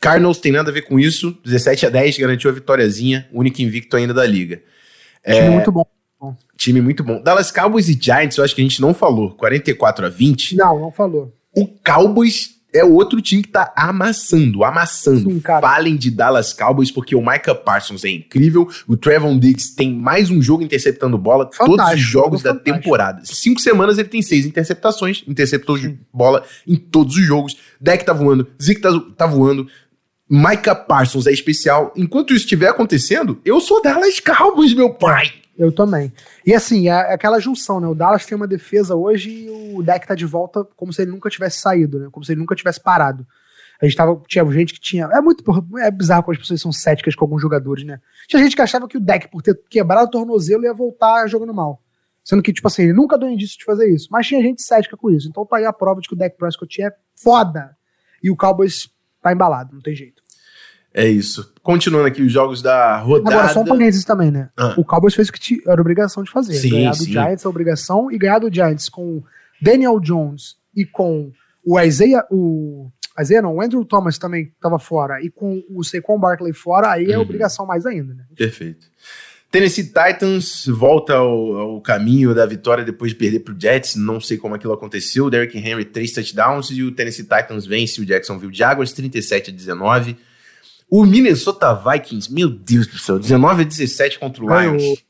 Cardinals 0.00 0.38
tem 0.38 0.52
nada 0.52 0.70
a 0.70 0.74
ver 0.74 0.82
com 0.82 0.98
isso. 0.98 1.38
17 1.44 1.86
a 1.86 1.90
10 1.90 2.18
garantiu 2.18 2.50
a 2.50 2.52
vitóriazinha, 2.52 3.28
único 3.32 3.62
invicto 3.62 3.96
ainda 3.96 4.12
da 4.12 4.26
liga. 4.26 4.62
Time 5.24 5.38
é, 5.38 5.50
muito 5.50 5.70
bom. 5.70 5.86
Time 6.56 6.80
muito 6.80 7.04
bom. 7.04 7.22
Dallas 7.22 7.50
Cowboys 7.50 7.88
e 7.88 7.98
Giants, 8.00 8.36
eu 8.36 8.44
acho 8.44 8.54
que 8.54 8.60
a 8.60 8.64
gente 8.64 8.80
não 8.80 8.94
falou. 8.94 9.32
44 9.34 10.06
a 10.06 10.08
20. 10.08 10.56
Não, 10.56 10.78
não 10.78 10.90
falou. 10.90 11.32
O 11.54 11.66
Cowboys 11.66 12.51
é 12.72 12.84
outro 12.84 13.20
time 13.20 13.42
que 13.42 13.50
tá 13.50 13.72
amassando, 13.76 14.64
amassando. 14.64 15.30
Sim, 15.30 15.40
Falem 15.40 15.96
de 15.96 16.10
Dallas 16.10 16.52
Cowboys, 16.52 16.90
porque 16.90 17.14
o 17.14 17.20
Micah 17.20 17.54
Parsons 17.54 18.04
é 18.04 18.08
incrível. 18.08 18.68
O 18.88 18.96
Trevon 18.96 19.38
Diggs 19.38 19.74
tem 19.76 19.92
mais 19.94 20.30
um 20.30 20.40
jogo 20.40 20.62
interceptando 20.62 21.18
bola, 21.18 21.44
fantástico, 21.52 21.76
todos 21.76 21.92
os 21.92 22.00
jogos 22.00 22.42
da 22.42 22.50
fantástico. 22.54 22.78
temporada. 22.82 23.20
Cinco 23.24 23.60
semanas 23.60 23.98
ele 23.98 24.08
tem 24.08 24.22
seis 24.22 24.46
interceptações, 24.46 25.22
interceptou 25.28 25.76
de 25.76 25.98
bola 26.12 26.44
em 26.66 26.76
todos 26.76 27.16
os 27.16 27.24
jogos. 27.24 27.56
Deck 27.80 28.04
tá 28.04 28.12
voando, 28.12 28.46
Zeke 28.60 28.80
tá, 28.80 28.90
tá 29.16 29.26
voando. 29.26 29.66
Micah 30.28 30.74
Parsons 30.74 31.26
é 31.26 31.32
especial. 31.32 31.92
Enquanto 31.94 32.32
isso 32.32 32.44
estiver 32.44 32.68
acontecendo, 32.68 33.38
eu 33.44 33.60
sou 33.60 33.82
Dallas 33.82 34.18
Cowboys, 34.18 34.72
meu 34.72 34.94
pai. 34.94 35.30
Eu 35.62 35.70
também. 35.70 36.12
E 36.44 36.52
assim, 36.52 36.88
é, 36.88 37.14
aquela 37.14 37.38
junção, 37.38 37.78
né? 37.78 37.86
O 37.86 37.94
Dallas 37.94 38.26
tem 38.26 38.34
uma 38.34 38.48
defesa 38.48 38.96
hoje 38.96 39.30
e 39.30 39.76
o 39.76 39.80
deck 39.80 40.04
tá 40.04 40.12
de 40.12 40.26
volta 40.26 40.64
como 40.76 40.92
se 40.92 41.02
ele 41.02 41.12
nunca 41.12 41.30
tivesse 41.30 41.60
saído, 41.60 42.00
né? 42.00 42.08
Como 42.10 42.24
se 42.24 42.32
ele 42.32 42.40
nunca 42.40 42.56
tivesse 42.56 42.80
parado. 42.80 43.24
A 43.80 43.84
gente 43.84 43.96
tava. 43.96 44.20
Tinha 44.26 44.44
gente 44.50 44.74
que 44.74 44.80
tinha. 44.80 45.04
É 45.12 45.20
muito. 45.20 45.44
É 45.78 45.88
bizarro 45.88 46.24
quando 46.24 46.34
as 46.34 46.42
pessoas 46.42 46.60
são 46.60 46.72
céticas 46.72 47.14
com 47.14 47.24
alguns 47.24 47.40
jogadores, 47.40 47.84
né? 47.84 48.00
Tinha 48.26 48.42
gente 48.42 48.56
que 48.56 48.62
achava 48.62 48.88
que 48.88 48.96
o 48.96 49.00
deck, 49.00 49.28
por 49.28 49.40
ter 49.40 49.56
quebrado 49.70 50.08
o 50.08 50.10
tornozelo, 50.10 50.64
ia 50.64 50.74
voltar 50.74 51.28
jogando 51.28 51.54
mal. 51.54 51.80
Sendo 52.24 52.42
que, 52.42 52.52
tipo 52.52 52.66
assim, 52.66 52.82
ele 52.82 52.92
nunca 52.92 53.16
deu 53.16 53.28
indício 53.28 53.56
de 53.56 53.64
fazer 53.64 53.88
isso. 53.88 54.08
Mas 54.10 54.26
tinha 54.26 54.42
gente 54.42 54.62
cética 54.62 54.96
com 54.96 55.12
isso. 55.12 55.28
Então 55.28 55.46
tá 55.46 55.58
aí 55.58 55.64
a 55.64 55.72
prova 55.72 56.00
de 56.00 56.08
que 56.08 56.14
o 56.14 56.18
deck 56.18 56.36
Prescott 56.36 56.82
é 56.82 56.92
foda. 57.14 57.76
E 58.20 58.30
o 58.30 58.36
Cowboys 58.36 58.88
tá 59.20 59.32
embalado, 59.32 59.74
não 59.74 59.80
tem 59.80 59.94
jeito. 59.94 60.21
É 60.94 61.06
isso. 61.06 61.52
Continuando 61.62 62.06
aqui 62.06 62.22
os 62.22 62.32
jogos 62.32 62.60
da 62.60 62.98
rodada. 62.98 63.36
Agora, 63.36 63.52
só 63.52 63.60
um 63.60 63.64
parênteses 63.64 64.04
também, 64.04 64.30
né? 64.30 64.50
Ah. 64.56 64.74
O 64.76 64.84
Cowboys 64.84 65.14
fez 65.14 65.28
o 65.28 65.32
que 65.32 65.62
era 65.66 65.80
obrigação 65.80 66.22
de 66.22 66.30
fazer. 66.30 66.54
Sim, 66.54 66.70
ganhar 66.70 66.94
sim. 66.94 67.04
do 67.04 67.10
Giants 67.10 67.44
é 67.44 67.48
obrigação 67.48 68.10
e 68.10 68.18
ganhar 68.18 68.38
do 68.38 68.52
Giants 68.52 68.88
com 68.88 69.22
Daniel 69.60 69.98
Jones 70.00 70.56
e 70.76 70.84
com 70.84 71.32
o 71.64 71.80
Isaiah, 71.80 72.26
o 72.30 72.90
Isaiah 73.18 73.42
não, 73.42 73.56
o 73.56 73.62
Andrew 73.62 73.84
Thomas 73.84 74.18
também 74.18 74.52
estava 74.54 74.78
fora 74.78 75.22
e 75.22 75.30
com 75.30 75.62
o 75.70 75.84
Saquon 75.84 76.18
Barkley 76.18 76.52
fora, 76.52 76.90
aí 76.90 77.10
é 77.10 77.16
uhum. 77.16 77.22
obrigação 77.22 77.64
mais 77.64 77.86
ainda, 77.86 78.12
né? 78.14 78.24
Perfeito. 78.36 78.86
Tennessee 79.52 79.84
Titans 79.84 80.64
volta 80.66 81.14
ao, 81.14 81.56
ao, 81.58 81.80
caminho 81.82 82.34
da 82.34 82.46
vitória 82.46 82.82
depois 82.82 83.12
de 83.12 83.18
perder 83.18 83.40
para 83.40 83.52
o 83.52 83.60
Jets. 83.60 83.96
Não 83.96 84.18
sei 84.18 84.38
como 84.38 84.54
aquilo 84.54 84.72
aconteceu. 84.72 85.28
Derrick 85.28 85.58
Henry, 85.58 85.84
três 85.84 86.10
touchdowns 86.10 86.70
e 86.70 86.82
o 86.82 86.90
Tennessee 86.90 87.24
Titans 87.24 87.66
vence 87.66 88.00
o 88.00 88.06
Jacksonville 88.06 88.54
Jaguars 88.54 88.94
37 88.94 89.50
a 89.50 89.52
19. 89.52 90.16
O 90.92 91.06
Minnesota 91.06 91.72
Vikings, 91.72 92.30
meu 92.30 92.50
Deus 92.50 92.86
do 92.86 92.98
céu, 92.98 93.18
19 93.18 93.62
a 93.62 93.64
17 93.64 94.18
contra 94.18 94.44
o 94.44 94.46
ganhou, 94.46 94.76
Lions. 94.76 95.04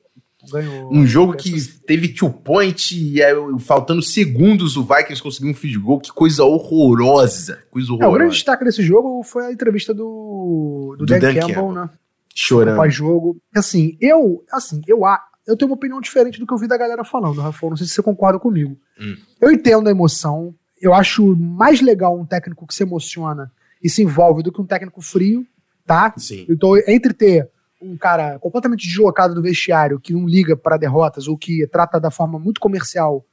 Ganhou. 0.52 0.94
Um 0.94 1.04
jogo 1.04 1.34
que 1.34 1.60
teve 1.80 2.06
two 2.06 2.30
point 2.30 2.96
e 2.96 3.20
é, 3.20 3.34
faltando 3.58 4.00
segundos 4.00 4.76
o 4.76 4.84
Vikings 4.84 5.20
conseguiu 5.20 5.50
um 5.50 5.54
field 5.54 5.80
goal. 5.80 5.98
Que 5.98 6.12
coisa 6.12 6.44
horrorosa. 6.44 7.64
Coisa 7.68 7.90
horrorosa. 7.90 8.06
É, 8.06 8.14
o 8.14 8.16
grande 8.16 8.34
destaque 8.34 8.64
desse 8.64 8.80
jogo 8.80 9.24
foi 9.24 9.46
a 9.46 9.52
entrevista 9.52 9.92
do, 9.92 10.94
do, 10.98 11.04
do 11.04 11.04
Dan, 11.04 11.18
Dan 11.18 11.34
Campbell, 11.34 11.48
Campbell, 11.48 11.72
né? 11.72 11.90
Chorando. 12.32 12.76
Pós-jogo. 12.76 13.36
Assim, 13.52 13.96
eu, 14.00 14.44
assim, 14.52 14.82
eu, 14.86 15.00
eu 15.48 15.56
tenho 15.56 15.68
uma 15.68 15.74
opinião 15.76 16.00
diferente 16.00 16.38
do 16.38 16.46
que 16.46 16.54
eu 16.54 16.58
vi 16.58 16.68
da 16.68 16.76
galera 16.76 17.02
falando, 17.02 17.40
Rafa. 17.40 17.68
Não 17.68 17.76
sei 17.76 17.88
se 17.88 17.94
você 17.94 18.02
concorda 18.04 18.38
comigo. 18.38 18.78
Hum. 19.00 19.16
Eu 19.40 19.50
entendo 19.50 19.88
a 19.88 19.90
emoção. 19.90 20.54
Eu 20.80 20.94
acho 20.94 21.34
mais 21.34 21.80
legal 21.80 22.16
um 22.16 22.24
técnico 22.24 22.68
que 22.68 22.74
se 22.74 22.84
emociona 22.84 23.50
e 23.82 23.90
se 23.90 24.00
envolve 24.00 24.44
do 24.44 24.52
que 24.52 24.60
um 24.60 24.66
técnico 24.66 25.02
frio 25.02 25.44
tá? 25.86 26.12
Sim. 26.16 26.46
Então, 26.48 26.76
entre 26.86 27.12
ter 27.12 27.50
um 27.80 27.96
cara 27.96 28.38
completamente 28.38 28.86
deslocado 28.86 29.34
do 29.34 29.42
vestiário 29.42 29.98
que 29.98 30.12
não 30.12 30.26
liga 30.26 30.56
para 30.56 30.76
derrotas 30.76 31.26
ou 31.26 31.36
que 31.36 31.66
trata 31.66 31.98
da 31.98 32.10
forma 32.10 32.38
muito 32.38 32.60
comercial 32.60 33.24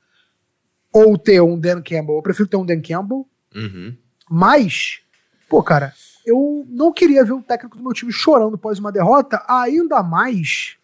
ou 0.92 1.18
ter 1.18 1.40
um 1.42 1.60
Dan 1.60 1.82
Campbell, 1.82 2.16
eu 2.16 2.22
prefiro 2.22 2.50
ter 2.50 2.58
um 2.58 2.66
Dan 2.66 2.82
Campbell. 2.82 3.28
Uhum. 3.56 3.96
Mas, 4.30 5.02
pô, 5.48 5.62
cara, 5.62 5.94
eu 6.26 6.66
não 6.70 6.92
queria 6.92 7.24
ver 7.24 7.34
o 7.34 7.42
técnico 7.42 7.78
do 7.78 7.84
meu 7.84 7.94
time 7.94 8.12
chorando 8.12 8.56
após 8.56 8.80
uma 8.80 8.92
derrota, 8.92 9.44
ainda 9.48 10.02
mais 10.02 10.78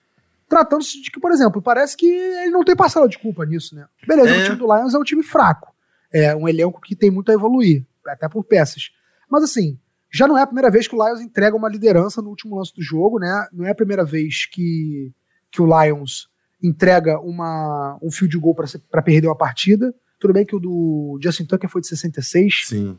tratando-se 0.47 1.01
de 1.01 1.12
que, 1.12 1.19
por 1.19 1.32
exemplo, 1.32 1.62
parece 1.62 1.97
que 1.97 2.06
ele 2.06 2.51
não 2.51 2.63
tem 2.63 2.75
parcela 2.75 3.10
de 3.10 3.17
culpa 3.17 3.45
nisso, 3.45 3.75
né? 3.75 3.88
Beleza, 4.08 4.30
é. 4.30 4.39
o 4.39 4.43
time 4.43 4.56
do 4.56 4.65
Lions 4.65 4.93
é 4.93 4.97
um 4.97 5.04
time 5.04 5.23
fraco. 5.23 5.73
É 6.13 6.36
um 6.36 6.47
elenco 6.47 6.80
que 6.82 6.95
tem 6.95 7.10
muito 7.12 7.32
a 7.32 7.34
evoluir, 7.34 7.84
até 8.08 8.30
por 8.30 8.43
peças. 8.43 8.91
Mas 9.30 9.43
assim, 9.43 9.78
já 10.11 10.27
não 10.27 10.37
é 10.37 10.41
a 10.41 10.47
primeira 10.47 10.71
vez 10.71 10.87
que 10.87 10.95
o 10.95 11.05
Lions 11.05 11.21
entrega 11.21 11.55
uma 11.55 11.69
liderança 11.69 12.21
no 12.21 12.29
último 12.29 12.55
lance 12.55 12.73
do 12.73 12.81
jogo, 12.81 13.19
né? 13.19 13.47
Não 13.51 13.65
é 13.65 13.71
a 13.71 13.75
primeira 13.75 14.05
vez 14.05 14.45
que, 14.45 15.11
que 15.51 15.61
o 15.61 15.65
Lions 15.65 16.29
entrega 16.61 17.19
uma, 17.19 17.97
um 18.01 18.11
field 18.11 18.37
goal 18.37 18.55
para 18.55 19.01
perder 19.01 19.27
uma 19.27 19.37
partida. 19.37 19.93
Tudo 20.19 20.33
bem 20.33 20.45
que 20.45 20.55
o 20.55 20.59
do 20.59 21.19
Justin 21.21 21.45
Tucker 21.45 21.69
foi 21.69 21.81
de 21.81 21.87
66. 21.87 22.67
Sim. 22.67 22.97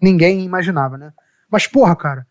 Ninguém 0.00 0.44
imaginava, 0.44 0.96
né? 0.96 1.12
Mas, 1.50 1.66
porra, 1.66 1.94
cara, 1.94 2.26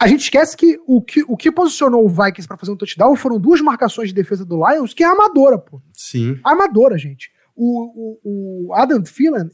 a 0.00 0.06
gente 0.06 0.22
esquece 0.22 0.56
que 0.56 0.78
o 0.86 1.00
que, 1.00 1.22
o 1.26 1.36
que 1.36 1.50
posicionou 1.50 2.04
o 2.04 2.08
Vikings 2.08 2.46
para 2.46 2.56
fazer 2.56 2.72
um 2.72 2.76
touchdown 2.76 3.16
foram 3.16 3.38
duas 3.38 3.60
marcações 3.60 4.08
de 4.08 4.14
defesa 4.14 4.44
do 4.44 4.56
Lions, 4.68 4.92
que 4.92 5.02
é 5.02 5.06
amadora, 5.06 5.58
pô. 5.58 5.80
Sim. 5.92 6.38
Amadora, 6.44 6.98
gente. 6.98 7.30
O, 7.56 8.18
o, 8.22 8.68
o 8.68 8.74
Adam 8.74 9.02
Thielen 9.02 9.48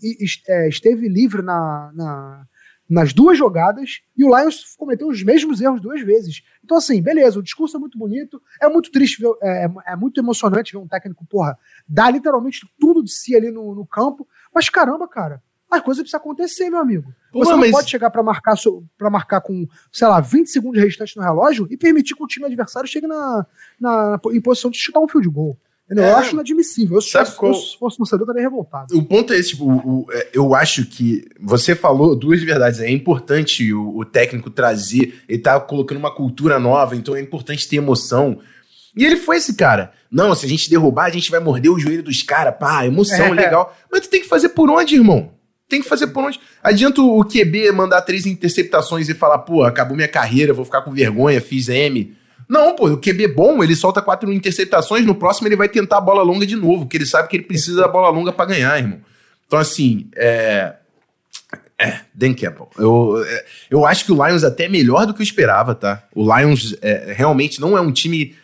é, 0.49 0.69
esteve 0.69 1.09
livre 1.09 1.43
na, 1.43 1.91
na, 1.95 2.47
nas 2.91 3.13
duas 3.13 3.39
jogadas 3.39 4.01
e 4.17 4.25
o 4.25 4.37
Lions 4.37 4.75
cometeu 4.77 5.07
os 5.07 5.23
mesmos 5.23 5.61
erros 5.61 5.81
duas 5.81 6.01
vezes. 6.03 6.43
Então, 6.65 6.77
assim, 6.77 7.01
beleza, 7.01 7.39
o 7.39 7.43
discurso 7.43 7.77
é 7.77 7.81
muito 7.81 7.97
bonito, 7.97 8.43
é 8.61 8.69
muito 8.69 8.91
triste, 8.91 9.23
ver, 9.23 9.31
é, 9.41 9.71
é, 9.87 9.97
muito 9.97 10.19
emocionante 10.19 10.73
ver 10.73 10.79
um 10.79 10.89
técnico, 10.89 11.25
porra, 11.25 11.57
dar 11.89 12.11
literalmente 12.11 12.69
tudo 12.81 13.05
de 13.05 13.13
si 13.13 13.37
ali 13.37 13.53
no, 13.53 13.77
no 13.77 13.87
campo, 13.87 14.27
mas 14.53 14.69
caramba, 14.69 15.07
cara, 15.07 15.41
as 15.71 15.81
coisas 15.83 16.03
precisam 16.03 16.19
acontecer, 16.21 16.69
meu 16.69 16.81
amigo. 16.81 17.15
Você 17.33 17.53
não 17.53 17.59
mas... 17.59 17.71
pode 17.71 17.89
chegar 17.89 18.11
para 18.11 18.25
marcar 18.25 18.57
para 18.99 19.09
marcar 19.09 19.41
com, 19.41 19.69
sei 19.93 20.09
lá, 20.09 20.21
20 20.21 20.49
segundos 20.49 20.83
restantes 20.83 21.15
no 21.15 21.23
relógio 21.23 21.69
e 21.71 21.77
permitir 21.77 22.17
que 22.17 22.25
o 22.25 22.27
time 22.27 22.47
adversário 22.47 22.89
chegue 22.89 23.07
na, 23.07 23.47
na, 23.81 24.21
em 24.33 24.41
posição 24.41 24.69
de 24.69 24.79
chutar 24.79 24.99
um 24.99 25.07
field 25.07 25.29
goal. 25.29 25.57
É, 25.57 25.70
eu 25.91 26.17
acho 26.17 26.35
inadmissível. 26.35 26.97
Eu, 26.97 27.01
se 27.01 27.11
fosse, 27.11 27.37
qual... 27.37 27.55
fosse 27.79 27.97
torcedor, 27.97 28.23
estaria 28.23 28.43
revoltado. 28.43 28.97
O 28.97 29.03
ponto 29.03 29.33
é 29.33 29.37
esse, 29.37 29.51
tipo, 29.51 29.65
o, 29.65 30.03
o, 30.03 30.07
é, 30.13 30.29
eu 30.33 30.55
acho 30.55 30.87
que 30.87 31.25
você 31.41 31.75
falou 31.75 32.15
duas 32.15 32.41
verdades. 32.43 32.81
É 32.81 32.89
importante 32.89 33.73
o, 33.73 33.99
o, 33.99 34.05
técnico 34.05 34.51
trazer, 34.51 35.21
ele 35.29 35.41
tá 35.41 35.59
colocando 35.59 35.99
uma 35.99 36.15
cultura 36.15 36.61
nova, 36.61 36.95
então 36.95 37.17
é 37.17 37.21
importante 37.21 37.69
ter 37.69 37.77
emoção. 37.77 38.39
E 38.97 39.05
ele 39.05 39.17
foi 39.17 39.39
esse 39.39 39.55
cara. 39.55 39.93
Não, 40.11 40.35
se 40.35 40.47
a 40.47 40.49
gente 40.49 40.71
derrubar, 40.71 41.07
a 41.07 41.11
gente 41.11 41.31
vai 41.31 41.41
morder 41.41 41.71
o 41.71 41.79
joelho 41.79 42.03
dos 42.03 42.23
caras. 42.23 42.55
Pá, 42.59 42.87
emoção, 42.87 43.27
é. 43.27 43.35
legal. 43.35 43.77
Mas 43.91 44.03
tu 44.03 44.11
tem 44.11 44.21
que 44.21 44.29
fazer 44.29 44.51
por 44.51 44.71
onde, 44.71 44.95
irmão? 44.95 45.33
Tem 45.69 45.81
que 45.81 45.89
fazer 45.89 46.09
por 46.09 46.25
onde? 46.25 46.41
Adianta 46.63 47.01
o 47.01 47.25
QB 47.25 47.71
mandar 47.73 48.03
três 48.03 48.27
interceptações 48.27 49.09
e 49.09 49.15
falar, 49.15 49.39
pô, 49.39 49.63
acabou 49.63 49.97
minha 49.97 50.09
carreira, 50.09 50.53
vou 50.53 50.65
ficar 50.65 50.83
com 50.83 50.91
vergonha, 50.91 51.41
fiz 51.41 51.69
M. 51.69 52.13
Não, 52.51 52.75
pô, 52.75 52.89
o 52.89 52.99
QB 52.99 53.29
bom, 53.29 53.63
ele 53.63 53.77
solta 53.77 54.03
quatro 54.03 54.33
interceptações, 54.33 55.07
no 55.07 55.15
próximo 55.15 55.47
ele 55.47 55.55
vai 55.55 55.69
tentar 55.69 55.99
a 55.99 56.01
bola 56.01 56.21
longa 56.21 56.45
de 56.45 56.57
novo, 56.57 56.81
porque 56.81 56.97
ele 56.97 57.07
sabe 57.07 57.29
que 57.29 57.37
ele 57.37 57.45
precisa 57.45 57.83
da 57.83 57.87
bola 57.87 58.09
longa 58.09 58.33
para 58.33 58.47
ganhar, 58.47 58.77
irmão. 58.77 58.99
Então, 59.47 59.57
assim, 59.57 60.09
é. 60.17 60.75
É, 61.79 62.01
Dan 62.13 62.35
Campbell. 62.35 62.69
Eu, 62.77 63.25
é, 63.25 63.45
eu 63.71 63.87
acho 63.87 64.05
que 64.05 64.11
o 64.11 64.27
Lions 64.27 64.43
até 64.43 64.65
é 64.65 64.69
melhor 64.69 65.07
do 65.07 65.15
que 65.15 65.21
eu 65.21 65.25
esperava, 65.25 65.77
tá? 65.77 66.03
O 66.13 66.25
Lions 66.25 66.75
é, 66.83 67.15
realmente 67.17 67.61
não 67.61 67.79
é 67.79 67.81
um 67.81 67.93
time 67.93 68.35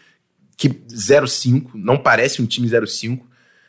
que 0.56 0.68
0-5, 0.68 1.70
não 1.74 1.98
parece 1.98 2.40
um 2.40 2.46
time 2.46 2.68
0-5. 2.68 3.20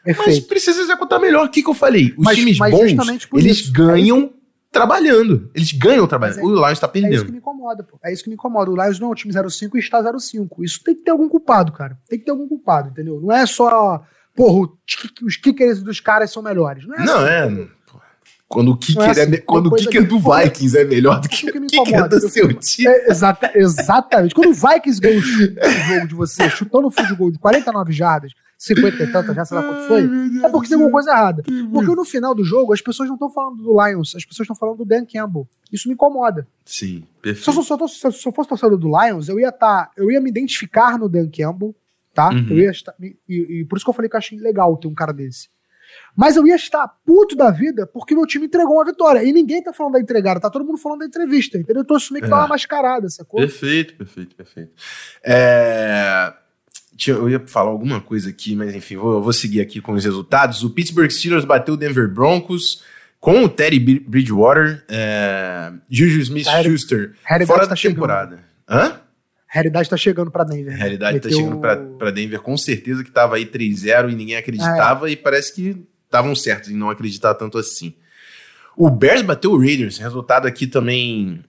Mas 0.06 0.39
precisa 0.39 0.80
executar 0.82 1.19
melhor. 1.19 1.47
O 1.47 1.50
que, 1.50 1.63
que 1.63 1.69
eu 1.69 1.73
falei? 1.73 2.13
Os 2.15 2.23
mas, 2.23 2.38
times 2.38 2.58
mas 2.60 2.72
bons, 2.72 3.28
eles 3.34 3.57
isso. 3.57 3.74
ganham 3.74 4.32
trabalhando. 4.78 5.49
Eles 5.53 5.71
ganham 5.71 6.07
trabalhando. 6.07 6.39
É, 6.39 6.43
o 6.43 6.65
Lions 6.65 6.80
tá 6.80 6.88
perdendo. 6.88 7.13
É 7.13 7.15
isso 7.15 7.25
que 7.25 7.32
me 7.32 7.38
incomoda, 7.38 7.84
pô. 7.84 7.99
É 8.03 8.13
isso 8.13 8.23
que 8.23 8.30
me 8.30 8.36
incomoda. 8.36 8.71
O 8.71 8.75
Lions 8.75 8.99
não 8.99 9.09
é 9.09 9.11
o 9.11 9.15
time 9.15 9.34
05 9.34 9.78
e 9.78 9.80
está 9.80 10.01
05. 10.19 10.63
Isso 10.63 10.84
tem 10.84 10.95
que 10.95 11.03
ter 11.03 11.11
algum 11.11 11.28
culpado, 11.28 11.71
cara. 11.71 11.97
Tem 12.07 12.19
que 12.19 12.25
ter 12.25 12.32
algum 12.32 12.47
culpado, 12.47 12.89
entendeu? 12.89 13.19
Não 13.21 13.32
é 13.32 13.45
só, 13.45 14.03
porra, 14.36 14.69
os 15.23 15.38
kickers 15.38 15.82
dos 15.82 15.99
caras 15.99 16.32
são 16.32 16.43
melhores. 16.43 16.86
Não 16.86 16.95
é 16.95 17.05
Não, 17.05 17.17
assim, 17.19 17.61
é. 17.63 17.78
Quando 18.47 18.71
o 18.71 18.78
kicker, 18.78 19.03
é, 19.03 19.11
assim, 19.11 19.34
é 19.34 19.38
quando 19.38 19.67
o 19.67 19.75
kicker 19.75 20.07
do 20.07 20.19
Vikings 20.19 20.78
é 20.78 20.86
melhor 20.86 21.19
do 21.19 21.28
que, 21.28 21.51
que 21.51 21.57
o 21.57 21.67
kicker 21.67 22.07
do 22.07 22.30
seu 22.30 22.53
time. 22.53 22.88
É, 22.88 23.11
exata, 23.11 23.51
exatamente. 23.53 24.34
quando 24.34 24.51
o 24.51 24.53
Vikings 24.53 25.01
ganha 25.01 25.19
o 25.19 25.21
jogo 25.21 26.07
de 26.07 26.15
você, 26.15 26.49
chutando 26.49 26.88
o 26.88 26.91
field 26.91 27.13
goal 27.15 27.32
de 27.32 27.39
49 27.39 27.91
jardas, 27.91 28.32
50 28.58 29.03
e 29.03 29.12
tantas, 29.12 29.36
já 29.36 29.45
sei 29.45 29.58
lá 29.58 29.64
quanto 29.64 29.88
foi, 29.88 30.03
é 30.43 30.49
porque 30.49 30.68
tem 30.68 30.76
alguma 30.76 30.91
coisa 30.91 31.12
errada. 31.12 31.43
Porque 31.72 31.95
no 31.95 32.03
final 32.03 32.34
do 32.34 32.43
jogo, 32.43 32.74
as 32.74 32.82
pessoas 32.82 33.08
não 33.08 33.16
estão 33.16 33.30
falando 33.30 33.62
do 33.62 33.86
Lions, 33.86 34.16
as 34.16 34.26
pessoas 34.26 34.45
estão 34.45 34.55
falando 34.55 34.78
do 34.78 34.86
Dan 34.86 35.05
Campbell. 35.05 35.47
Isso 35.72 35.88
me 35.88 35.93
incomoda. 35.93 36.47
Sim, 36.66 37.03
perfeito. 37.22 37.51
Se 37.51 37.60
eu, 37.60 37.64
se 37.64 37.72
eu, 37.72 37.88
se 37.88 38.08
eu, 38.08 38.12
se 38.12 38.28
eu 38.28 38.32
fosse 38.32 38.49
torcedor 38.49 38.78
do 38.78 38.88
Lions, 38.88 39.30
eu 39.30 39.39
ia 39.39 39.51
tá, 39.51 39.91
eu 39.95 40.12
ia 40.12 40.20
me 40.20 40.30
identificar 40.30 40.97
no 40.97 41.08
Dan 41.08 41.30
Campbell, 41.30 41.76
tá? 42.16 42.30
Uhum. 42.30 42.47
Eu 42.49 42.58
ia 42.58 42.72
estar, 42.72 42.95
e, 42.99 43.16
e, 43.30 43.66
por 43.66 43.78
isso 43.78 43.86
que 43.86 43.89
eu 43.91 43.93
falei 43.93 44.10
que 44.10 44.16
eu 44.16 44.20
achei 44.20 44.39
legal 44.39 44.76
ter 44.78 44.88
um 44.88 44.95
cara 44.95 45.14
desse. 45.14 45.49
Mas 46.16 46.36
eu 46.36 46.45
ia 46.47 46.55
estar 46.55 46.88
puto 47.05 47.36
da 47.36 47.51
vida 47.51 47.86
porque 47.86 48.16
meu 48.16 48.26
time 48.26 48.47
entregou 48.47 48.74
uma 48.74 48.86
vitória. 48.86 49.24
E 49.24 49.32
ninguém 49.32 49.64
tá 49.64 49.72
falando 49.72 49.93
da 49.93 49.99
entregada, 49.99 50.39
tá 50.39 50.49
todo 50.49 50.66
mundo 50.66 50.80
falando 50.80 50.99
da 50.99 51.05
entrevista, 51.05 51.60
entendeu? 51.60 51.84
Então 51.84 51.95
eu 51.95 51.97
assumi 51.97 52.20
que 52.22 52.26
é. 52.26 52.30
uma 52.30 52.47
mascarada, 52.47 53.08
sacou? 53.08 53.39
Perfeito, 53.39 53.95
perfeito, 53.95 54.36
perfeito. 54.36 54.72
É... 55.24 56.34
Eu 57.06 57.30
ia 57.30 57.43
falar 57.45 57.70
alguma 57.70 58.02
coisa 58.02 58.30
aqui, 58.30 58.56
mas 58.56 58.74
enfim, 58.74 58.98
vou, 58.98 59.22
vou 59.22 59.34
seguir 59.34 59.62
aqui 59.62 59.82
com 59.82 59.93
os 59.93 60.04
resultados. 60.04 60.64
O 60.64 60.70
Pittsburgh 60.70 61.10
Steelers 61.10 61.45
bateu 61.45 61.76
o 61.76 61.78
Denver 61.78 62.08
Broncos 62.12 62.84
com 63.20 63.43
o 63.43 63.50
Teddy 63.50 63.80
Bridgewater, 63.80 64.84
é... 64.88 65.72
Juju 65.89 66.20
Smith-Schuster 66.22 67.14
fora 67.45 67.62
tá 67.62 67.74
da 67.74 67.76
temporada. 67.76 68.39
Hã? 68.70 69.02
realidade 69.48 69.89
tá 69.89 69.98
chegando 69.98 70.30
para 70.30 70.43
Denver. 70.43 70.74
Né? 70.74 70.78
realidade 70.78 71.20
tá 71.20 71.28
Meteu... 71.28 71.32
tá 71.32 71.43
chegando 71.60 71.98
para 71.98 72.12
Denver, 72.12 72.39
com 72.41 72.58
certeza 72.58 73.04
que 73.04 73.12
tava 73.12 73.36
aí 73.36 73.45
3-0 73.45 74.12
e 74.12 74.16
ninguém 74.16 74.36
acreditava, 74.36 75.10
é. 75.10 75.14
e 75.14 75.16
parece 75.16 75.54
que 75.54 75.84
estavam 76.06 76.36
certos 76.36 76.70
em 76.70 76.76
não 76.76 76.89
acreditar 76.89 77.34
tanto 77.36 77.58
assim. 77.58 77.93
O 78.76 78.89
Bears 78.89 79.22
bateu 79.22 79.52
o 79.52 79.60
Raiders, 79.60 79.98
resultado 79.98 80.48
aqui 80.48 80.68
também 80.68 81.43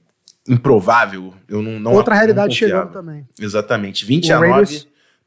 improvável. 0.48 1.34
Eu 1.46 1.60
não, 1.60 1.78
não 1.78 1.92
Outra 1.92 2.14
realidade 2.14 2.48
não 2.48 2.54
chegando 2.54 2.90
também. 2.90 3.28
Exatamente. 3.38 4.06
20 4.06 4.32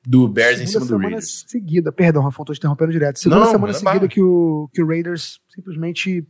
o 0.07 0.25
a 0.25 0.27
Raiders, 0.27 0.27
9 0.27 0.27
do 0.27 0.27
Bears 0.27 0.61
em 0.61 0.67
cima 0.67 0.85
do 0.85 0.97
Raiders. 0.97 1.45
seguida, 1.47 1.91
perdão, 1.91 2.23
Rafa, 2.23 2.43
tô 2.45 2.53
te 2.53 2.57
interrompendo 2.57 2.91
direto. 2.91 3.19
Segunda 3.19 3.45
não, 3.45 3.51
semana 3.51 3.73
seguida 3.73 4.07
que 4.07 4.21
o, 4.21 4.69
que 4.73 4.81
o 4.81 4.87
Raiders 4.87 5.39
simplesmente 5.47 6.25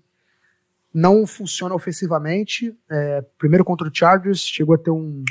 não 0.94 1.26
funciona 1.26 1.74
ofensivamente. 1.74 2.76
É, 2.90 3.24
primeiro 3.38 3.64
contra 3.64 3.88
o 3.88 3.92
Chargers, 3.94 4.42
chegou 4.42 4.76
a 4.76 4.78
ter 4.78 4.92
um, 4.92 5.24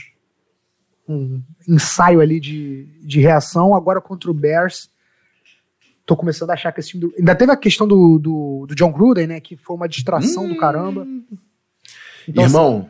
um 1.07 1.43
ensaio 1.69 2.21
ali 2.21 2.41
de, 2.41 2.87
de 3.03 3.21
reação. 3.21 3.75
Agora 3.75 4.01
contra 4.01 4.31
o 4.31 4.35
Bears, 4.35 4.91
tô 6.07 6.17
começando 6.17 6.51
a 6.51 6.55
achar 6.55 6.73
que 6.73 6.81
esse 6.81 6.91
time. 6.91 7.03
Do... 7.03 7.15
Ainda 7.19 7.35
teve 7.35 7.53
a 7.53 7.57
questão 7.57 7.87
do, 7.87 8.19
do, 8.19 8.67
do, 8.69 8.75
John 8.75 8.91
Gruden, 8.91 9.27
né? 9.27 9.41
Que 9.41 9.57
foi 9.57 9.77
uma 9.77 9.89
distração 9.89 10.45
hum. 10.45 10.49
do 10.49 10.57
caramba. 10.57 11.07
Então, 12.27 12.45
Irmão, 12.45 12.79
assim, 12.79 12.89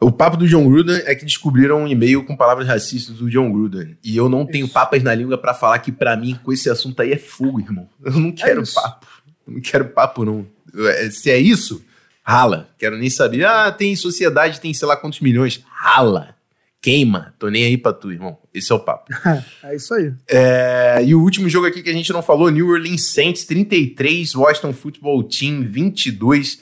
o 0.00 0.10
papo 0.10 0.36
do 0.36 0.48
John 0.48 0.68
Gruden 0.68 1.02
é 1.04 1.14
que 1.14 1.24
descobriram 1.24 1.82
um 1.82 1.88
e-mail 1.88 2.24
com 2.24 2.36
palavras 2.36 2.66
racistas 2.66 3.16
do 3.16 3.30
John 3.30 3.52
Gruden. 3.52 3.96
E 4.02 4.16
eu 4.16 4.28
não 4.28 4.46
tenho 4.46 4.68
papas 4.68 5.02
na 5.02 5.14
língua 5.14 5.36
para 5.36 5.54
falar 5.54 5.78
que 5.80 5.92
para 5.92 6.16
mim 6.16 6.38
com 6.42 6.52
esse 6.52 6.70
assunto 6.70 7.00
aí 7.02 7.12
é 7.12 7.18
fogo, 7.18 7.60
irmão. 7.60 7.88
Eu 8.04 8.12
não 8.12 8.32
quero 8.32 8.62
é 8.62 8.66
papo. 8.74 9.06
Eu 9.46 9.54
não 9.54 9.60
quero 9.60 9.84
papo, 9.86 10.24
não. 10.24 10.46
É, 10.74 11.10
se 11.10 11.30
é 11.30 11.38
isso, 11.38 11.84
rala. 12.22 12.68
Quero 12.78 12.96
nem 12.96 13.10
saber. 13.10 13.44
Ah, 13.44 13.70
tem 13.70 13.94
sociedade, 13.94 14.60
tem 14.60 14.72
sei 14.72 14.88
lá 14.88 14.96
quantos 14.96 15.20
milhões. 15.20 15.62
Rala 15.68 16.34
queima, 16.80 17.34
tô 17.38 17.48
nem 17.48 17.64
aí 17.64 17.76
pra 17.76 17.92
tu, 17.92 18.10
irmão. 18.10 18.38
Esse 18.54 18.72
é 18.72 18.74
o 18.74 18.80
papo. 18.80 19.12
é 19.62 19.76
isso 19.76 19.92
aí. 19.94 20.12
É, 20.28 21.02
e 21.04 21.14
o 21.14 21.20
último 21.20 21.48
jogo 21.48 21.66
aqui 21.66 21.82
que 21.82 21.90
a 21.90 21.94
gente 21.94 22.12
não 22.12 22.22
falou, 22.22 22.50
New 22.50 22.68
Orleans 22.68 23.04
Saints 23.04 23.44
33, 23.44 24.34
Washington 24.34 24.72
Football 24.72 25.24
Team 25.24 25.62
22. 25.62 26.60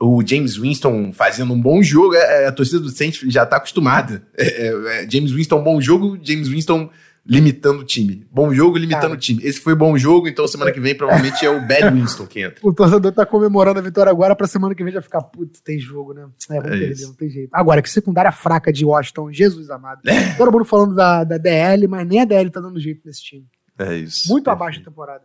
O 0.00 0.26
James 0.26 0.56
Winston 0.56 1.12
fazendo 1.12 1.52
um 1.52 1.60
bom 1.60 1.82
jogo. 1.82 2.14
É, 2.14 2.46
a 2.46 2.52
torcida 2.52 2.80
do 2.80 2.88
Saints 2.88 3.20
já 3.26 3.44
tá 3.44 3.56
acostumada. 3.56 4.26
É, 4.36 4.44
é, 4.44 5.04
é 5.04 5.10
James 5.10 5.30
Winston, 5.32 5.62
bom 5.62 5.80
jogo. 5.80 6.18
James 6.22 6.48
Winston 6.48 6.90
limitando 7.26 7.80
o 7.80 7.84
time. 7.84 8.26
Bom 8.30 8.52
jogo, 8.52 8.76
limitando 8.76 9.02
Cara. 9.02 9.14
o 9.14 9.16
time. 9.16 9.44
Esse 9.44 9.60
foi 9.60 9.74
bom 9.74 9.96
jogo, 9.96 10.26
então 10.26 10.46
semana 10.48 10.72
que 10.72 10.80
vem 10.80 10.94
provavelmente 10.94 11.44
é 11.44 11.50
o 11.50 11.60
Bad 11.60 11.90
Winston 11.94 12.26
que 12.26 12.40
entra. 12.40 12.58
O 12.62 12.72
torcedor 12.72 13.12
tá 13.12 13.26
comemorando 13.26 13.78
a 13.78 13.82
vitória 13.82 14.10
agora, 14.10 14.34
pra 14.34 14.46
semana 14.46 14.74
que 14.74 14.82
vem 14.82 14.92
já 14.92 15.02
ficar, 15.02 15.22
putz, 15.22 15.60
tem 15.60 15.78
jogo, 15.78 16.12
né? 16.12 16.26
É, 16.50 16.54
vamos 16.54 16.66
é 16.66 16.70
perder, 16.70 16.90
isso. 16.92 17.06
não 17.08 17.14
tem 17.14 17.30
jeito. 17.30 17.50
Agora, 17.52 17.82
que 17.82 17.90
secundária 17.90 18.32
fraca 18.32 18.72
de 18.72 18.84
Washington, 18.84 19.32
Jesus 19.32 19.70
amado. 19.70 20.00
É. 20.06 20.34
Todo 20.34 20.50
mundo 20.50 20.64
falando 20.64 20.94
da, 20.94 21.24
da 21.24 21.38
DL, 21.38 21.86
mas 21.86 22.06
nem 22.06 22.20
a 22.20 22.24
DL 22.24 22.50
tá 22.50 22.60
dando 22.60 22.80
jeito 22.80 23.02
nesse 23.04 23.22
time. 23.22 23.46
É 23.78 23.96
isso. 23.96 24.28
Muito 24.28 24.50
é. 24.50 24.52
abaixo 24.52 24.80
da 24.80 24.86
temporada. 24.86 25.22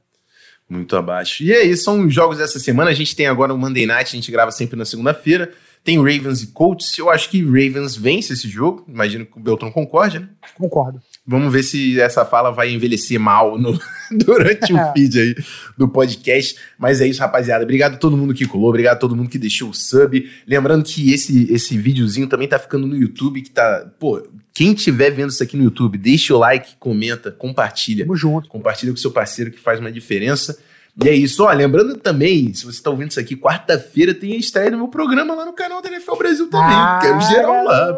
Muito 0.69 0.95
abaixo. 0.95 1.43
E 1.43 1.53
aí, 1.53 1.75
são 1.77 2.05
os 2.05 2.13
jogos 2.13 2.37
dessa 2.37 2.59
semana. 2.59 2.89
A 2.89 2.93
gente 2.93 3.15
tem 3.15 3.27
agora 3.27 3.53
o 3.53 3.57
Monday 3.57 3.85
Night, 3.85 4.09
a 4.09 4.15
gente 4.19 4.31
grava 4.31 4.51
sempre 4.51 4.75
na 4.75 4.85
segunda-feira. 4.85 5.53
Tem 5.83 5.97
Ravens 5.97 6.41
e 6.41 6.47
Colts. 6.47 6.97
Eu 6.97 7.11
acho 7.11 7.29
que 7.29 7.43
Ravens 7.43 7.95
vence 7.95 8.33
esse 8.33 8.49
jogo. 8.49 8.83
Imagino 8.87 9.25
que 9.25 9.37
o 9.37 9.39
Beltrão 9.39 9.71
concorde, 9.71 10.19
né? 10.19 10.29
Concordo. 10.57 10.99
Vamos 11.27 11.51
ver 11.51 11.63
se 11.63 11.99
essa 11.99 12.23
fala 12.23 12.51
vai 12.51 12.71
envelhecer 12.71 13.19
mal 13.19 13.57
no, 13.57 13.79
durante 14.13 14.71
o 14.71 14.93
feed 14.93 15.19
aí 15.19 15.35
do 15.75 15.87
podcast. 15.87 16.55
Mas 16.77 17.01
é 17.01 17.07
isso, 17.07 17.19
rapaziada. 17.19 17.63
Obrigado 17.63 17.95
a 17.95 17.97
todo 17.97 18.15
mundo 18.15 18.33
que 18.33 18.45
colou, 18.45 18.69
obrigado 18.69 18.97
a 18.97 18.99
todo 18.99 19.15
mundo 19.15 19.29
que 19.29 19.39
deixou 19.39 19.69
o 19.69 19.73
sub. 19.73 20.29
Lembrando 20.47 20.83
que 20.83 21.11
esse, 21.11 21.51
esse 21.51 21.75
videozinho 21.77 22.27
também 22.27 22.47
tá 22.47 22.59
ficando 22.59 22.85
no 22.85 22.95
YouTube, 22.95 23.41
que 23.41 23.49
tá. 23.49 23.91
Pô, 23.99 24.21
quem 24.53 24.73
estiver 24.73 25.09
vendo 25.09 25.31
isso 25.31 25.41
aqui 25.41 25.57
no 25.57 25.63
YouTube, 25.63 25.97
deixa 25.97 26.35
o 26.35 26.37
like, 26.37 26.75
comenta, 26.79 27.31
compartilha. 27.31 28.05
Tamo 28.05 28.15
junto. 28.15 28.47
Compartilha 28.47 28.91
com 28.91 28.97
seu 28.97 29.11
parceiro 29.11 29.49
que 29.49 29.59
faz 29.59 29.79
uma 29.79 29.91
diferença. 29.91 30.57
E 31.03 31.09
é 31.09 31.13
isso, 31.13 31.43
ó, 31.43 31.51
lembrando 31.51 31.97
também, 31.97 32.53
se 32.53 32.65
você 32.65 32.81
tá 32.81 32.89
ouvindo 32.89 33.11
isso 33.11 33.19
aqui, 33.19 33.35
quarta-feira 33.35 34.13
tem 34.13 34.33
a 34.33 34.37
estreia 34.37 34.71
do 34.71 34.77
meu 34.77 34.87
programa 34.87 35.35
lá 35.35 35.43
no 35.43 35.51
canal 35.51 35.81
da 35.81 35.89
NFL 35.89 36.15
Brasil 36.15 36.49
também. 36.49 36.73
Ah, 36.73 36.99
quero 37.01 37.19
geral 37.19 37.65
lá. 37.65 37.97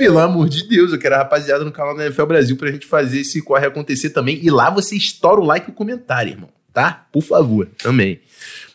Pelo 0.00 0.18
amor 0.18 0.48
de 0.48 0.66
Deus, 0.66 0.94
eu 0.94 0.98
quero 0.98 1.14
a 1.14 1.18
rapaziada 1.18 1.62
no 1.62 1.70
canal 1.70 1.94
da 1.94 2.06
NFL 2.06 2.24
Brasil 2.24 2.56
pra 2.56 2.72
gente 2.72 2.86
fazer 2.86 3.20
esse 3.20 3.42
corre 3.42 3.66
acontecer 3.66 4.08
também. 4.08 4.42
E 4.42 4.50
lá 4.50 4.70
você 4.70 4.96
estoura 4.96 5.38
o 5.38 5.44
like 5.44 5.68
e 5.68 5.72
o 5.72 5.74
comentário, 5.74 6.32
irmão, 6.32 6.48
tá? 6.72 7.06
Por 7.12 7.20
favor, 7.20 7.68
também. 7.76 8.18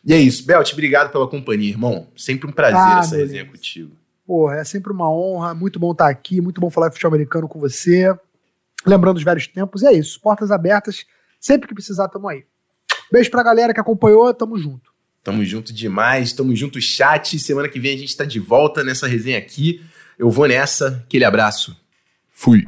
E 0.05 0.13
é 0.13 0.19
isso, 0.19 0.45
Belt, 0.45 0.71
obrigado 0.71 1.11
pela 1.11 1.27
companhia, 1.27 1.71
irmão. 1.71 2.05
Sempre 2.15 2.47
um 2.47 2.51
prazer 2.51 2.77
ah, 2.79 2.99
essa 2.99 3.15
resenha 3.15 3.43
contigo. 3.43 3.95
Porra, 4.23 4.57
é 4.57 4.63
sempre 4.63 4.93
uma 4.93 5.11
honra, 5.11 5.55
muito 5.55 5.79
bom 5.79 5.93
estar 5.93 6.09
aqui, 6.09 6.39
muito 6.39 6.61
bom 6.61 6.69
falar 6.69 6.89
de 6.89 6.93
futebol 6.93 7.15
americano 7.15 7.47
com 7.47 7.59
você. 7.59 8.15
Lembrando 8.85 9.17
os 9.17 9.23
velhos 9.23 9.47
tempos, 9.47 9.81
e 9.81 9.87
é 9.87 9.93
isso, 9.93 10.21
portas 10.21 10.51
abertas, 10.51 11.07
sempre 11.39 11.67
que 11.67 11.73
precisar, 11.73 12.07
tamo 12.07 12.27
aí. 12.27 12.43
Beijo 13.11 13.31
pra 13.31 13.41
galera 13.41 13.73
que 13.73 13.79
acompanhou, 13.79 14.31
tamo 14.31 14.59
junto. 14.59 14.93
Tamo 15.23 15.43
junto 15.43 15.73
demais, 15.73 16.33
tamo 16.33 16.55
junto, 16.55 16.79
chat. 16.79 17.39
Semana 17.39 17.67
que 17.67 17.79
vem 17.79 17.95
a 17.95 17.97
gente 17.97 18.15
tá 18.15 18.25
de 18.25 18.39
volta 18.39 18.83
nessa 18.83 19.07
resenha 19.07 19.39
aqui. 19.39 19.83
Eu 20.17 20.29
vou 20.29 20.47
nessa. 20.47 21.03
Aquele 21.05 21.25
abraço. 21.25 21.75
Fui. 22.31 22.65